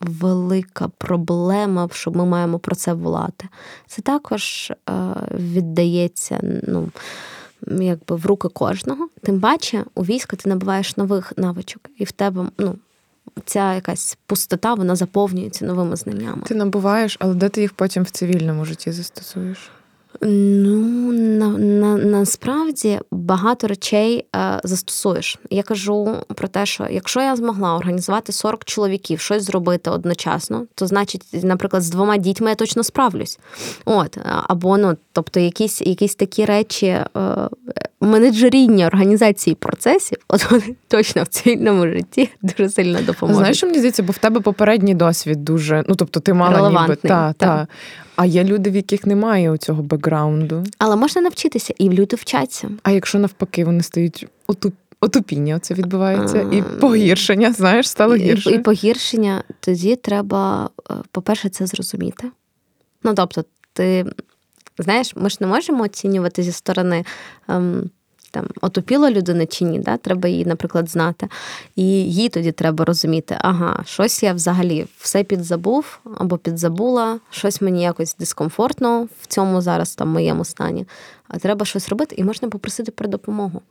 велика 0.00 0.88
проблема, 0.98 1.88
що 1.92 2.10
ми 2.10 2.24
маємо 2.24 2.58
про 2.58 2.76
це 2.76 2.92
волати. 2.92 3.48
Це 3.86 4.02
також 4.02 4.72
віддається 5.34 6.40
ну, 6.42 6.88
якби 7.66 8.16
в 8.16 8.26
руки 8.26 8.48
кожного. 8.48 9.08
Тим 9.22 9.40
паче, 9.40 9.84
у 9.94 10.02
війську 10.02 10.36
ти 10.36 10.48
набуваєш 10.48 10.96
нових 10.96 11.32
навичок, 11.36 11.82
і 11.98 12.04
в 12.04 12.12
тебе 12.12 12.46
ну, 12.58 12.76
ця 13.44 13.74
якась 13.74 14.18
пустота 14.26 14.74
вона 14.74 14.96
заповнюється 14.96 15.64
новими 15.64 15.96
знаннями. 15.96 16.42
Ти 16.46 16.54
набуваєш, 16.54 17.16
але 17.20 17.34
де 17.34 17.48
ти 17.48 17.60
їх 17.60 17.72
потім 17.72 18.02
в 18.02 18.10
цивільному 18.10 18.64
житті 18.64 18.92
застосуєш? 18.92 19.70
Ну 20.22 21.12
на, 21.12 21.48
на, 21.48 21.96
насправді 21.96 23.00
багато 23.10 23.66
речей 23.66 24.24
е, 24.36 24.60
застосуєш. 24.64 25.38
Я 25.50 25.62
кажу 25.62 26.16
про 26.34 26.48
те, 26.48 26.66
що 26.66 26.86
якщо 26.90 27.20
я 27.20 27.36
змогла 27.36 27.76
організувати 27.76 28.32
40 28.32 28.64
чоловіків, 28.64 29.20
щось 29.20 29.42
зробити 29.42 29.90
одночасно, 29.90 30.66
то 30.74 30.86
значить, 30.86 31.22
наприклад, 31.32 31.82
з 31.82 31.90
двома 31.90 32.16
дітьми 32.16 32.50
я 32.50 32.54
точно 32.54 32.84
справлюсь. 32.84 33.38
От 33.84 34.16
е, 34.16 34.22
або 34.24 34.78
ну, 34.78 34.96
тобто, 35.12 35.40
якісь 35.40 35.80
якісь 35.80 36.14
такі 36.14 36.44
речі 36.44 36.86
е, 36.86 37.06
менеджеріння 38.00 38.86
організації 38.86 39.54
процесів, 39.54 40.18
от 40.28 40.50
вони 40.50 40.76
точно 40.88 41.22
в 41.22 41.26
цивільному 41.26 41.86
житті 41.86 42.28
дуже 42.42 42.68
сильно 42.68 43.02
допоможуть. 43.02 43.38
Знаєш, 43.38 43.56
що 43.56 43.66
мені 43.66 43.78
здається, 43.78 44.02
бо 44.02 44.12
в 44.12 44.18
тебе 44.18 44.40
попередній 44.40 44.94
досвід 44.94 45.44
дуже. 45.44 45.84
Ну 45.88 45.94
тобто, 45.94 46.20
ти 46.20 46.34
мала 46.34 46.82
ніби 46.82 46.96
та, 46.96 47.32
та. 47.32 47.66
А 48.20 48.26
є 48.26 48.44
люди, 48.44 48.70
в 48.70 48.76
яких 48.76 49.06
немає 49.06 49.56
цього 49.58 49.82
бекграунду. 49.82 50.64
Але 50.78 50.96
можна 50.96 51.22
навчитися, 51.22 51.74
і 51.78 51.88
люди 51.88 52.16
вчаться. 52.16 52.70
А 52.82 52.90
якщо 52.90 53.18
навпаки 53.18 53.64
вони 53.64 53.82
стають 53.82 54.26
отуп... 54.46 54.74
отупіння, 55.00 55.58
це 55.58 55.74
відбувається, 55.74 56.40
і 56.52 56.62
погіршення, 56.80 57.52
знаєш, 57.52 57.88
стало 57.88 58.14
гірше. 58.14 58.50
І, 58.50 58.54
і 58.54 58.58
погіршення, 58.58 59.42
тоді 59.60 59.96
треба, 59.96 60.70
е, 60.90 60.94
по-перше, 61.12 61.48
це 61.48 61.66
зрозуміти. 61.66 62.30
Ну, 63.02 63.14
тобто, 63.14 63.44
ти 63.72 64.06
знаєш, 64.78 65.16
ми 65.16 65.30
ж 65.30 65.36
не 65.40 65.46
можемо 65.46 65.84
оцінювати 65.84 66.42
зі 66.42 66.52
сторони. 66.52 67.04
Ем, 67.48 67.90
там 68.30 68.46
отопіла 68.60 69.10
людина 69.10 69.46
чи 69.46 69.64
ні, 69.64 69.78
да? 69.78 69.96
треба 69.96 70.28
її, 70.28 70.44
наприклад, 70.44 70.88
знати. 70.90 71.28
І 71.76 71.84
їй 72.12 72.28
тоді 72.28 72.52
треба 72.52 72.84
розуміти, 72.84 73.36
ага, 73.40 73.82
щось 73.86 74.22
я 74.22 74.32
взагалі 74.32 74.86
все 74.98 75.24
підзабув 75.24 75.98
або 76.16 76.38
підзабула, 76.38 77.20
щось 77.30 77.60
мені 77.60 77.82
якось 77.82 78.16
дискомфортно 78.18 79.08
в 79.20 79.26
цьому 79.26 79.60
зараз 79.60 79.94
там 79.94 80.08
моєму 80.08 80.44
стані. 80.44 80.86
А 81.28 81.38
треба 81.38 81.66
щось 81.66 81.88
робити, 81.88 82.14
і 82.18 82.24
можна 82.24 82.48
попросити 82.48 82.92
про 82.92 83.08
допомогу 83.08 83.62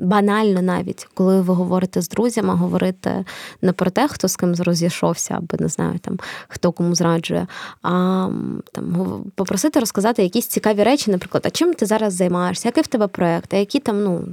банально 0.00 0.62
навіть, 0.62 1.08
коли 1.14 1.40
ви 1.40 1.54
говорите 1.54 2.02
з 2.02 2.08
друзями, 2.08 2.54
говорите 2.54 3.24
не 3.62 3.72
про 3.72 3.90
те, 3.90 4.08
хто 4.08 4.28
з 4.28 4.36
ким 4.36 4.54
розійшовся, 4.54 5.34
або 5.34 5.56
не 5.60 5.68
знаю, 5.68 5.98
там 5.98 6.18
хто 6.48 6.72
кому 6.72 6.94
зраджує, 6.94 7.46
а 7.82 8.28
там 8.72 9.24
попросити 9.34 9.80
розказати 9.80 10.22
якісь 10.22 10.46
цікаві 10.46 10.82
речі, 10.82 11.10
наприклад, 11.10 11.42
а 11.46 11.50
чим 11.50 11.74
ти 11.74 11.86
зараз 11.86 12.14
займаєшся, 12.14 12.68
який 12.68 12.82
в 12.82 12.86
тебе 12.86 13.06
проект, 13.06 13.54
а 13.54 13.56
які 13.56 13.80
там, 13.80 14.04
ну 14.04 14.24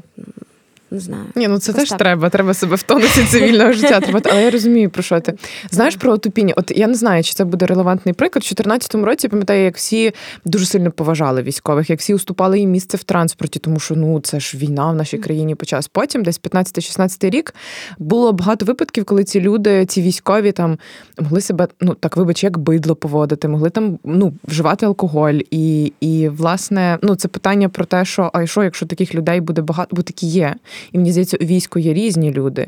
не 0.93 0.99
знаю. 0.99 1.23
Ні, 1.35 1.47
ну 1.47 1.59
це 1.59 1.73
теж 1.73 1.89
так. 1.89 1.99
треба. 1.99 2.29
Треба 2.29 2.53
себе 2.53 2.75
в 2.75 2.83
тонусі 2.83 3.23
цивільного 3.25 3.73
життя 3.73 3.99
тримати. 3.99 4.29
Але 4.33 4.43
я 4.43 4.51
розумію, 4.51 4.89
про 4.89 5.03
що 5.03 5.19
ти. 5.19 5.33
Знаєш 5.71 5.95
про 5.95 6.13
отупіння? 6.13 6.53
От 6.57 6.71
я 6.75 6.87
не 6.87 6.93
знаю, 6.93 7.23
чи 7.23 7.33
це 7.33 7.45
буде 7.45 7.65
релевантний 7.65 8.13
приклад. 8.13 8.43
У 8.43 8.55
2014 8.55 8.95
році 8.95 9.27
пам'ятаю, 9.27 9.63
як 9.63 9.77
всі 9.77 10.13
дуже 10.45 10.65
сильно 10.65 10.91
поважали 10.91 11.41
військових, 11.41 11.89
як 11.89 11.99
всі 11.99 12.13
уступали 12.13 12.59
їм 12.59 12.71
місце 12.71 12.97
в 12.97 13.03
транспорті, 13.03 13.59
тому 13.59 13.79
що 13.79 13.95
ну 13.95 14.19
це 14.19 14.39
ж 14.39 14.57
війна 14.57 14.91
в 14.91 14.95
нашій 14.95 15.17
країні 15.17 15.55
почалась. 15.55 15.87
Потім, 15.87 16.23
десь 16.23 16.41
15-16 16.41 17.29
рік, 17.29 17.53
було 17.97 18.33
багато 18.33 18.65
випадків, 18.65 19.05
коли 19.05 19.23
ці 19.23 19.41
люди, 19.41 19.85
ці 19.85 20.01
військові 20.01 20.51
там 20.51 20.77
могли 21.19 21.41
себе, 21.41 21.67
ну 21.81 21.93
так 21.93 22.17
вибач, 22.17 22.43
як 22.43 22.57
бидло 22.57 22.95
поводити, 22.95 23.47
могли 23.47 23.69
там 23.69 23.99
ну 24.03 24.33
вживати 24.43 24.85
алкоголь. 24.85 25.39
І, 25.51 25.93
і 25.99 26.29
власне, 26.29 26.97
ну 27.01 27.15
це 27.15 27.27
питання 27.27 27.69
про 27.69 27.85
те, 27.85 28.05
що 28.05 28.29
а 28.33 28.45
що, 28.45 28.63
якщо 28.63 28.85
таких 28.85 29.15
людей 29.15 29.41
буде 29.41 29.61
багато, 29.61 29.95
бо 29.95 30.01
такі 30.01 30.27
є. 30.27 30.55
І 30.91 30.97
мені 30.97 31.11
здається, 31.11 31.37
у 31.41 31.45
війську 31.45 31.79
є 31.79 31.93
різні 31.93 32.31
люди. 32.31 32.67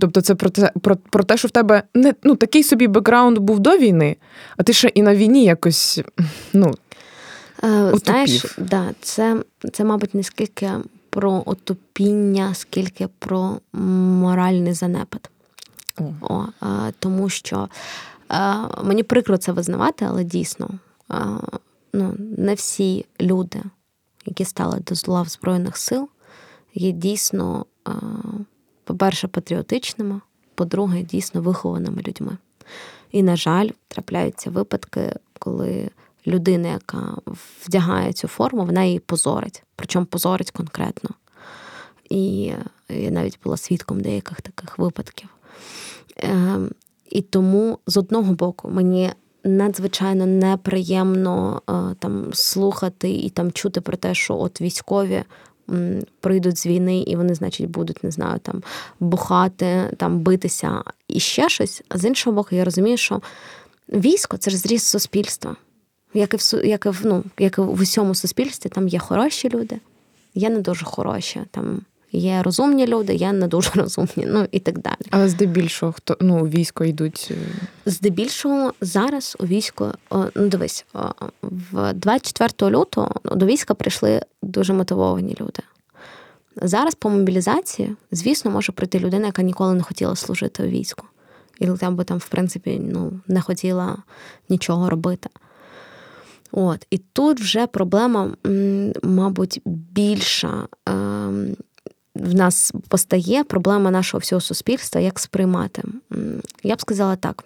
Тобто, 0.00 0.20
це 0.20 0.34
про 0.34 0.50
те, 0.50 0.72
про, 0.80 0.96
про 0.96 1.24
те, 1.24 1.36
що 1.36 1.48
в 1.48 1.50
тебе 1.50 1.82
не 1.94 2.14
ну, 2.22 2.36
такий 2.36 2.62
собі 2.62 2.86
бекграунд 2.86 3.38
був 3.38 3.60
до 3.60 3.78
війни, 3.78 4.16
а 4.56 4.62
ти 4.62 4.72
ще 4.72 4.88
і 4.88 5.02
на 5.02 5.14
війні 5.14 5.44
якось. 5.44 6.00
ну, 6.52 6.74
е, 7.64 7.92
Знаєш, 8.04 8.56
да, 8.58 8.90
це, 9.00 9.36
це, 9.72 9.84
мабуть, 9.84 10.14
не 10.14 10.22
скільки 10.22 10.70
про 11.10 11.42
отупіння, 11.46 12.54
скільки 12.54 13.08
про 13.18 13.60
моральний 13.72 14.72
занепад. 14.72 15.30
О. 15.98 16.04
О, 16.20 16.44
е, 16.62 16.92
Тому 16.98 17.28
що 17.28 17.68
е, 18.32 18.54
мені 18.84 19.02
прикро 19.02 19.38
це 19.38 19.52
визнавати, 19.52 20.06
але 20.08 20.24
дійсно 20.24 20.70
ну, 21.92 22.14
не 22.38 22.54
всі 22.54 23.06
люди, 23.20 23.62
які 24.26 24.44
стали 24.44 24.80
до 24.80 25.12
лав 25.12 25.28
Збройних 25.28 25.76
сил, 25.76 26.08
є 26.74 26.92
дійсно, 26.92 27.66
по-перше, 28.84 29.28
патріотичними, 29.28 30.20
по-друге, 30.54 31.02
дійсно 31.02 31.42
вихованими 31.42 32.02
людьми. 32.02 32.36
І, 33.12 33.22
на 33.22 33.36
жаль, 33.36 33.68
трапляються 33.88 34.50
випадки, 34.50 35.14
коли 35.38 35.90
людина, 36.26 36.68
яка 36.68 37.16
вдягає 37.66 38.12
цю 38.12 38.28
форму, 38.28 38.64
вона 38.64 38.84
її 38.84 38.98
позорить, 38.98 39.62
причому 39.76 40.06
позорить 40.06 40.50
конкретно. 40.50 41.10
І 42.10 42.52
я 42.88 43.10
навіть 43.10 43.38
була 43.44 43.56
свідком 43.56 44.00
деяких 44.00 44.40
таких 44.40 44.78
випадків. 44.78 45.28
Ем, 46.16 46.70
і 47.10 47.22
тому 47.22 47.78
з 47.86 47.96
одного 47.96 48.32
боку 48.32 48.70
мені 48.70 49.12
надзвичайно 49.44 50.26
неприємно 50.26 51.62
е, 51.68 51.72
там 51.98 52.34
слухати 52.34 53.10
і 53.10 53.30
там 53.30 53.52
чути 53.52 53.80
про 53.80 53.96
те, 53.96 54.14
що 54.14 54.36
от 54.36 54.60
військові. 54.60 55.24
Прийдуть 56.20 56.58
з 56.58 56.66
війни, 56.66 56.98
і 56.98 57.16
вони, 57.16 57.34
значить, 57.34 57.70
будуть, 57.70 58.04
не 58.04 58.10
знаю, 58.10 58.38
там 58.38 58.62
бухати, 59.00 59.94
там 59.96 60.18
битися 60.18 60.82
і 61.08 61.20
ще 61.20 61.48
щось. 61.48 61.82
А 61.88 61.98
з 61.98 62.04
іншого 62.04 62.36
боку, 62.36 62.54
я 62.54 62.64
розумію, 62.64 62.96
що 62.96 63.20
військо 63.88 64.36
це 64.36 64.50
ж 64.50 64.56
зріс 64.56 64.84
суспільства. 64.84 65.56
Як 66.14 66.34
і 66.34 66.36
в 66.36 66.66
як 66.66 66.86
і 66.86 66.88
в, 66.88 67.00
ну, 67.04 67.24
як 67.38 67.58
і 67.58 67.60
в 67.60 67.80
усьому 67.80 68.14
суспільстві, 68.14 68.70
там 68.70 68.88
є 68.88 68.98
хороші 68.98 69.48
люди, 69.48 69.80
є 70.34 70.50
не 70.50 70.60
дуже 70.60 70.84
хороші. 70.84 71.40
Там 71.50 71.80
Є 72.12 72.42
розумні 72.42 72.86
люди, 72.86 73.14
є 73.14 73.32
не 73.32 73.48
дуже 73.48 73.70
розумні, 73.74 74.26
ну 74.26 74.46
і 74.52 74.60
так 74.60 74.78
далі. 74.78 74.96
Але 75.10 75.28
здебільшого 75.28 75.92
хто 75.92 76.16
ну 76.20 76.46
військо 76.46 76.84
йдуть. 76.84 77.28
Е, 77.30 77.34
здебільшого 77.86 78.72
зараз 78.80 79.36
у 79.40 79.46
військо, 79.46 79.94
ну 80.10 80.48
дивись, 80.48 80.86
в 81.42 81.92
24 81.92 82.76
лютого 82.76 83.14
до 83.24 83.46
війська 83.46 83.74
прийшли 83.74 84.20
дуже 84.42 84.72
мотивовані 84.72 85.36
люди. 85.40 85.62
Зараз 86.56 86.94
по 86.94 87.10
мобілізації, 87.10 87.96
звісно, 88.12 88.50
може 88.50 88.72
прийти 88.72 88.98
людина, 88.98 89.26
яка 89.26 89.42
ніколи 89.42 89.74
не 89.74 89.82
хотіла 89.82 90.16
служити 90.16 90.62
у 90.62 90.66
війську. 90.66 91.06
І 91.58 91.66
там 91.66 91.96
би 91.96 92.04
там, 92.04 92.18
в 92.18 92.28
принципі, 92.28 92.80
ну, 92.92 93.12
не 93.26 93.40
хотіла 93.40 93.96
нічого 94.48 94.90
робити. 94.90 95.28
От, 96.52 96.86
І 96.90 96.98
тут 96.98 97.40
вже 97.40 97.66
проблема, 97.66 98.30
мабуть, 99.02 99.60
більша. 99.64 100.68
В 102.14 102.34
нас 102.34 102.72
постає 102.88 103.44
проблема 103.44 103.90
нашого 103.90 104.18
всього 104.18 104.40
суспільства, 104.40 105.00
як 105.00 105.18
сприймати. 105.18 105.82
Я 106.62 106.76
б 106.76 106.80
сказала 106.80 107.16
так: 107.16 107.44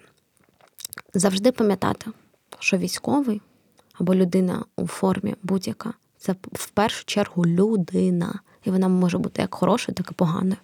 завжди 1.13 1.51
пам'ятати, 1.51 2.11
що 2.59 2.77
військовий 2.77 3.41
або 3.93 4.15
людина 4.15 4.65
у 4.77 4.87
формі 4.87 5.35
будь-яка 5.43 5.93
це 6.17 6.35
в 6.53 6.69
першу 6.69 7.05
чергу 7.05 7.45
людина. 7.45 8.39
І 8.63 8.71
вона 8.71 8.87
може 8.87 9.17
бути 9.17 9.41
як 9.41 9.55
хорошою, 9.55 9.95
так 9.95 10.07
і 10.11 10.13
поганою. 10.13 10.57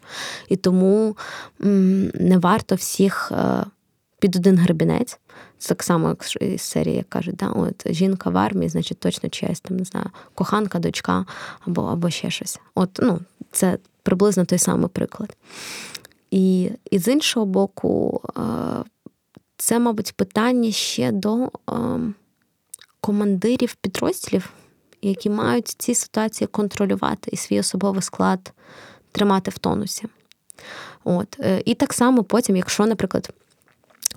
І 0.49 0.55
тому 0.55 1.17
не 1.59 2.37
варто 2.37 2.75
всіх 2.75 3.31
е, 3.31 3.65
під 4.21 4.35
один 4.35 4.57
гребінець. 4.57 5.19
Це 5.57 5.67
так 5.67 5.83
само, 5.83 6.09
як 6.09 6.41
із 6.41 6.61
серії, 6.61 6.95
як 6.95 7.09
кажуть, 7.09 7.35
да, 7.35 7.47
от 7.47 7.93
жінка 7.93 8.29
в 8.29 8.37
армії, 8.37 8.69
значить, 8.69 8.99
точно 8.99 9.29
чиясь 9.29 9.61
там, 9.61 9.77
не 9.77 9.83
знаю, 9.83 10.05
коханка, 10.35 10.79
дочка 10.79 11.25
або 11.67 11.81
або 11.81 12.09
ще 12.09 12.29
щось. 12.29 12.59
От, 12.75 12.99
ну, 13.01 13.19
Це 13.51 13.77
приблизно 14.03 14.45
той 14.45 14.59
самий 14.59 14.87
приклад. 14.87 15.37
І, 16.31 16.71
і 16.91 16.99
з 16.99 17.07
іншого 17.07 17.45
боку, 17.45 18.21
е, 18.37 18.41
це, 19.57 19.79
мабуть, 19.79 20.13
питання 20.15 20.71
ще 20.71 21.11
до 21.11 21.45
е, 21.45 21.51
командирів 23.01 23.75
підрозділів, 23.75 24.53
які 25.01 25.29
мають 25.29 25.67
ці 25.67 25.95
ситуації 25.95 26.47
контролювати 26.47 27.29
і 27.33 27.37
свій 27.37 27.59
особовий 27.59 28.01
склад 28.01 28.53
тримати 29.11 29.51
в 29.51 29.57
тонусі. 29.57 30.07
От. 31.03 31.37
Е, 31.39 31.61
і 31.65 31.75
так 31.75 31.93
само 31.93 32.23
потім, 32.23 32.55
якщо, 32.55 32.85
наприклад, 32.85 33.33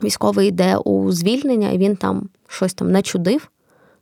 військовий 0.02 0.48
йде 0.48 0.76
у 0.76 1.12
звільнення, 1.12 1.70
і 1.70 1.78
він 1.78 1.96
там 1.96 2.28
щось 2.48 2.74
там 2.74 2.92
начудив, 2.92 3.50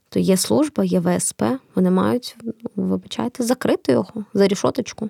то 0.09 0.19
є 0.19 0.37
служба, 0.37 0.83
є 0.83 0.99
ВСП, 0.99 1.43
вони 1.75 1.91
мають, 1.91 2.37
вибачайте, 2.75 3.43
закрити 3.43 3.91
його 3.91 4.25
за 4.33 4.47
рішоточку. 4.47 5.09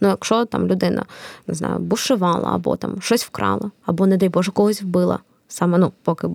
Ну, 0.00 0.08
якщо 0.08 0.44
там 0.44 0.66
людина 0.66 1.04
не 1.46 1.54
знаю, 1.54 1.78
бушувала, 1.78 2.54
або 2.54 2.76
там 2.76 3.00
щось 3.00 3.24
вкрала, 3.24 3.70
або, 3.84 4.06
не 4.06 4.16
дай 4.16 4.28
Боже, 4.28 4.52
когось 4.52 4.82
вбила, 4.82 5.18
саме 5.48 5.78
ну, 5.78 5.92
поки 6.02 6.28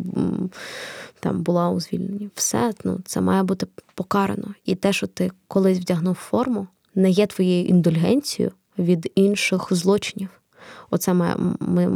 там 1.20 1.42
була 1.42 1.70
у 1.70 1.80
звільненні, 1.80 2.30
все 2.36 2.74
ну, 2.84 3.00
це 3.06 3.22
має 3.22 3.44
бути 3.44 3.68
покарано. 3.96 4.54
І 4.66 4.76
те, 4.76 4.94
що 4.94 5.08
ти 5.08 5.32
колись 5.48 5.80
вдягнув 5.80 6.16
форму, 6.16 6.68
не 6.96 7.10
є 7.10 7.28
твоєю 7.28 7.68
індульгенцією 7.68 8.52
від 8.78 9.12
інших 9.16 9.68
злочинів. 9.72 10.41
Оце 10.90 11.14
має, 11.14 11.36
ми, 11.60 11.92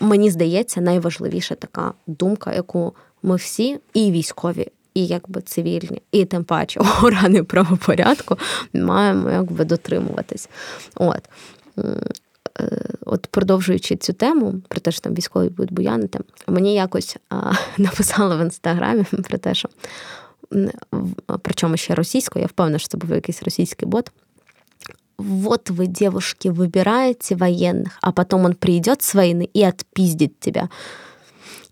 мені 0.00 0.30
здається, 0.30 0.80
найважливіша 0.80 1.54
така 1.54 1.92
думка, 2.06 2.54
яку 2.54 2.94
ми 3.22 3.36
всі, 3.36 3.78
і 3.94 4.12
військові, 4.12 4.68
і 4.94 5.06
якби 5.06 5.40
цивільні, 5.40 6.02
і 6.12 6.24
тим 6.24 6.44
паче 6.44 6.80
органи 7.02 7.42
правопорядку 7.42 8.38
маємо 8.72 9.30
якби 9.30 9.64
дотримуватись. 9.64 10.48
От. 10.94 11.28
Е, 11.78 12.00
от 13.06 13.26
продовжуючи 13.30 13.96
цю 13.96 14.12
тему, 14.12 14.54
про 14.68 14.80
те, 14.80 14.92
що 14.92 15.00
там 15.00 15.14
військові 15.14 15.48
будуть 15.48 15.72
буянити, 15.72 16.18
мені 16.46 16.74
якось 16.74 17.16
а, 17.30 17.52
написали 17.78 18.36
в 18.36 18.40
інстаграмі 18.40 19.04
про 19.28 19.38
те, 19.38 19.54
що 19.54 19.68
причому 21.42 21.76
ще 21.76 21.94
російською, 21.94 22.42
я 22.42 22.46
впевнена, 22.46 22.78
що 22.78 22.88
це 22.88 22.98
був 22.98 23.10
якийсь 23.10 23.42
російський 23.42 23.88
бот 23.88 24.12
Вот 25.19 25.69
вы, 25.69 25.87
девушки, 25.87 26.49
выбираете 26.49 27.35
военных, 27.35 27.97
а 28.01 28.11
потом 28.11 28.45
он 28.45 28.53
придет 28.53 29.01
с 29.01 29.13
войны 29.13 29.49
и 29.53 29.63
отпиздит 29.63 30.39
тебя. 30.39 30.69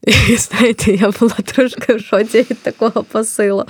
І 0.29 0.35
знаєте, 0.35 0.93
я 0.93 1.11
була 1.19 1.35
трошки 1.45 1.93
в 1.93 2.01
шоці 2.01 2.37
від 2.37 2.61
такого 2.61 3.03
посилу. 3.03 3.65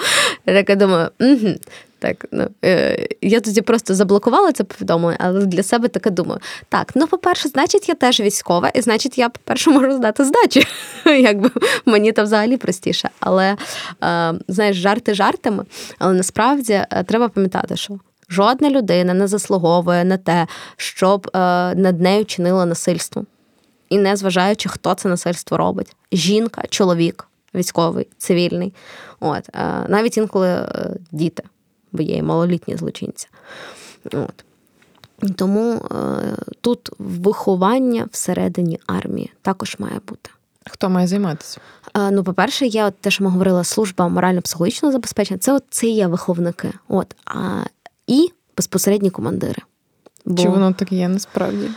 Я 0.45 0.53
така 0.53 0.75
думаю, 0.75 1.09
угу. 1.19 1.55
Так, 1.99 2.25
ну 2.31 2.47
е, 2.65 3.07
я 3.21 3.39
тоді 3.39 3.61
просто 3.61 3.95
заблокувала 3.95 4.51
це 4.51 4.63
повідомлення, 4.63 5.17
але 5.19 5.45
для 5.45 5.63
себе 5.63 5.88
таке 5.88 6.09
думаю: 6.09 6.39
так, 6.69 6.91
ну, 6.95 7.07
по-перше, 7.07 7.49
значить, 7.49 7.89
я 7.89 7.95
теж 7.95 8.19
військова, 8.19 8.69
і 8.69 8.81
значить, 8.81 9.17
я, 9.17 9.29
по-перше, 9.29 9.69
можу 9.69 9.91
здати 9.91 10.25
здачі. 10.25 10.67
Якби 11.05 11.49
мені 11.86 12.11
то 12.11 12.23
взагалі 12.23 12.57
простіше. 12.57 13.09
Але 13.19 13.57
е, 14.03 14.34
знаєш, 14.47 14.77
жарти 14.77 15.13
жартами, 15.13 15.65
але 15.99 16.13
насправді 16.13 16.73
е, 16.73 17.03
треба 17.07 17.29
пам'ятати, 17.29 17.75
що 17.77 17.99
жодна 18.28 18.70
людина 18.70 19.14
не 19.14 19.26
заслуговує 19.26 20.04
на 20.04 20.16
те, 20.16 20.46
щоб 20.76 21.30
е, 21.34 21.38
над 21.74 22.00
нею 22.00 22.24
чинило 22.24 22.66
насильство 22.66 23.24
і 23.88 23.98
не 23.98 24.16
зважаючи, 24.16 24.68
хто 24.68 24.94
це 24.94 25.08
насильство 25.08 25.56
робить: 25.56 25.96
жінка, 26.12 26.62
чоловік, 26.68 27.28
військовий, 27.54 28.06
цивільний, 28.18 28.74
от 29.20 29.48
е, 29.54 29.84
навіть 29.88 30.16
інколи 30.16 30.48
е, 30.48 30.96
діти, 31.12 31.42
бо 31.92 32.02
є 32.02 32.16
і 32.16 32.22
малолітні 32.22 32.76
злочинці. 32.76 33.28
От. 34.04 34.44
Тому 35.36 35.74
е, 35.74 35.86
тут 36.60 36.90
виховання 36.98 38.08
всередині 38.12 38.80
армії 38.86 39.32
також 39.42 39.76
має 39.78 40.00
бути. 40.08 40.30
Хто 40.70 40.88
має 40.88 41.06
займатися? 41.06 41.60
Ну, 42.10 42.24
по-перше, 42.24 42.66
є 42.66 42.84
от 42.84 42.98
те, 43.00 43.10
що 43.10 43.24
ми 43.24 43.30
говорили, 43.30 43.64
служба 43.64 44.08
морально-психологічного 44.08 44.92
забезпечення. 44.92 45.38
Це 45.38 45.52
от 45.52 45.64
це 45.70 45.86
є 45.86 46.06
виховники. 46.06 46.72
От, 46.88 47.16
а, 47.24 47.62
І 48.09 48.30
безпосередні 48.56 49.11
командири. 49.11 49.62
Бо... 50.24 50.42
Чи 50.42 50.48
воно 50.48 50.72
так 50.72 50.92
є 50.92 51.09
насправді? 51.09 51.68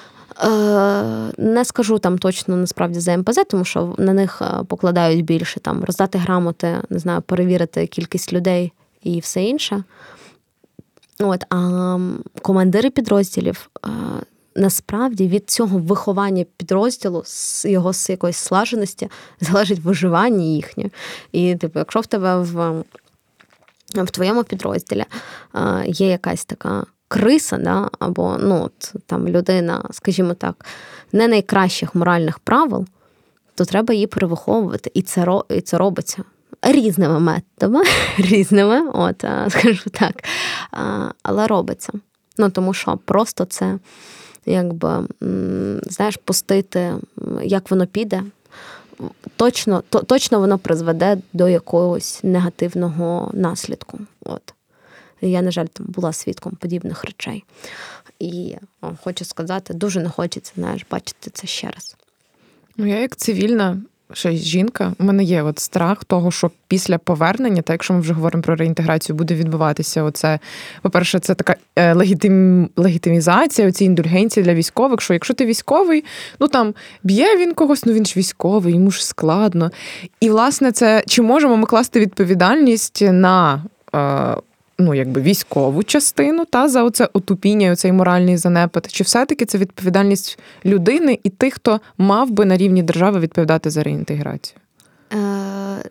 Е, 0.43 1.03
не 1.37 1.65
скажу 1.65 1.99
там 1.99 2.17
точно 2.17 2.55
насправді 2.55 2.99
за 2.99 3.17
МПЗ, 3.17 3.39
тому 3.49 3.65
що 3.65 3.95
на 3.97 4.13
них 4.13 4.41
е, 4.41 4.63
покладають 4.67 5.25
більше 5.25 5.59
там 5.59 5.83
роздати 5.83 6.17
грамоти, 6.17 6.77
не 6.89 6.99
знаю, 6.99 7.21
перевірити 7.21 7.87
кількість 7.87 8.33
людей 8.33 8.73
і 9.03 9.19
все 9.19 9.43
інше. 9.43 9.83
От, 11.19 11.43
А 11.49 11.99
командири 12.41 12.89
підрозділів 12.89 13.69
е, 13.85 13.89
насправді 14.55 15.27
від 15.27 15.49
цього 15.49 15.77
виховання 15.77 16.45
підрозділу, 16.57 17.23
з 17.25 17.65
його 17.65 17.93
з 17.93 18.09
якоїсь 18.09 18.37
слаженості, 18.37 19.09
залежить 19.41 19.79
виживання 19.79 20.43
їхнє. 20.43 20.89
І, 21.31 21.55
типу, 21.55 21.79
якщо 21.79 21.99
в 21.99 22.05
тебе 22.05 22.37
в, 22.41 22.83
в 23.95 24.11
твоєму 24.11 24.43
підрозділі 24.43 25.05
є 25.85 26.07
якась 26.07 26.45
така 26.45 26.85
криса, 27.07 27.57
да, 27.57 27.89
або 27.99 28.37
ну, 28.39 28.63
от, 28.63 28.93
там 29.05 29.27
людина, 29.27 29.85
скажімо 29.91 30.33
так, 30.33 30.65
не 31.11 31.27
найкращих 31.27 31.95
моральних 31.95 32.39
правил, 32.39 32.85
то 33.55 33.65
треба 33.65 33.93
її 33.93 34.07
перевиховувати. 34.07 34.91
І 34.93 35.01
це 35.01 35.25
і 35.49 35.61
це 35.61 35.77
робиться 35.77 36.23
різними 36.61 37.19
методами, 37.19 37.83
різними, 38.17 38.89
от, 38.93 39.19
скажу 39.49 39.89
так, 39.89 40.23
але 41.23 41.47
робиться. 41.47 41.93
Ну, 42.37 42.49
Тому 42.49 42.73
що 42.73 42.99
просто 43.05 43.45
це, 43.45 43.79
якби, 44.45 45.07
знаєш, 45.83 46.17
пустити, 46.17 46.93
як 47.43 47.71
воно 47.71 47.87
піде. 47.87 48.23
Точно 49.35 49.83
то, 49.89 49.99
точно 49.99 50.39
воно 50.39 50.57
призведе 50.57 51.17
до 51.33 51.49
якогось 51.49 52.19
негативного 52.23 53.31
наслідку. 53.33 53.99
От. 54.25 54.53
Я, 55.21 55.41
на 55.41 55.51
жаль, 55.51 55.65
там 55.65 55.85
була 55.89 56.13
свідком 56.13 56.55
подібних 56.55 57.03
речей. 57.03 57.43
І 58.19 58.55
о, 58.81 58.91
хочу 59.03 59.25
сказати, 59.25 59.73
дуже 59.73 59.99
не 59.99 60.09
хочеться 60.09 60.53
знаєш, 60.55 60.85
бачити 60.91 61.29
це 61.33 61.47
ще 61.47 61.69
раз. 61.69 61.95
Ну, 62.77 62.85
я 62.85 62.99
як 62.99 63.15
цивільна 63.15 63.81
ще 64.13 64.31
жінка, 64.31 64.93
у 64.99 65.03
мене 65.03 65.23
є 65.23 65.43
от 65.43 65.59
страх 65.59 66.03
того, 66.03 66.31
що 66.31 66.51
після 66.67 66.97
повернення, 66.97 67.61
так 67.61 67.73
якщо 67.73 67.93
ми 67.93 67.99
вже 67.99 68.13
говоримо 68.13 68.43
про 68.43 68.55
реінтеграцію, 68.55 69.15
буде 69.15 69.35
відбуватися 69.35 70.03
оце. 70.03 70.39
По-перше, 70.81 71.19
це 71.19 71.35
така 71.35 71.55
е, 71.75 71.93
легітим, 71.93 72.69
легітимізація, 72.75 73.67
оці 73.67 73.85
індульгенції 73.85 74.43
для 74.43 74.53
військових. 74.53 75.01
Що 75.01 75.13
якщо 75.13 75.33
ти 75.33 75.45
військовий, 75.45 76.03
ну 76.39 76.47
там 76.47 76.73
б'є 77.03 77.37
він 77.37 77.53
когось, 77.53 77.85
ну 77.85 77.93
він 77.93 78.05
ж 78.05 78.13
військовий, 78.17 78.73
йому 78.73 78.91
ж 78.91 79.05
складно. 79.05 79.71
І 80.19 80.29
власне, 80.29 80.71
це 80.71 81.03
чи 81.07 81.21
можемо 81.21 81.57
ми 81.57 81.65
класти 81.65 81.99
відповідальність 81.99 83.01
на. 83.01 83.63
Е, 84.81 84.83
ну, 84.83 84.93
якби 84.93 85.21
військову 85.21 85.83
частину 85.83 86.45
та 86.45 86.69
за 86.69 86.83
оце 86.83 87.09
отупіння, 87.13 87.71
оцей 87.71 87.91
моральний 87.91 88.37
занепад, 88.37 88.87
чи 88.91 89.03
все-таки 89.03 89.45
це 89.45 89.57
відповідальність 89.57 90.39
людини 90.65 91.19
і 91.23 91.29
тих, 91.29 91.53
хто 91.53 91.79
мав 91.97 92.31
би 92.31 92.45
на 92.45 92.57
рівні 92.57 92.83
держави 92.83 93.19
відповідати 93.19 93.69
за 93.69 93.83
реінтеграцію? 93.83 94.59
Е, 95.13 95.17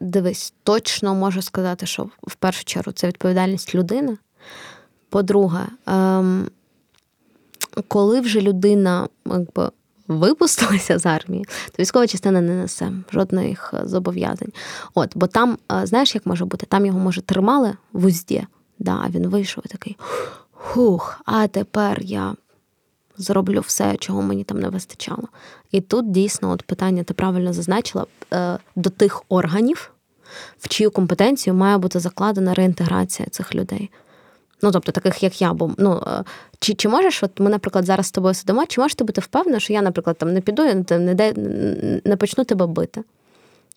Дивись, 0.01 0.55
точно 0.63 1.15
можу 1.15 1.43
сказати, 1.43 1.87
що 1.87 2.09
в 2.27 2.35
першу 2.35 2.65
чергу 2.65 2.93
це 2.93 3.07
відповідальність 3.07 3.75
людини. 3.75 4.17
По-друге, 5.09 5.67
ем, 5.87 6.49
коли 7.89 8.21
вже 8.21 8.41
людина 8.41 9.09
якби, 9.27 9.71
випустилася 10.09 10.99
з 10.99 11.07
армії, 11.07 11.45
то 11.45 11.83
військова 11.83 12.07
частина 12.07 12.41
не 12.41 12.55
несе 12.55 12.93
жодних 13.13 13.75
е, 13.75 13.89
зобов'язань. 13.89 14.53
От, 14.95 15.13
бо 15.15 15.27
там, 15.27 15.59
е, 15.73 15.87
знаєш, 15.87 16.15
як 16.15 16.27
може 16.27 16.45
бути? 16.45 16.67
Там 16.67 16.87
його 16.87 16.99
може 16.99 17.23
тримали 17.23 17.73
в 17.93 18.05
узді. 18.05 18.47
Да, 18.81 19.07
Він 19.11 19.27
вийшов 19.27 19.65
і 19.67 19.69
такий 19.69 19.97
хух, 20.53 21.21
а 21.25 21.47
тепер 21.47 22.03
я 22.03 22.35
зроблю 23.17 23.61
все, 23.61 23.97
чого 23.97 24.23
мені 24.23 24.45
там 24.45 24.61
не 24.61 24.69
вистачало. 24.69 25.29
І 25.71 25.81
тут 25.81 26.11
дійсно 26.11 26.51
от 26.51 26.63
питання, 26.63 27.03
ти 27.03 27.15
правильно 27.15 27.53
зазначила, 27.53 28.07
е, 28.33 28.59
до 28.77 28.91
тих 28.91 29.23
органів, 29.29 29.91
в 30.59 30.69
чию 30.69 30.91
компетенцію 30.91 31.55
має 31.55 31.79
бути 31.79 32.01
закладена 32.01 32.55
реінтеграція 32.55 33.29
цих 33.29 33.55
людей. 33.55 33.91
Ну, 34.63 34.71
тобто, 34.71 34.93
таких, 34.93 35.23
як 35.23 35.43
я, 35.43 35.53
бо 35.53 35.71
ну 35.79 36.03
е, 36.07 36.25
чи 36.59 36.75
чи 36.75 36.89
можеш, 36.89 37.23
от 37.23 37.41
ми, 37.41 37.51
наприклад, 37.51 37.85
зараз 37.85 38.07
з 38.07 38.11
тобою 38.11 38.35
сидимо, 38.35 38.67
чи 38.67 38.81
можеш 38.81 38.95
ти 38.95 39.05
бути 39.05 39.21
впевнена, 39.21 39.61
що 39.61 39.73
я, 39.73 39.83
наприклад, 39.83 40.19
там 40.19 40.33
не 40.33 40.41
піду, 40.41 40.65
не 40.91 40.99
не, 41.15 41.33
не 42.05 42.17
почну 42.17 42.45
тебе 42.45 42.67
бити? 42.67 43.05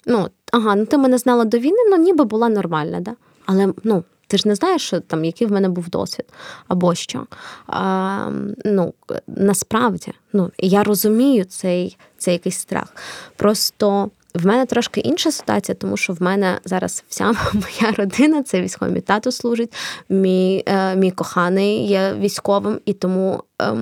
Ну, 0.06 0.30
ага, 0.52 0.76
ну 0.76 0.86
ти 0.86 0.98
мене 0.98 1.18
знала 1.18 1.46
до 1.46 1.58
війни, 1.58 1.78
ну 1.90 1.98
ніби 1.98 2.24
була 2.24 2.50
нормальна, 2.50 3.00
да? 3.00 3.16
Але 3.46 3.74
ну, 3.84 4.04
ти 4.34 4.38
ж 4.38 4.48
не 4.48 4.56
знаєш, 4.56 4.82
що 4.82 5.00
там, 5.00 5.26
який 5.26 5.48
в 5.48 5.52
мене 5.52 5.70
був 5.70 5.90
досвід 5.90 6.26
або 6.68 6.96
що. 6.96 7.26
А, 7.68 8.30
ну, 8.66 8.94
Насправді, 9.28 10.14
ну, 10.34 10.52
я 10.58 10.84
розумію 10.84 11.46
цей, 11.46 11.98
цей 12.18 12.34
якийсь 12.34 12.58
страх. 12.58 12.96
Просто. 13.36 14.10
В 14.36 14.46
мене 14.46 14.66
трошки 14.66 15.00
інша 15.00 15.32
ситуація, 15.32 15.76
тому 15.76 15.98
що 15.98 16.14
в 16.14 16.22
мене 16.22 16.60
зараз 16.66 17.04
вся 17.10 17.26
моя 17.54 17.94
родина 17.98 18.44
це 18.44 18.62
військовий. 18.62 18.94
Мій 18.94 19.02
тато 19.02 19.32
служить, 19.32 19.74
мій 20.10 20.64
е, 20.66 20.96
мій 20.96 21.12
коханий 21.12 21.88
є 21.88 22.14
військовим, 22.14 22.80
і 22.86 22.94
тому 22.94 23.44
е, 23.62 23.76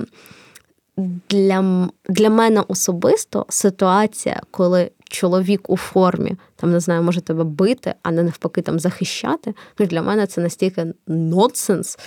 для, 1.30 1.88
для 2.08 2.30
мене 2.30 2.62
особисто 2.68 3.46
ситуація, 3.48 4.40
коли 4.50 4.90
чоловік 5.12 5.70
у 5.70 5.76
формі, 5.76 6.36
там 6.56 6.72
не 6.72 6.80
знаю, 6.80 7.02
може 7.02 7.20
тебе 7.20 7.44
бити, 7.44 7.94
а 8.02 8.10
не 8.10 8.22
навпаки 8.22 8.62
там 8.62 8.80
захищати. 8.80 9.54
Ну 9.78 9.86
для 9.86 10.02
мене 10.02 10.26
це 10.26 10.40
настільки 10.40 10.86
нонсенс. 11.06 11.98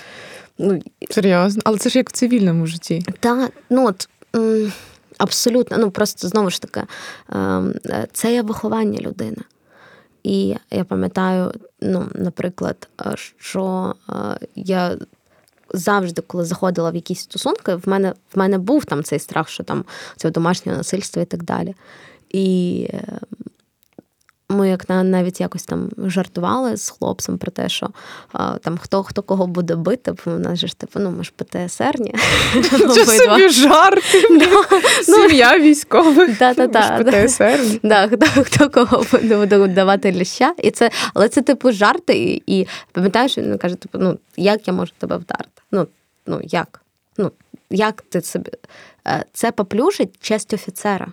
Ну, 0.58 0.82
Серйозно, 1.10 1.62
але 1.66 1.78
це 1.78 1.90
ж 1.90 1.98
як 1.98 2.10
в 2.10 2.14
цивільному 2.14 2.68
житті. 2.68 3.04
Так, 3.20 3.52
ну 3.70 3.88
от. 3.88 4.10
Абсолютно, 5.18 5.78
ну 5.78 5.92
просто 5.92 6.28
знову 6.28 6.50
ж 6.50 6.62
таки, 6.62 6.82
ем, 7.30 7.74
це 8.12 8.34
є 8.34 8.42
виховання 8.42 9.00
людини. 9.00 9.38
І 10.24 10.56
я 10.72 10.84
пам'ятаю, 10.84 11.52
ну, 11.82 12.08
наприклад, 12.16 12.90
що 13.38 13.96
е, 14.10 14.14
я 14.56 14.98
завжди, 15.74 16.22
коли 16.22 16.46
заходила 16.46 16.92
в 16.92 16.96
якісь 16.96 17.20
стосунки, 17.20 17.76
в 17.76 17.90
мене 17.90 18.14
в 18.34 18.40
мене 18.40 18.58
був 18.58 18.86
там 18.86 19.04
цей 19.04 19.20
страх, 19.20 19.50
що 19.50 19.64
там 19.64 19.86
це 20.16 20.32
домашнє 20.32 20.78
насильство 20.78 21.22
і 21.22 21.26
так 21.26 21.44
далі. 21.44 21.76
І 22.36 22.88
ем, 22.94 23.20
ми 24.50 24.70
як 24.70 24.90
навіть 24.90 25.42
якось 25.42 25.64
там 25.64 25.90
жартували 25.98 26.78
з 26.78 26.90
хлопцем 26.90 27.38
про 27.38 27.52
те, 27.52 27.70
що 27.70 27.90
там 28.62 28.78
хто 28.78 29.04
хто 29.04 29.22
кого 29.22 29.48
буде 29.48 29.76
бити, 29.76 30.12
бо 30.12 30.32
в 30.32 30.40
нас 30.40 30.60
ж 30.60 30.78
типу, 30.78 31.00
ну 31.00 31.12
ми 31.12 31.24
ж 31.24 31.32
ПТСРні. 31.36 32.16
Це 32.94 33.06
собі 33.06 33.50
жарти. 33.50 34.28
Ну, 34.30 34.64
Сім'я 35.04 35.60
військових. 35.60 36.38
ПТСР. 37.26 37.60
Хто 38.44 38.70
кого 38.70 39.06
буде 39.12 39.68
давати 39.68 40.12
ліща. 40.12 40.54
І 40.58 40.72
це, 40.72 40.92
Але 41.14 41.30
це 41.30 41.42
типу 41.42 41.72
жарти, 41.72 42.42
і 42.48 42.68
пам'ятаєш, 42.92 43.38
він 43.38 43.58
каже, 43.58 43.76
типу, 43.76 43.98
ну 43.98 44.18
як 44.38 44.68
я 44.68 44.74
можу 44.74 44.92
тебе 44.98 45.18
вдарити? 45.18 45.62
Ну, 45.72 45.88
ну 46.26 46.42
як? 46.44 46.82
Ну, 47.18 47.32
як 47.70 48.02
ти 48.02 48.22
собі? 48.22 48.52
Е, 49.08 49.26
це 49.34 49.52
поплюжить 49.52 50.16
честь 50.22 50.54
офіцера. 50.54 51.08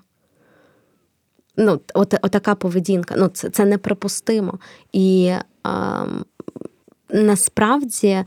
Ну, 1.57 1.81
от, 1.95 2.15
Отака 2.23 2.55
поведінка. 2.55 3.15
Ну, 3.19 3.29
Це 3.29 3.51
це 3.51 3.65
неприпустимо. 3.65 4.59
І 4.93 5.25
е, 5.27 5.41
насправді 7.11 8.25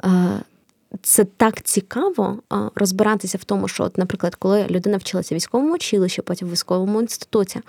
а, 0.00 0.38
це 1.02 1.24
так 1.24 1.62
цікаво 1.62 2.38
розбиратися 2.74 3.38
в 3.38 3.44
тому, 3.44 3.68
що, 3.68 3.84
от, 3.84 3.98
наприклад, 3.98 4.34
коли 4.34 4.66
людина 4.70 4.96
вчилася 4.96 5.34
в 5.34 5.36
військовому 5.36 5.74
училищі, 5.74 6.22
потім 6.22 6.48
в 6.48 6.52
військовому 6.52 7.00
інституті, 7.00 7.60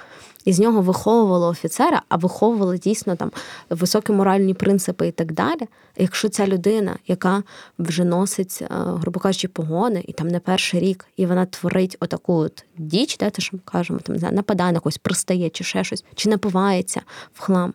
і 0.45 0.53
з 0.53 0.59
нього 0.59 0.81
виховували 0.81 1.47
офіцера, 1.47 2.01
а 2.09 2.15
виховували 2.15 2.77
дійсно 2.77 3.15
там 3.15 3.31
високі 3.69 4.11
моральні 4.11 4.53
принципи 4.53 5.07
і 5.07 5.11
так 5.11 5.31
далі. 5.31 5.61
Якщо 5.97 6.29
ця 6.29 6.47
людина, 6.47 6.97
яка 7.07 7.43
вже 7.79 8.03
носить, 8.03 8.63
грубо 8.69 9.19
кажучи, 9.19 9.47
погони, 9.47 10.03
і 10.07 10.13
там 10.13 10.27
не 10.27 10.39
перший 10.39 10.79
рік, 10.79 11.05
і 11.17 11.25
вона 11.25 11.45
творить 11.45 11.97
отаку 11.99 12.33
от 12.33 12.65
діч, 12.77 13.17
те, 13.17 13.31
що 13.37 13.57
ми 13.57 13.61
кажемо, 13.65 13.99
там 13.99 14.13
не 14.13 14.19
знаю, 14.19 14.35
нападає 14.35 14.71
на 14.71 14.79
когось, 14.79 14.97
пристає, 14.97 15.49
чи 15.49 15.63
ще 15.63 15.83
щось, 15.83 16.05
чи 16.15 16.29
напивається 16.29 17.01
в 17.33 17.41
хлам. 17.41 17.73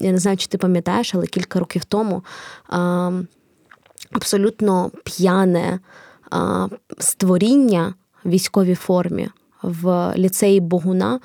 Я 0.00 0.12
не 0.12 0.18
знаю, 0.18 0.36
чи 0.36 0.46
ти 0.46 0.58
пам'ятаєш, 0.58 1.14
але 1.14 1.26
кілька 1.26 1.58
років 1.58 1.84
тому 1.84 2.22
абсолютно 4.12 4.90
п'яне 5.04 5.78
створіння 6.98 7.94
в 8.24 8.28
військовій 8.28 8.74
формі. 8.74 9.28
В 9.62 10.12
ліцеї 10.16 10.60
Богуна 10.60 11.20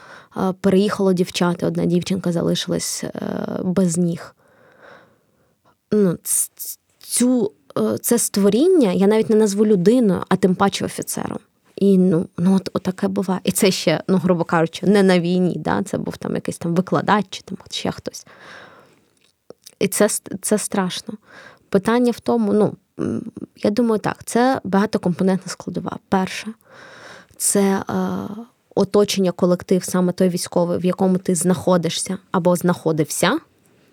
переїхало 0.62 1.14
дівчата. 1.14 1.68
Одна 1.68 1.86
дівчинка 1.86 2.32
залишилась 2.32 3.04
е, 3.04 3.12
без 3.64 3.98
ніг. 3.98 4.36
Ну, 5.92 6.18
цю, 7.00 7.52
е, 7.78 7.98
Це 7.98 8.18
створіння 8.18 8.92
я 8.92 9.08
навіть 9.08 9.30
не 9.30 9.36
назву 9.36 9.66
людиною, 9.66 10.24
а 10.30 10.36
тим 10.36 10.56
паче 10.56 10.86
офіцером. 10.86 11.40
І 11.76 11.98
ну, 11.98 12.28
ну 12.38 12.56
от, 12.56 12.70
от 12.74 12.84
таке 12.84 13.08
буває. 13.08 13.42
І 13.44 13.52
це 13.52 13.72
ще, 13.72 14.04
ну, 14.08 14.18
грубо 14.18 14.44
кажучи, 14.44 14.88
не 14.88 15.04
на 15.04 15.20
війні. 15.20 15.56
Да? 15.58 15.84
Це 15.84 15.98
був 15.98 16.18
там 16.18 16.36
якийсь 16.36 16.58
там 16.58 16.76
викладач 16.76 17.26
чи 17.30 17.42
там 17.42 17.58
ще 17.72 17.92
хтось. 17.92 18.26
І 19.80 19.88
це, 19.88 20.10
це 20.42 20.58
страшно. 20.58 21.14
Питання 21.72 22.12
в 22.12 22.20
тому, 22.20 22.54
ну, 22.54 22.74
я 23.64 23.70
думаю, 23.70 24.00
так, 24.00 24.24
це 24.26 24.62
багатокомпонентна 24.64 25.52
складова. 25.52 25.98
Перше, 26.10 26.48
це 27.38 27.62
е, 27.62 27.84
оточення, 28.76 29.32
колектив, 29.32 29.84
саме 29.84 30.12
той 30.12 30.30
військовий, 30.30 30.78
в 30.78 30.86
якому 30.86 31.18
ти 31.18 31.36
знаходишся 31.36 32.18
або 32.32 32.56
знаходився. 32.56 33.40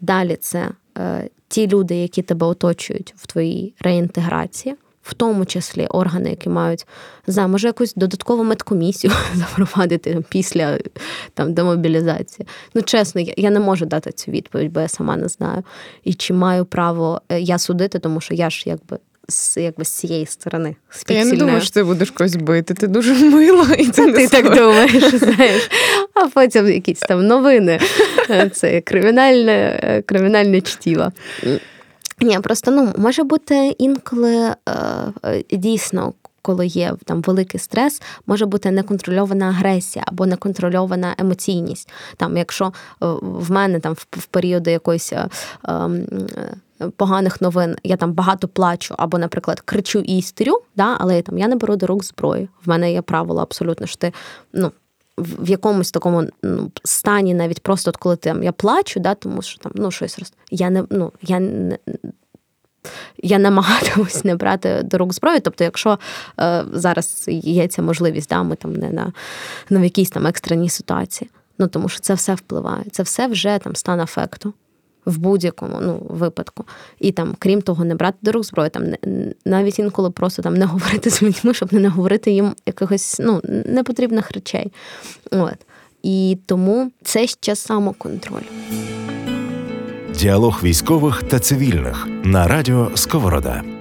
Далі 0.01 0.37
це 0.37 0.68
е, 0.99 1.31
ті 1.49 1.68
люди, 1.68 1.97
які 1.97 2.22
тебе 2.22 2.47
оточують 2.47 3.14
в 3.16 3.26
твоїй 3.26 3.74
реінтеграції 3.81 4.74
в 5.09 5.15
тому 5.15 5.47
числі 5.47 5.87
органи, 5.87 6.31
які 6.31 6.49
мають 6.49 6.87
за 7.27 7.47
може 7.47 7.67
якусь 7.67 7.95
додаткову 7.95 8.45
медкомісію 8.45 9.13
запровадити 9.35 10.23
після 10.29 10.79
там 11.35 11.55
демобілізації. 11.55 12.49
Ну, 12.75 12.83
чесно, 12.83 13.25
я 13.37 13.51
не 13.51 13.61
можу 13.61 13.87
дати 13.87 14.13
цю 14.13 14.31
відповідь, 14.31 14.73
бо 14.73 14.81
я 14.81 14.89
сама 14.89 15.17
не 15.17 15.29
знаю. 15.29 15.63
І 16.05 16.15
чи 16.15 16.35
маю 16.35 16.65
право 16.65 17.21
е, 17.29 17.41
я 17.41 17.59
судити, 17.59 17.99
тому 17.99 18.21
що 18.21 18.35
я 18.35 18.51
ж 18.51 18.63
якби. 18.67 18.99
З 19.31 19.57
якби 19.57 19.85
з 19.85 19.89
цієї 19.89 20.27
сторони. 20.27 20.77
З 20.91 21.05
я 21.09 21.25
не 21.25 21.37
думаю, 21.37 21.61
що 21.61 21.71
ти 21.71 21.85
будеш 21.85 22.11
когось 22.11 22.37
бити. 22.37 22.75
Ти 22.75 22.87
дуже 22.87 23.15
мила 23.15 23.75
і 23.79 23.87
це 23.89 24.07
не 24.07 24.13
ти 24.13 24.29
так 24.29 24.57
думаєш, 24.57 25.15
знаєш. 25.15 25.71
А 26.15 26.29
потім 26.29 26.67
якісь 26.67 26.99
там 26.99 27.27
новини. 27.27 27.81
Це 28.53 28.81
кримінальне 28.81 29.81
е, 29.83 30.03
кримінальне 30.03 30.61
чтіво. 30.61 31.13
Ні, 32.21 32.41
просто 32.41 32.71
ну 32.71 32.93
може 32.97 33.23
бути 33.23 33.77
інколи 33.79 34.37
е, 34.37 34.55
е, 35.25 35.45
дійсно. 35.53 36.12
Коли 36.43 36.66
є 36.66 36.95
там 37.05 37.23
великий 37.23 37.61
стрес, 37.61 38.03
може 38.27 38.47
бути 38.47 38.71
неконтрольована 38.71 39.47
агресія 39.49 40.05
або 40.09 40.27
неконтрольована 40.27 41.14
емоційність. 41.19 41.91
Там, 42.16 42.37
якщо 42.37 42.64
е, 42.66 42.71
в 43.23 43.51
мене 43.51 43.81
там 43.81 43.95
в, 43.95 44.27
періоди 44.27 44.71
якоїсь 44.71 45.12
е, 45.12 45.29
ем, 45.69 46.07
е, 46.81 46.89
поганих 46.97 47.41
новин 47.41 47.77
я 47.85 47.97
там 47.97 48.12
багато 48.12 48.49
плачу, 48.49 48.95
або, 48.99 49.19
наприклад, 49.19 49.61
кричу 49.61 49.99
і 49.99 50.19
істерю, 50.19 50.61
да, 50.77 50.97
але 51.01 51.23
там 51.23 51.39
я 51.39 51.49
не 51.49 51.57
беру 51.57 51.77
до 51.77 51.87
рук 51.87 52.05
зброї. 52.05 52.49
В 52.64 52.69
мене 52.69 52.93
є 52.93 53.03
правило 53.03 53.43
абсолютно 53.43 53.87
що 53.87 53.97
ти 53.97 54.12
ну 54.53 54.73
в 55.19 55.51
якомусь 55.51 55.91
такому 55.91 56.25
ну, 56.43 56.71
стані, 56.85 57.35
навіть 57.35 57.62
просто 57.62 57.91
от 57.91 57.97
коли 57.97 58.16
ти, 58.16 58.35
я 58.43 58.53
плачу, 58.53 59.01
да, 59.01 59.14
тому 59.14 59.43
що 59.43 59.59
там 59.59 59.73
ну, 59.75 59.91
щось 59.91 60.19
роз... 60.19 60.33
я 60.51 60.71
не 60.71 60.85
ну, 60.91 61.12
я 61.23 61.41
не. 61.41 61.79
Я 63.23 63.39
намагатимусь 63.39 64.25
не 64.25 64.37
брати 64.37 64.83
до 64.85 64.99
рук 64.99 65.14
зброю. 65.14 65.41
Тобто, 65.41 65.64
якщо 65.64 65.99
е, 66.41 66.64
зараз 66.73 67.25
є 67.29 67.69
ця 67.69 67.83
можливість, 67.83 68.31
да, 68.31 68.43
ми 68.43 68.57
там 68.57 68.73
не 68.73 68.91
на 68.91 69.12
не 69.71 69.81
в 69.81 69.85
якійсь 69.85 70.11
там 70.11 70.27
екстреній 70.27 70.69
ситуації. 70.69 71.31
Ну 71.59 71.69
тому 71.69 71.89
що 71.89 72.01
це 72.01 72.14
все 72.14 72.35
впливає. 72.35 72.85
Це 72.93 73.03
все 73.03 73.27
вже 73.27 73.59
там 73.59 73.77
стан 73.77 74.01
афекту 74.01 74.55
в 75.09 75.19
будь-якому 75.19 75.79
ну, 75.83 76.07
випадку. 76.09 76.65
І 76.99 77.13
там, 77.13 77.35
крім 77.39 77.63
того, 77.63 77.85
не 77.85 77.95
брати 77.95 78.19
до 78.23 78.33
рук 78.33 78.45
зброю, 78.45 78.71
там 78.71 78.85
навіть 79.45 79.79
інколи 79.79 80.11
просто 80.11 80.43
там 80.43 80.55
не 80.55 80.65
говорити 80.67 81.11
з 81.11 81.23
людьми, 81.23 81.55
щоб 81.55 81.73
не 81.73 81.89
говорити 81.89 82.31
їм 82.31 82.55
якихось 82.67 83.17
ну, 83.21 83.41
непотрібних 83.67 84.31
речей. 84.31 84.73
От. 85.31 85.57
І 86.03 86.39
тому 86.47 86.91
це 87.03 87.27
ще 87.27 87.57
самоконтроль. 87.57 88.43
Діалог 90.15 90.61
військових 90.63 91.23
та 91.23 91.39
цивільних 91.39 92.07
на 92.25 92.49
радіо 92.49 92.91
Сковорода. 92.95 93.78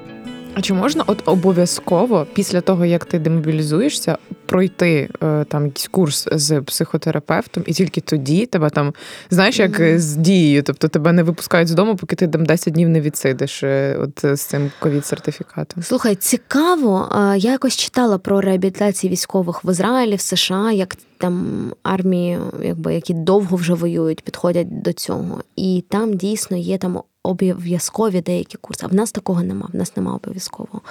А 0.58 0.62
чи 0.62 0.74
можна 0.74 1.04
от 1.08 1.22
обов'язково 1.26 2.28
після 2.34 2.62
того, 2.62 2.86
як 2.86 3.06
ти 3.06 3.20
демобілізуєшся, 3.20 4.18
пройти 4.46 5.10
е, 5.24 5.46
там 5.50 5.66
якийсь 5.66 5.88
курс 5.88 6.28
з 6.32 6.62
психотерапевтом, 6.62 7.64
і 7.68 7.74
тільки 7.74 8.02
тоді 8.02 8.46
тебе 8.46 8.70
там 8.70 8.94
знаєш, 9.30 9.60
як 9.60 9.80
mm-hmm. 9.80 10.00
з 10.00 10.16
дією, 10.16 10.64
тобто 10.64 10.88
тебе 10.88 11.12
не 11.12 11.24
випускають 11.24 11.68
з 11.68 11.72
дому, 11.72 11.96
поки 11.96 12.16
ти 12.16 12.28
там 12.28 12.46
10 12.46 12.74
днів 12.74 12.90
не 12.90 13.02
відсидиш 13.02 13.64
е, 13.64 13.98
от 14.02 14.38
з 14.38 14.42
цим 14.42 14.72
ковід-сертифікатом? 14.82 15.84
Слухай, 15.84 16.16
цікаво. 16.16 17.10
Я 17.38 17.52
якось 17.52 17.76
читала 17.76 18.18
про 18.18 18.42
реабілітацію 18.42 19.12
військових 19.12 19.66
в 19.66 19.72
Ізраїлі, 19.72 20.16
в 20.16 20.22
США, 20.22 20.72
як 20.72 20.96
там 21.18 21.48
армії, 21.84 22.40
якби 22.64 22.94
які 22.94 23.14
довго 23.14 23.58
вже 23.58 23.74
воюють, 23.74 24.22
підходять 24.22 24.82
до 24.82 24.94
цього, 24.94 25.42
і 25.56 25.84
там 25.90 26.14
дійсно 26.14 26.58
є 26.58 26.78
там 26.78 27.02
обов'язкові 27.28 28.22
деякі 28.22 28.58
курси. 28.58 28.86
А 28.86 28.90
в 28.90 28.94
нас 28.94 29.12
такого 29.12 29.44
нема, 29.44 29.70
в 29.74 29.76
нас 29.76 29.98
нема 29.98 30.16
обов'язкового. 30.16 30.82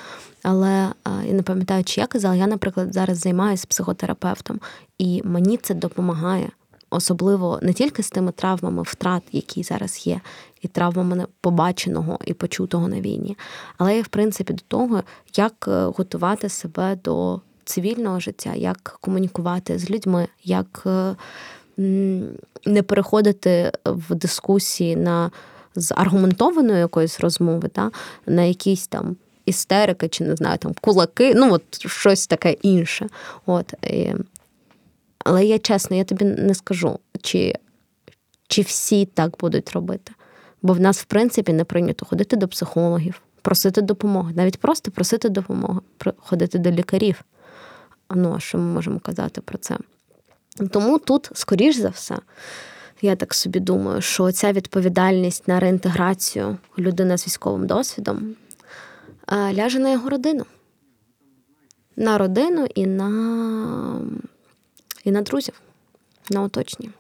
Але 0.43 0.89
я 1.05 1.33
не 1.33 1.43
пам'ятаю, 1.43 1.85
чи 1.85 2.01
я 2.01 2.07
казала, 2.07 2.35
я, 2.35 2.47
наприклад, 2.47 2.95
зараз 2.95 3.19
займаюся 3.19 3.67
психотерапевтом, 3.69 4.61
і 4.99 5.23
мені 5.25 5.57
це 5.57 5.75
допомагає. 5.75 6.51
Особливо 6.91 7.59
не 7.63 7.73
тільки 7.73 8.03
з 8.03 8.11
тими 8.11 8.33
травмами 8.33 8.83
втрат, 8.83 9.23
які 9.33 9.63
зараз 9.63 10.07
є, 10.07 10.21
і 10.63 10.69
травмами 10.69 11.27
побаченого 11.41 12.19
і 12.25 12.35
почутого 12.35 12.89
на 12.89 13.01
війні, 13.01 13.37
але 13.79 13.99
й 13.99 14.03
в 14.03 14.09
принципі 14.09 14.53
до 14.53 14.63
того, 14.69 15.03
як 15.37 15.65
е, 15.69 15.85
готувати 15.85 16.49
себе 16.49 16.99
до 17.05 17.41
цивільного 17.65 18.21
життя, 18.21 18.55
як 18.55 18.99
комунікувати 19.01 19.79
з 19.79 19.91
людьми, 19.91 20.29
як 20.45 20.83
е, 20.87 21.17
не 22.67 22.83
переходити 22.83 23.73
в 23.85 24.15
дискусії 24.15 24.97
на 24.97 25.31
з 25.77 25.93
аргументованої 25.97 26.79
якоїсь 26.79 27.21
розмови, 27.21 27.69
та, 27.69 27.91
на 28.27 28.43
якісь 28.43 28.89
там 28.89 29.17
істерики, 29.47 30.09
чи 30.09 30.25
не 30.25 30.37
знаю, 30.37 30.59
там 30.59 30.75
кулаки, 30.81 31.35
ну 31.35 31.53
от 31.53 31.87
щось 31.87 32.27
таке 32.27 32.53
інше. 32.53 33.09
От. 33.47 33.75
І... 33.83 34.13
Але 35.19 35.45
я 35.45 35.59
чесно, 35.59 35.97
я 35.97 36.05
тобі 36.05 36.25
не 36.25 36.55
скажу, 36.55 36.99
чи, 37.23 37.55
чи 38.49 38.63
всі 38.63 39.07
так 39.07 39.35
будуть 39.41 39.73
робити. 39.73 40.13
Бо 40.63 40.73
в 40.73 40.81
нас, 40.81 41.01
в 41.01 41.05
принципі, 41.05 41.53
не 41.53 41.65
прийнято 41.65 42.07
ходити 42.07 42.37
до 42.37 42.49
психологів, 42.49 43.23
просити 43.43 43.83
допомоги, 43.83 44.33
навіть 44.37 44.61
просто 44.61 44.91
просити 44.91 45.29
допомоги, 45.29 45.81
ходити 46.19 46.59
до 46.59 46.71
лікарів. 46.71 47.25
Ну, 48.15 48.35
а 48.37 48.41
що 48.41 48.59
ми 48.59 48.65
можемо 48.65 49.01
казати 49.01 49.41
про 49.41 49.59
це? 49.59 49.77
Тому 50.71 50.99
тут, 50.99 51.31
скоріш 51.35 51.77
за 51.77 51.89
все, 51.89 52.17
я 53.01 53.17
так 53.17 53.35
собі 53.35 53.61
думаю, 53.61 54.01
що 54.01 54.33
ця 54.33 54.53
відповідальність 54.53 55.49
на 55.49 55.61
реінтеграцію 55.61 56.59
людини 56.79 57.19
з 57.19 57.27
військовим 57.27 57.67
досвідом 57.67 58.35
ляже 59.33 59.79
на 59.79 59.91
його 59.91 60.11
родину. 60.11 60.45
На 61.97 62.19
родину 62.19 62.67
і 62.75 62.87
на 62.87 64.01
і 65.05 65.11
на 65.11 65.23
друзів, 65.23 65.61
на 66.31 66.43
оточення. 66.43 66.91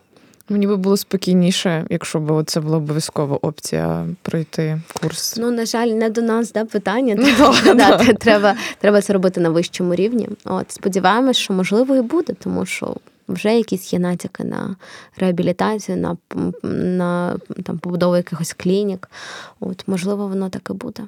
Мені 0.48 0.66
би 0.66 0.76
було 0.76 0.96
спокійніше, 0.96 1.86
якщо 1.90 2.20
б 2.20 2.44
це 2.44 2.60
була 2.60 2.76
обов'язкова 2.76 3.38
опція 3.42 4.06
пройти 4.22 4.80
курс. 5.02 5.36
Ну, 5.36 5.50
на 5.50 5.66
жаль, 5.66 5.86
не 5.86 6.10
до 6.10 6.22
нас 6.22 6.52
да, 6.52 6.64
питання. 6.64 7.14
Ну, 7.18 7.74
да, 7.74 7.98
Треба 7.98 8.56
треба 8.78 9.00
це 9.00 9.12
робити 9.12 9.40
на 9.40 9.50
вищому 9.50 9.94
рівні. 9.94 10.28
От 10.44 10.72
Сподіваємось, 10.72 11.36
що 11.36 11.54
можливо 11.54 11.96
і 11.96 12.00
буде, 12.00 12.32
тому 12.32 12.66
що 12.66 12.96
вже 13.28 13.56
якісь 13.56 13.92
є 13.92 13.98
натяки 13.98 14.44
на 14.44 14.76
реабілітацію, 15.16 15.98
на 15.98 16.16
на 16.62 17.38
там, 17.64 17.78
побудову 17.78 18.16
якихось 18.16 18.52
клінік. 18.52 19.10
От, 19.60 19.84
Можливо, 19.86 20.26
воно 20.26 20.48
так 20.48 20.68
і 20.70 20.72
буде. 20.72 21.02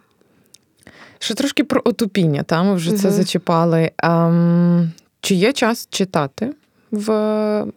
Ще 1.18 1.34
трошки 1.34 1.64
про 1.64 1.82
отупіння, 1.84 2.42
та 2.42 2.62
ми 2.62 2.74
вже 2.74 2.90
угу. 2.90 2.98
це 2.98 3.10
зачіпали. 3.10 3.90
Ем, 3.98 4.92
Чи 5.20 5.34
є 5.34 5.52
час 5.52 5.88
читати 5.90 6.54
в 6.90 7.12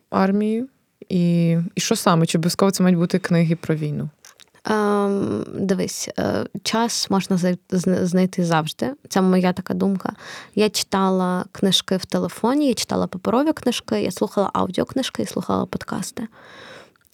армії? 0.09 0.65
І 1.09 1.57
і 1.75 1.81
що 1.81 1.95
саме? 1.95 2.25
Чи 2.25 2.37
обов'язково 2.37 2.71
це 2.71 2.83
мають 2.83 2.97
бути 2.97 3.19
книги 3.19 3.55
про 3.55 3.75
війну? 3.75 4.09
Ем, 4.65 5.43
дивись, 5.53 6.09
е, 6.19 6.45
час 6.63 7.09
можна 7.09 7.55
знайти 7.81 8.45
завжди. 8.45 8.93
Це 9.09 9.21
моя 9.21 9.53
така 9.53 9.73
думка. 9.73 10.13
Я 10.55 10.69
читала 10.69 11.45
книжки 11.51 11.97
в 11.97 12.05
телефоні, 12.05 12.67
я 12.67 12.73
читала 12.73 13.07
паперові 13.07 13.53
книжки, 13.53 14.01
я 14.01 14.11
слухала 14.11 14.49
аудіокнижки 14.53 15.23
і 15.23 15.25
слухала 15.25 15.65
подкасти. 15.65 16.27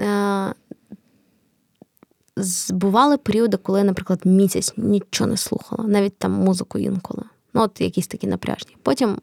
Е, 0.02 0.54
бували 2.70 3.18
періоди, 3.18 3.58
коли 3.58 3.84
наприклад, 3.84 4.20
місяць 4.26 4.74
нічого 4.78 5.30
не 5.30 5.38
слухала, 5.38 5.84
навіть 5.88 6.18
там 6.18 6.32
музику 6.32 6.80
інколи. 6.80 7.24
Ну, 7.54 7.62
от 7.62 7.82
якісь 7.82 8.08
такі 8.08 8.28
напряжні. 8.28 8.78
Потім 8.84 9.18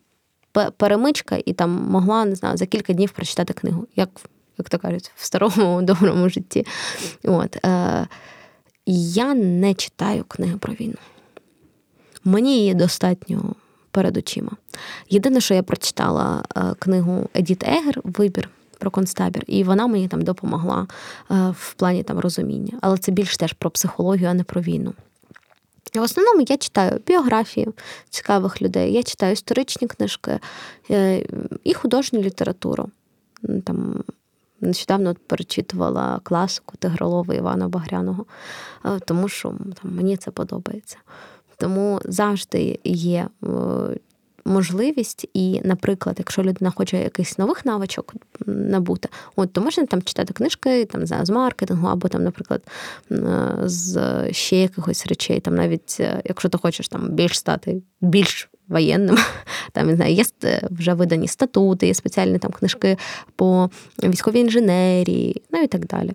перемичка 0.76 1.38
і 1.44 1.52
там 1.52 1.70
могла, 1.70 2.24
не 2.24 2.34
знаю, 2.34 2.56
за 2.56 2.66
кілька 2.66 2.92
днів 2.92 3.10
прочитати 3.10 3.52
книгу. 3.52 3.86
Як 3.96 4.10
як 4.58 4.68
то 4.68 4.78
кажуть, 4.78 5.12
в 5.16 5.24
старому 5.24 5.82
доброму 5.82 6.28
житті. 6.28 6.66
От. 7.24 7.56
Е, 7.66 8.06
Я 8.86 9.34
не 9.34 9.74
читаю 9.74 10.24
книги 10.28 10.56
про 10.56 10.72
війну. 10.72 10.96
Мені 12.24 12.58
її 12.58 12.74
достатньо 12.74 13.54
перед 13.90 14.16
очима. 14.16 14.50
Єдине, 15.10 15.40
що 15.40 15.54
я 15.54 15.62
прочитала 15.62 16.42
е, 16.56 16.60
книгу 16.78 17.28
Едіт 17.34 17.68
Егер 17.68 18.00
Вибір 18.04 18.50
про 18.78 18.90
концтабір, 18.90 19.44
і 19.46 19.64
вона 19.64 19.86
мені 19.86 20.08
там 20.08 20.22
допомогла 20.22 20.86
е, 21.30 21.54
в 21.58 21.74
плані 21.74 22.02
там 22.02 22.18
розуміння. 22.18 22.78
Але 22.80 22.98
це 22.98 23.12
більш 23.12 23.36
теж 23.36 23.52
про 23.52 23.70
психологію, 23.70 24.28
а 24.28 24.34
не 24.34 24.44
про 24.44 24.60
війну. 24.60 24.94
В 25.94 26.00
основному 26.00 26.44
я 26.48 26.56
читаю 26.56 27.00
біографії 27.06 27.68
цікавих 28.10 28.62
людей, 28.62 28.92
я 28.92 29.02
читаю 29.02 29.32
історичні 29.32 29.88
книжки 29.88 30.40
і 31.64 31.74
художню 31.74 32.20
літературу. 32.22 32.90
Там 33.64 34.04
Нещодавно 34.64 35.14
перечитувала 35.26 36.20
класику 36.22 36.76
Тигролова 36.76 37.34
Івана 37.34 37.68
Багряного, 37.68 38.26
е, 38.84 39.00
тому 39.06 39.28
що 39.28 39.48
там, 39.82 39.94
мені 39.96 40.16
це 40.16 40.30
подобається. 40.30 40.96
Тому 41.56 42.00
завжди 42.04 42.78
є 42.84 43.28
е, 43.44 43.48
можливість, 44.44 45.26
і, 45.34 45.60
наприклад, 45.64 46.16
якщо 46.18 46.42
людина 46.42 46.72
хоче 46.76 46.98
якихось 47.02 47.38
нових 47.38 47.64
навичок 47.64 48.14
набути, 48.46 49.08
от 49.36 49.52
то 49.52 49.60
можна 49.60 49.86
там 49.86 50.02
читати 50.02 50.34
книжки 50.34 50.84
там 50.84 51.06
з 51.06 51.30
маркетингу, 51.30 51.88
або 51.88 52.08
там, 52.08 52.24
наприклад, 52.24 52.62
е, 53.12 53.52
з 53.64 53.98
ще 54.32 54.56
якихось 54.56 55.06
речей, 55.06 55.40
там 55.40 55.54
навіть 55.54 56.00
якщо 56.24 56.48
ти 56.48 56.58
хочеш 56.58 56.88
там 56.88 57.08
більш 57.08 57.38
стати 57.38 57.82
більш 58.00 58.50
воєнним. 58.68 59.16
Там 59.72 59.86
не 59.86 59.96
знаю, 59.96 60.14
є 60.14 60.24
вже 60.70 60.94
видані 60.94 61.28
статути, 61.28 61.86
є 61.86 61.94
спеціальні 61.94 62.38
там 62.38 62.50
книжки 62.50 62.96
по 63.36 63.70
військовій 64.02 64.40
інженерії, 64.40 65.42
ну 65.50 65.62
і 65.62 65.66
так 65.66 65.86
далі. 65.86 66.12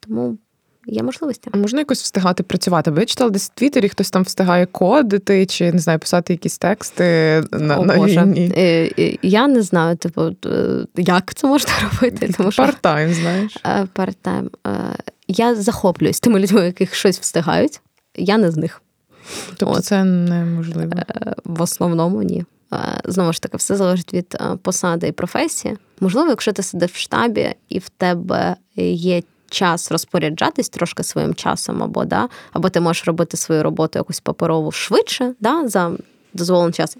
Тому. 0.00 0.38
Є 0.86 1.02
можливості. 1.02 1.50
А 1.52 1.56
можна 1.56 1.78
якось 1.78 2.02
встигати 2.02 2.42
працювати? 2.42 2.90
Бо 2.90 3.00
я 3.00 3.06
читала 3.06 3.30
десь 3.30 3.50
в 3.50 3.54
Твіттері, 3.54 3.88
хтось 3.88 4.10
там 4.10 4.22
встигає 4.22 4.66
кодити 4.66 5.46
чи 5.46 5.72
не 5.72 5.78
знаю, 5.78 5.98
писати 5.98 6.32
якісь 6.32 6.58
тексти 6.58 7.42
на 7.52 7.78
О, 7.78 7.84
на 7.84 8.06
війні. 8.06 8.52
Е, 8.56 8.90
е, 8.98 9.16
я 9.22 9.46
не 9.46 9.62
знаю, 9.62 9.96
типу, 9.96 10.22
е, 10.46 10.86
як 10.96 11.34
це 11.34 11.46
можна 11.46 11.70
робити. 11.92 12.34
Тому 12.36 12.52
що... 12.52 12.62
Part-time, 12.62 13.12
знаєш. 13.12 13.56
Part-time. 13.94 14.50
Я 15.28 15.54
захоплююсь 15.54 16.20
тими 16.20 16.40
людьми, 16.40 16.66
яких 16.66 16.94
щось 16.94 17.20
встигають. 17.20 17.80
Я 18.16 18.38
не 18.38 18.50
з 18.50 18.56
них. 18.56 18.82
Тобто 19.56 19.74
От. 19.74 19.84
це 19.84 20.04
неможливо? 20.04 20.92
Е, 20.96 21.34
в 21.44 21.62
основному 21.62 22.22
ні. 22.22 22.44
Е, 22.72 23.00
знову 23.04 23.32
ж 23.32 23.42
таки, 23.42 23.56
все 23.56 23.76
залежить 23.76 24.14
від 24.14 24.36
е, 24.40 24.56
посади 24.62 25.08
і 25.08 25.12
професії. 25.12 25.76
Можливо, 26.00 26.28
якщо 26.28 26.52
ти 26.52 26.62
сидиш 26.62 26.90
в 26.90 26.96
штабі 26.96 27.54
і 27.68 27.78
в 27.78 27.88
тебе 27.88 28.56
є 28.76 29.22
час 29.50 29.92
розпоряджатись 29.92 30.68
трошки 30.68 31.02
своїм 31.02 31.34
часом, 31.34 31.82
або 31.82 32.04
да, 32.04 32.28
або 32.52 32.68
ти 32.68 32.80
можеш 32.80 33.06
робити 33.06 33.36
свою 33.36 33.62
роботу 33.62 33.98
якусь 33.98 34.20
паперову 34.20 34.72
швидше, 34.72 35.34
да, 35.40 35.68
за 35.68 35.90
дозволений 36.34 36.72
час. 36.72 36.96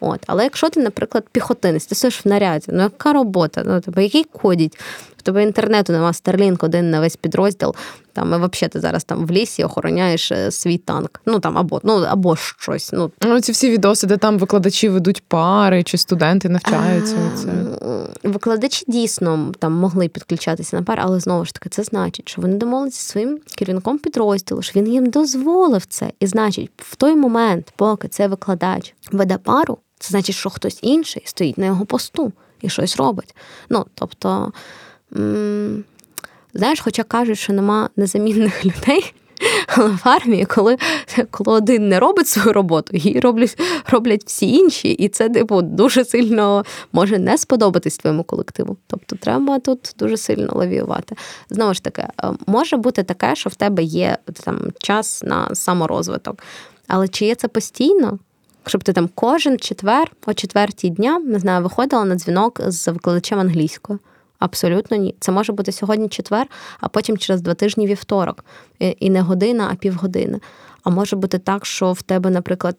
От. 0.00 0.20
Але 0.26 0.44
якщо 0.44 0.70
ти, 0.70 0.80
наприклад, 0.80 1.24
піхотинець, 1.32 1.86
ти 1.86 1.94
стоїш 1.94 2.26
в 2.26 2.28
наряді, 2.28 2.66
ну 2.68 2.82
яка 2.82 3.12
робота? 3.12 3.62
Ну, 3.66 3.80
тебе 3.80 4.02
який 4.02 4.24
кодіть? 4.24 4.78
В 5.18 5.22
тебе 5.22 5.42
інтернету 5.42 5.92
нема 5.92 6.10
Starlink 6.10 6.64
один 6.64 6.90
на 6.90 7.00
весь 7.00 7.16
підрозділ. 7.16 7.74
Там, 8.12 8.28
і 8.28 8.36
взагалі 8.36 8.70
ти 8.72 8.80
зараз 8.80 9.04
там 9.04 9.26
в 9.26 9.30
лісі 9.30 9.64
охороняєш 9.64 10.32
е, 10.32 10.50
свій 10.50 10.78
танк. 10.78 11.20
Ну 11.26 11.38
там 11.38 11.58
або 11.58 11.80
ну 11.84 11.92
або 12.08 12.36
щось. 12.36 12.92
Ну 12.92 13.10
Ну, 13.22 13.40
ці 13.40 13.52
всі 13.52 13.70
відоси, 13.70 14.06
де 14.06 14.16
там 14.16 14.38
викладачі 14.38 14.88
ведуть 14.88 15.22
пари 15.28 15.82
чи 15.82 15.98
студенти 15.98 16.48
навчаються. 16.48 17.16
Це 17.36 17.48
Викладачі 18.22 18.84
дійсно 18.88 19.52
там 19.58 19.72
могли 19.72 20.08
підключатися 20.08 20.76
на 20.76 20.82
пар, 20.82 21.00
але 21.02 21.20
знову 21.20 21.44
ж 21.44 21.54
таки, 21.54 21.68
це 21.68 21.82
значить, 21.82 22.28
що 22.28 22.42
вони 22.42 22.56
домовилися 22.56 22.96
зі 22.96 23.02
своїм 23.02 23.38
керівником 23.56 23.98
підрозділу, 23.98 24.62
що 24.62 24.80
він 24.80 24.92
їм 24.92 25.10
дозволив 25.10 25.86
це. 25.86 26.10
І 26.20 26.26
значить, 26.26 26.70
в 26.76 26.96
той 26.96 27.16
момент, 27.16 27.72
поки 27.76 28.08
цей 28.08 28.28
викладач 28.28 28.94
веде 29.12 29.38
пару, 29.38 29.78
це 29.98 30.08
значить, 30.10 30.36
що 30.36 30.50
хтось 30.50 30.78
інший 30.82 31.22
стоїть 31.24 31.58
на 31.58 31.66
його 31.66 31.84
посту 31.86 32.32
і 32.60 32.68
щось 32.68 32.96
робить. 32.96 33.34
Ну, 33.70 33.86
тобто, 33.94 34.52
знаєш, 36.54 36.80
хоча 36.80 37.02
кажуть, 37.02 37.38
що 37.38 37.52
нема 37.52 37.90
незамінних 37.96 38.64
людей. 38.64 39.14
Але 39.66 39.88
в 39.88 40.00
армії, 40.04 40.44
коли, 40.44 40.76
коли 41.30 41.56
один 41.56 41.88
не 41.88 42.00
робить 42.00 42.28
свою 42.28 42.52
роботу, 42.52 42.96
її 42.96 43.20
роблять, 43.20 43.60
роблять 43.90 44.22
всі 44.26 44.52
інші, 44.52 44.88
і 44.88 45.08
це 45.08 45.28
типу 45.28 45.62
дуже 45.62 46.04
сильно 46.04 46.64
може 46.92 47.18
не 47.18 47.38
сподобатись 47.38 47.98
твоєму 47.98 48.24
колективу. 48.24 48.76
Тобто 48.86 49.16
треба 49.16 49.58
тут 49.58 49.94
дуже 49.98 50.16
сильно 50.16 50.52
лавіювати. 50.54 51.16
Знову 51.50 51.74
ж 51.74 51.82
таки, 51.82 52.02
е, 52.02 52.32
може 52.46 52.76
бути 52.76 53.02
таке, 53.02 53.36
що 53.36 53.50
в 53.50 53.54
тебе 53.54 53.82
є 53.82 54.18
там 54.44 54.58
час 54.78 55.22
на 55.22 55.54
саморозвиток. 55.54 56.42
Але 56.86 57.08
чи 57.08 57.24
є 57.24 57.34
це 57.34 57.48
постійно? 57.48 58.18
Щоб 58.66 58.84
ти 58.84 58.92
там 58.92 59.08
кожен 59.14 59.58
четвер, 59.58 60.12
о 60.26 60.34
четвертій 60.34 60.90
дня, 60.90 61.18
не 61.18 61.38
знаю, 61.38 61.62
виходила 61.62 62.04
на 62.04 62.14
дзвінок 62.14 62.60
з 62.66 62.88
викладачем 62.88 63.40
англійської. 63.40 63.98
Абсолютно 64.38 64.96
ні. 64.96 65.14
Це 65.20 65.32
може 65.32 65.52
бути 65.52 65.72
сьогодні 65.72 66.08
четвер, 66.08 66.46
а 66.80 66.88
потім 66.88 67.18
через 67.18 67.40
два 67.40 67.54
тижні 67.54 67.86
вівторок. 67.86 68.44
І 68.78 69.10
не 69.10 69.20
година, 69.20 69.68
а 69.72 69.74
півгодини. 69.74 70.40
А 70.82 70.90
може 70.90 71.16
бути 71.16 71.38
так, 71.38 71.66
що 71.66 71.92
в 71.92 72.02
тебе, 72.02 72.30
наприклад, 72.30 72.76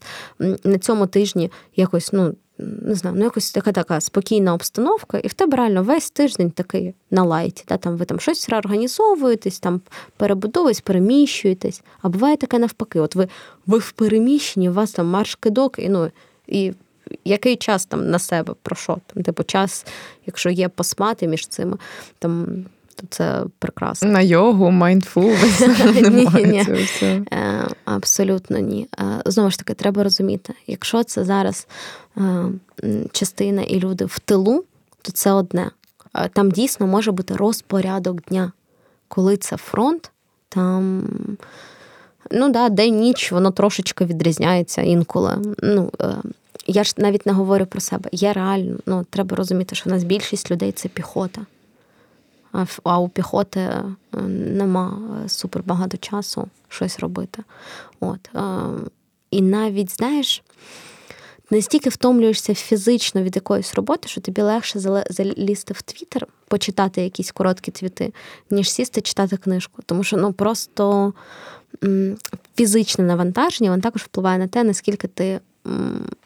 на 0.64 0.78
цьому 0.78 1.07
тижні 1.07 1.51
якось, 1.76 2.14
ну 2.14 2.36
не 2.60 2.95
знаю, 2.95 3.16
ну 3.20 3.24
якось 3.24 3.51
така 3.51 3.72
така 3.72 4.01
спокійна 4.01 4.53
обстановка, 4.53 5.18
і 5.18 5.28
в 5.28 5.34
тебе 5.34 5.57
реально 5.57 5.84
весь 5.84 6.12
тиждень 6.12 6.51
такий 6.51 6.95
на 7.12 7.24
light 7.24 7.52
і. 7.52 7.64
Да? 7.68 7.78
Там 7.78 7.97
ви 7.97 8.05
там 8.05 8.20
щось 8.20 8.49
реорганізовуєтесь, 8.49 9.60
там 9.60 9.82
перебудовуєтесь, 10.18 10.82
переміщуєтесь. 10.82 11.82
А 12.01 12.10
буває 12.10 12.38
таке 12.38 12.60
навпаки. 12.60 12.99
От 12.99 13.16
ви, 13.16 13.28
ви 13.66 13.78
в 13.78 13.91
переміщенні, 13.91 14.70
у 14.70 14.74
вас 14.74 14.91
там 14.91 15.07
марш-кидок, 15.07 15.80
і 15.80 15.89
ну 15.89 16.12
і 16.47 16.74
який 17.26 17.55
час 17.55 17.86
там 17.86 18.10
на 18.10 18.20
себе 18.20 18.53
про 18.62 18.76
що? 18.76 18.97
Там, 19.14 19.24
типу, 19.24 19.43
час, 19.43 19.86
якщо 20.26 20.49
є 20.49 20.70
поспати 20.70 21.28
між 21.28 21.47
цими, 21.47 21.78
там, 22.20 22.66
то 22.95 23.07
це 23.10 23.43
прекрасно. 23.60 24.12
на 24.12 24.22
йогу, 24.22 24.72
mindfulness 24.72 25.60
немає 26.01 26.66
цього 26.66 26.78
всього. 26.78 27.12
Е, 27.32 27.68
абсолютно 27.86 28.57
ні. 28.57 28.88
Е, 28.99 29.03
знову 29.26 29.51
ж 29.51 29.60
таки, 29.60 29.74
треба 29.74 30.03
розуміти, 30.03 30.53
якщо 30.68 31.03
це 31.03 31.24
зараз 31.26 31.68
е, 32.18 32.45
частина 33.12 33.62
і 33.62 33.80
люди 33.80 34.05
в 34.05 34.20
тилу, 34.20 34.64
то 35.01 35.12
це 35.12 35.32
одне. 35.32 35.72
Там 36.34 36.51
дійсно 36.51 36.88
може 36.88 37.12
бути 37.12 37.36
розпорядок 37.36 38.22
дня. 38.22 38.51
Коли 39.07 39.38
це 39.38 39.57
фронт, 39.57 40.12
там. 40.49 41.03
Ну 42.32 42.49
да, 42.49 42.70
день 42.70 42.95
ніч 42.99 43.32
воно 43.32 43.51
трошечки 43.51 44.05
відрізняється 44.05 44.82
інколи. 44.82 45.38
Ну, 45.64 45.91
я 46.72 46.84
ж 46.84 46.93
навіть 46.97 47.26
не 47.26 47.32
говорю 47.34 47.65
про 47.65 47.82
себе. 47.82 48.09
Я 48.11 48.34
реально, 48.34 48.78
ну, 48.86 49.05
треба 49.09 49.36
розуміти, 49.36 49.76
що 49.76 49.89
в 49.89 49.93
нас 49.93 50.03
більшість 50.03 50.51
людей 50.51 50.72
це 50.72 50.89
піхота. 50.89 51.45
А 52.84 52.99
у 52.99 53.09
піхоти 53.09 53.59
е, 53.59 53.84
нема 54.28 54.99
е, 55.26 55.30
супер 55.30 55.63
багато 55.63 55.97
часу 55.97 56.47
щось 56.70 56.99
робити. 56.99 57.43
От. 57.99 58.30
е, 58.36 58.41
І 59.32 59.41
навіть, 59.41 59.95
знаєш, 59.95 60.43
настільки 61.51 61.89
втомлюєшся 61.89 62.53
фізично 62.53 63.24
від 63.24 63.36
якоїсь 63.36 63.76
роботи, 63.76 64.09
що 64.09 64.22
тобі 64.22 64.41
легше 64.41 64.80
залізти 65.09 65.74
в 65.74 65.82
Твіттер, 65.82 66.28
почитати 66.47 67.01
якісь 67.01 67.32
короткі 67.32 67.72
твіти, 67.72 68.13
ніж 68.49 68.72
сісти 68.72 69.01
читати 69.01 69.38
книжку. 69.38 69.82
Тому 69.86 70.03
що 70.03 70.17
ну 70.17 70.34
просто 70.34 71.13
фізичне 72.55 73.03
навантаження 73.03 73.70
воно 73.70 73.82
також 73.82 74.01
впливає 74.01 74.39
на 74.39 74.47
те, 74.47 74.63
наскільки 74.63 75.07
ти 75.07 75.39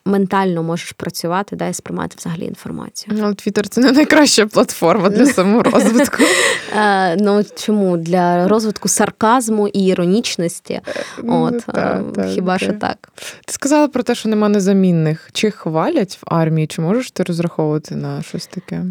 ментально 0.06 0.64
можеш 0.64 0.92
працювати 0.92 1.56
да, 1.56 1.68
і 1.68 1.74
сприймати 1.74 2.16
взагалі 2.20 2.46
інформацію. 2.46 3.16
Ну, 3.20 3.34
Твіттер 3.34 3.68
це 3.68 3.82
не 3.82 3.92
найкраща 3.92 4.46
платформа 4.46 5.10
для 5.10 5.26
саморозвитку. 5.26 6.24
Е, 6.76 7.16
ну 7.16 7.44
чому 7.56 7.98
для 7.98 8.48
розвитку 8.48 8.88
сарказму 8.88 9.68
і 9.68 9.86
іронічності? 9.86 10.82
Ну, 11.24 11.44
От 11.44 11.70
е, 11.78 12.04
хіба 12.34 12.58
що 12.58 12.74
так? 12.74 13.10
Ти 13.46 13.54
сказала 13.54 13.88
про 13.88 14.04
те, 14.04 14.16
що 14.16 14.30
нема 14.30 14.50
незамінних. 14.50 15.30
Чи 15.34 15.52
хвалять 15.52 16.20
в 16.22 16.36
армії, 16.36 16.68
чи 16.68 16.82
можеш 16.82 17.12
ти 17.12 17.24
розраховувати 17.24 17.96
на 17.96 18.22
щось 18.22 18.48
таке? 18.48 18.84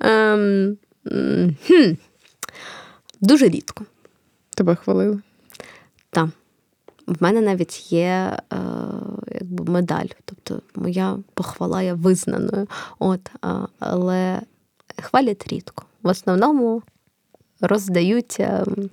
Ем. 0.00 0.76
Дуже 3.20 3.48
рідко. 3.48 3.84
Тебе 4.56 4.74
хвалили? 4.74 5.18
Там. 6.10 6.32
В 7.06 7.16
мене 7.22 7.40
навіть 7.40 7.92
є 7.92 8.38
е, 8.52 8.56
якби 9.34 9.72
медаль, 9.72 10.06
тобто 10.24 10.60
моя 10.74 11.18
похвала 11.34 11.82
є 11.82 11.92
визнаною. 11.94 12.66
От, 12.98 13.20
але 13.78 14.40
хвалять 15.02 15.46
рідко. 15.52 15.84
В 16.02 16.08
основному 16.08 16.82
роздають 17.60 18.36
ем, 18.40 18.90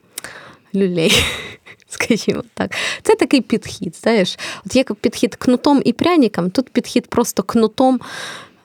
люлей, 0.76 1.24
скажімо 1.88 2.44
так. 2.54 2.72
Це 3.02 3.16
такий 3.16 3.42
підхід. 3.42 3.96
Знаєш, 3.96 4.40
от 4.66 4.76
як 4.76 4.94
підхід 4.96 5.36
кнутом 5.36 5.82
і 5.86 5.94
пряником, 5.94 6.50
тут 6.50 6.70
підхід 6.70 7.08
просто 7.08 7.44
кнутом. 7.44 8.00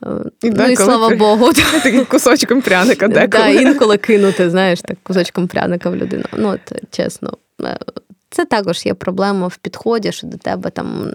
е, 0.05 0.09
І 0.42 0.51
ну 0.51 0.66
і 0.66 0.76
слава 0.76 1.16
Богу. 1.16 1.53
Таким 1.82 2.05
кусочком 2.05 2.61
пряника 2.62 3.09
Да, 3.09 3.49
інколи 3.49 3.99
кинути, 3.99 4.51
знаєш, 4.51 4.80
так 4.82 4.99
кусочком 5.03 5.49
пряника 5.49 5.90
в 5.90 5.97
людину. 5.97 6.24
Ну, 6.32 6.49
от, 6.49 6.72
чесно. 6.90 7.36
Це 8.31 8.45
також 8.45 8.87
є 8.87 8.95
проблема 8.95 9.47
в 9.47 9.57
підході, 9.57 10.12
що 10.12 10.27
до 10.27 10.37
тебе 10.37 10.70
там 10.70 11.11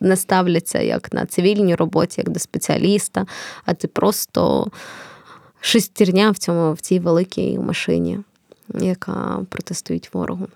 не 0.00 0.16
ставляться 0.16 0.80
як 0.80 1.12
на 1.12 1.26
цивільній 1.26 1.74
роботі, 1.74 2.14
як 2.24 2.30
до 2.30 2.40
спеціаліста, 2.40 3.26
а 3.64 3.74
ти 3.74 3.88
просто 3.88 4.70
шестерня 5.60 6.30
в 6.30 6.38
цьому 6.38 6.72
в 6.72 6.80
цій 6.80 6.98
великій 6.98 7.58
машині, 7.58 8.18
яка 8.80 9.40
протистоїть 9.48 10.14
ворогу. 10.14 10.48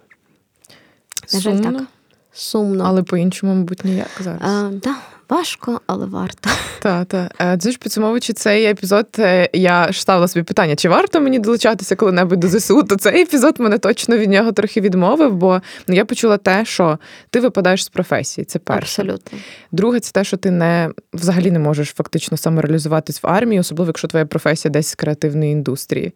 На 1.34 1.40
жаль, 1.40 1.56
Сумно, 1.56 1.78
так. 1.78 1.88
Сумно. 2.32 2.84
але 2.86 3.02
по-іншому, 3.02 3.54
мабуть, 3.54 3.84
ніяк 3.84 4.10
зараз. 4.20 4.40
А, 4.44 4.70
да, 4.72 4.96
важко, 5.28 5.80
але 5.86 6.06
варто. 6.06 6.50
Та, 6.80 7.04
та. 7.04 7.30
Е, 7.40 7.70
ж 7.70 7.78
підсумовуючи 7.78 8.32
цей 8.32 8.64
епізод, 8.64 9.06
е, 9.18 9.48
я 9.52 9.92
ж 9.92 10.00
ставила 10.00 10.28
собі 10.28 10.42
питання, 10.42 10.76
чи 10.76 10.88
варто 10.88 11.20
мені 11.20 11.38
долучатися 11.38 11.96
коли-небудь 11.96 12.40
до 12.40 12.48
ЗСУ, 12.48 12.82
то 12.82 12.96
цей 12.96 13.22
епізод 13.22 13.60
мене 13.60 13.78
точно 13.78 14.16
від 14.16 14.30
нього 14.30 14.52
трохи 14.52 14.80
відмовив, 14.80 15.34
бо 15.34 15.62
ну, 15.88 15.94
я 15.94 16.04
почула 16.04 16.36
те, 16.36 16.64
що 16.64 16.98
ти 17.30 17.40
випадаєш 17.40 17.84
з 17.84 17.88
професії. 17.88 18.44
Це 18.44 18.58
перше. 18.58 19.02
Абсолютно. 19.02 19.38
Друге, 19.72 20.00
це 20.00 20.12
те, 20.12 20.24
що 20.24 20.36
ти 20.36 20.50
не 20.50 20.90
взагалі 21.12 21.50
не 21.50 21.58
можеш 21.58 21.88
фактично 21.88 22.36
самореалізуватись 22.36 23.22
в 23.22 23.26
армії, 23.26 23.60
особливо 23.60 23.88
якщо 23.88 24.08
твоя 24.08 24.26
професія 24.26 24.72
десь 24.72 24.88
з 24.88 24.94
креативної 24.94 25.52
індустрії. 25.52 26.12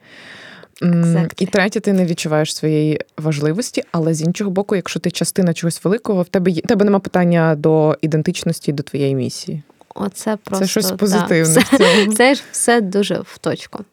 Exactly. 0.83 1.43
І 1.43 1.47
третє, 1.47 1.81
ти 1.81 1.93
не 1.93 2.07
відчуваєш 2.07 2.55
своєї 2.57 3.01
важливості, 3.19 3.83
але 3.93 4.15
з 4.15 4.23
іншого 4.23 4.51
боку, 4.51 4.77
якщо 4.77 5.01
ти 5.01 5.11
частина 5.11 5.55
чогось 5.55 5.85
великого, 5.85 6.23
в 6.23 6.29
тебе 6.29 6.51
є- 6.51 6.63
в 6.65 6.69
тебе 6.69 6.85
нема 6.85 6.99
питання 6.99 7.55
до 7.55 7.97
ідентичності, 8.03 8.73
до 8.73 8.83
твоєї 8.83 9.15
місії. 9.15 9.63
Оце 9.95 10.37
просто 10.45 10.65
це 10.65 10.71
щось 10.71 10.91
да, 10.91 10.97
позитивне 10.97 11.43
все- 11.61 12.05
в. 12.07 12.15
Це 12.15 12.35
ж 12.35 12.43
все 12.53 12.81
дуже 12.81 13.15
в 13.25 13.39
точку. 13.39 13.85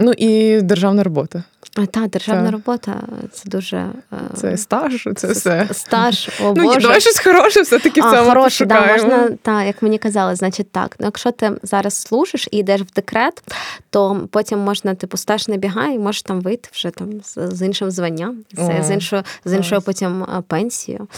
Ну 0.00 0.12
і 0.12 0.60
державна 0.62 1.02
робота. 1.02 1.42
Та 1.74 2.06
державна 2.06 2.42
Так. 2.42 2.52
робота 2.52 3.00
це 3.32 3.42
дуже 3.50 3.76
е, 3.76 3.90
Це 4.34 4.56
стаж, 4.56 5.08
це 5.16 5.32
все. 5.32 5.68
стаж. 5.72 6.30
О, 6.42 6.54
Ну, 6.56 6.62
Боже. 6.64 6.80
давай 6.80 7.00
щось 7.00 7.18
хороше 7.20 7.62
все-таки 7.62 8.00
в 8.00 8.04
цьому 8.04 8.28
хороше, 8.28 8.66
да, 8.66 8.86
можна, 8.86 9.30
та, 9.42 9.62
як 9.62 9.82
мені 9.82 9.98
казали, 9.98 10.34
значить 10.34 10.72
так. 10.72 10.96
Ну, 11.00 11.06
якщо 11.06 11.30
ти 11.30 11.52
зараз 11.62 11.94
служиш 11.94 12.48
і 12.50 12.58
йдеш 12.58 12.80
в 12.80 12.92
декрет, 12.94 13.42
то 13.90 14.28
потім 14.30 14.58
можна, 14.58 14.94
типу, 14.94 15.16
стаж 15.16 15.48
не 15.48 15.56
бігає, 15.56 15.94
і 15.94 15.98
можеш 15.98 16.22
там 16.22 16.40
вийти 16.40 16.68
вже 16.72 16.90
там 16.90 17.08
з, 17.24 17.38
з 17.56 17.62
іншим 17.66 17.90
званням, 17.90 18.36
з, 18.52 18.84
з 18.84 18.90
іншою, 18.90 19.22
з 19.44 19.52
іншою 19.52 19.80
потім 19.82 20.22
е, 20.22 20.42
пенсією. 20.48 21.08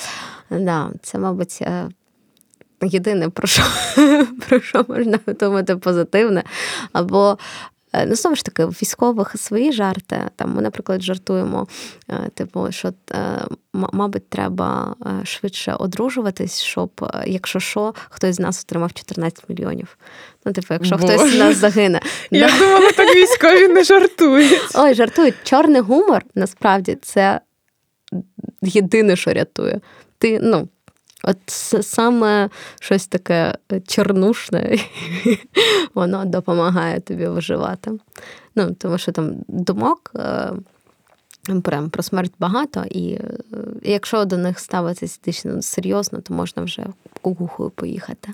Да, 0.51 0.91
це, 1.03 1.19
мабуть, 1.19 1.59
е, 1.63 1.89
єдине, 2.83 3.29
про 3.29 3.47
що, 3.49 3.63
про 4.49 4.61
що 4.61 4.85
можна 4.89 5.19
думати 5.41 5.77
позитивне. 5.77 6.43
Або 6.93 7.39
Ну, 8.07 8.15
знову 8.15 8.37
ж 8.37 8.45
таки, 8.45 8.65
у 8.65 8.69
військових 8.69 9.35
свої 9.37 9.73
жарти. 9.73 10.31
Там 10.37 10.55
Ми, 10.55 10.63
наприклад, 10.63 11.03
жартуємо, 11.03 11.69
типу, 12.35 12.67
що 12.71 12.93
мабуть, 13.73 14.29
треба 14.29 14.97
швидше 15.25 15.73
одружуватись, 15.73 16.63
щоб, 16.63 17.13
якщо 17.27 17.61
що, 17.61 17.95
хтось 18.11 18.37
з 18.37 18.41
нас 18.41 18.65
отримав 18.65 18.93
14 18.93 19.49
мільйонів. 19.49 19.99
Ну, 20.45 20.53
типу, 20.53 20.75
якщо 20.75 20.97
Боже. 20.97 21.19
хтось 21.19 21.33
з 21.33 21.39
нас 21.39 21.57
загине. 21.57 22.01
Я 22.31 22.49
да. 22.49 22.59
думала, 22.59 22.93
так 22.93 23.17
військові 23.17 23.69
не 23.69 23.85
жартують. 23.85 24.61
Ой, 24.75 24.95
жартують. 24.95 25.35
Чорний 25.45 25.81
гумор 25.81 26.25
насправді 26.35 26.99
це 27.03 27.41
єдине, 28.63 29.17
що 29.17 29.33
рятує. 29.33 29.81
Ти, 30.19 30.41
ну, 30.43 30.69
От 31.27 31.39
саме 31.87 32.51
щось 32.81 33.07
таке 33.07 33.55
чорнушне, 33.87 34.79
воно 35.95 36.25
допомагає 36.25 37.01
тобі 37.01 37.27
виживати. 37.27 37.91
Ну, 38.55 38.75
Тому 38.79 38.99
що 38.99 39.13
там 39.13 39.35
думок 39.49 40.13
е, 40.17 40.53
прям 41.63 41.91
про 41.91 42.03
смерть 42.03 42.33
багато, 42.39 42.85
і 42.91 43.13
е, 43.13 43.39
якщо 43.83 44.25
до 44.25 44.37
них 44.37 44.59
ставитися 44.59 45.19
серйозно, 45.63 46.21
то 46.21 46.35
можна 46.35 46.63
вже 46.63 46.87
кукухою 47.23 47.71
поїхати. 47.71 48.29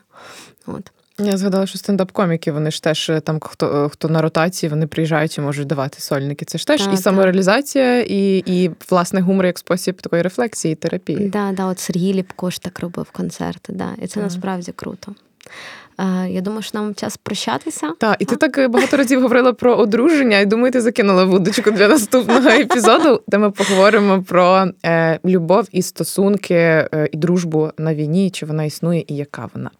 От. 0.66 0.92
Я 1.26 1.36
згадала, 1.36 1.66
що 1.66 1.78
стендап-коміки, 1.78 2.52
вони 2.52 2.70
ж 2.70 2.82
теж 2.82 3.10
е, 3.10 3.20
там, 3.20 3.40
хто 3.40 3.88
хто 3.88 4.08
на 4.08 4.22
ротації, 4.22 4.70
вони 4.70 4.86
приїжджають 4.86 5.38
і 5.38 5.40
можуть 5.40 5.66
давати 5.66 6.00
сольники. 6.00 6.44
Це 6.44 6.58
ж 6.58 6.66
теж 6.66 6.82
так, 6.82 6.94
і 6.94 6.96
самореалізація, 6.96 8.00
і 8.00 8.42
і 8.46 8.70
власне 8.90 9.20
гумор 9.20 9.46
як 9.46 9.58
спосіб 9.58 10.02
такої 10.02 10.22
рефлексії, 10.22 10.74
терапії. 10.74 11.28
Да, 11.28 11.52
да, 11.52 11.66
от 11.66 11.78
Сергій 11.78 12.14
Ліпкош 12.14 12.58
так 12.58 12.80
робив 12.80 13.10
концерти, 13.10 13.72
да, 13.72 13.88
і 14.02 14.06
це 14.06 14.14
так. 14.14 14.22
насправді 14.22 14.72
круто. 14.72 15.14
Я 16.28 16.40
думаю, 16.40 16.62
що 16.62 16.78
нам 16.78 16.94
час 16.94 17.16
прощатися. 17.16 17.92
Так, 17.98 18.16
і 18.18 18.24
ти 18.24 18.36
так 18.36 18.58
е, 18.58 18.68
багато 18.68 18.96
разів 18.96 19.22
говорила 19.22 19.52
про 19.52 19.76
одруження, 19.76 20.38
і 20.38 20.46
думаю, 20.46 20.72
ти 20.72 20.80
закинула 20.80 21.24
вудочку 21.24 21.70
для 21.70 21.88
наступного 21.88 22.48
епізоду, 22.48 23.20
де 23.28 23.38
ми 23.38 23.50
поговоримо 23.50 24.22
про 24.22 24.66
е, 24.84 25.18
любов 25.24 25.68
і 25.72 25.82
стосунки 25.82 26.54
е, 26.54 27.08
і 27.12 27.16
дружбу 27.16 27.70
на 27.78 27.94
війні, 27.94 28.30
чи 28.30 28.46
вона 28.46 28.64
існує 28.64 29.04
і 29.06 29.16
яка 29.16 29.48
вона. 29.54 29.70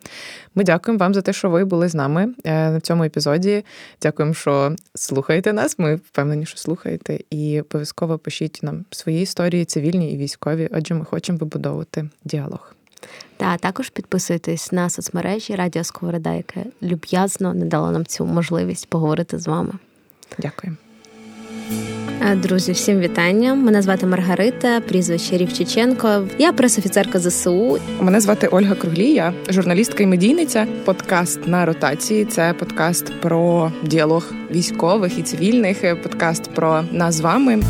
Ми 0.54 0.64
дякуємо 0.64 0.98
вам 0.98 1.14
за 1.14 1.22
те, 1.22 1.32
що 1.32 1.50
ви 1.50 1.64
були 1.64 1.88
з 1.88 1.94
нами 1.94 2.34
на 2.44 2.80
цьому 2.80 3.04
епізоді. 3.04 3.64
Дякуємо, 4.02 4.34
що 4.34 4.76
слухаєте 4.94 5.52
нас. 5.52 5.78
Ми 5.78 5.94
впевнені, 5.94 6.46
що 6.46 6.58
слухаєте, 6.58 7.18
і 7.30 7.60
обов'язково 7.60 8.18
пишіть 8.18 8.60
нам 8.62 8.84
свої 8.90 9.22
історії, 9.22 9.64
цивільні 9.64 10.12
і 10.12 10.16
військові. 10.16 10.68
Отже, 10.72 10.94
ми 10.94 11.04
хочемо 11.04 11.38
вибудовувати 11.38 12.08
діалог. 12.24 12.74
Та 13.42 13.56
також 13.56 13.90
підписуйтесь 13.90 14.72
на 14.72 14.90
соцмережі 14.90 15.54
Радіо 15.54 15.84
Сковорода, 15.84 16.34
яке 16.34 16.64
люб'язно 16.82 17.54
не 17.54 17.64
дало 17.64 17.90
нам 17.90 18.06
цю 18.06 18.26
можливість 18.26 18.88
поговорити 18.88 19.38
з 19.38 19.46
вами. 19.46 19.72
Дякую. 20.38 20.76
Друзі, 22.36 22.72
всім 22.72 23.00
вітання. 23.00 23.54
Мене 23.54 23.82
звати 23.82 24.06
Маргарита, 24.06 24.80
прізвище 24.80 25.36
Рівчиченко. 25.36 26.28
Я 26.38 26.52
пресофіцерка 26.52 27.18
ЗСУ. 27.18 27.78
Мене 28.00 28.20
звати 28.20 28.46
Ольга 28.46 28.74
Круглій, 28.74 29.12
я 29.12 29.34
журналістка 29.48 30.02
і 30.02 30.06
медійниця. 30.06 30.66
Подкаст 30.84 31.46
на 31.46 31.66
ротації. 31.66 32.24
Це 32.24 32.54
подкаст 32.54 33.20
про 33.20 33.72
діалог 33.82 34.32
військових 34.50 35.18
і 35.18 35.22
цивільних. 35.22 36.02
Подкаст 36.02 36.50
про 36.54 36.84
нас 36.92 37.14
з 37.14 37.20
вами. 37.20 37.62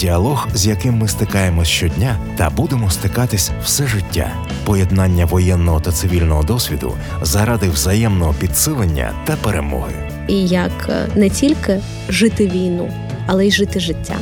Діалог, 0.00 0.48
з 0.54 0.66
яким 0.66 0.94
ми 0.94 1.08
стикаємось 1.08 1.68
щодня, 1.68 2.16
та 2.36 2.50
будемо 2.50 2.90
стикатись 2.90 3.50
все 3.64 3.86
життя, 3.86 4.32
поєднання 4.64 5.24
воєнного 5.24 5.80
та 5.80 5.92
цивільного 5.92 6.42
досвіду 6.42 6.96
заради 7.22 7.68
взаємного 7.68 8.34
підсилення 8.34 9.12
та 9.24 9.36
перемоги. 9.36 9.92
І 10.28 10.46
як 10.46 10.88
е, 10.88 11.08
не 11.14 11.30
тільки 11.30 11.80
жити 12.08 12.46
війну, 12.46 12.90
але 13.26 13.46
й 13.46 13.50
жити 13.50 13.80
життя. 13.80 14.16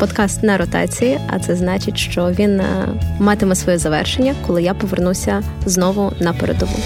Подкаст 0.00 0.42
на 0.42 0.56
ротації, 0.56 1.18
а 1.28 1.38
це 1.38 1.56
значить, 1.56 1.98
що 1.98 2.30
він 2.30 2.60
е, 2.60 2.88
матиме 3.18 3.54
своє 3.54 3.78
завершення, 3.78 4.34
коли 4.46 4.62
я 4.62 4.74
повернуся 4.74 5.42
знову 5.66 6.12
на 6.20 6.32
передову. 6.32 6.76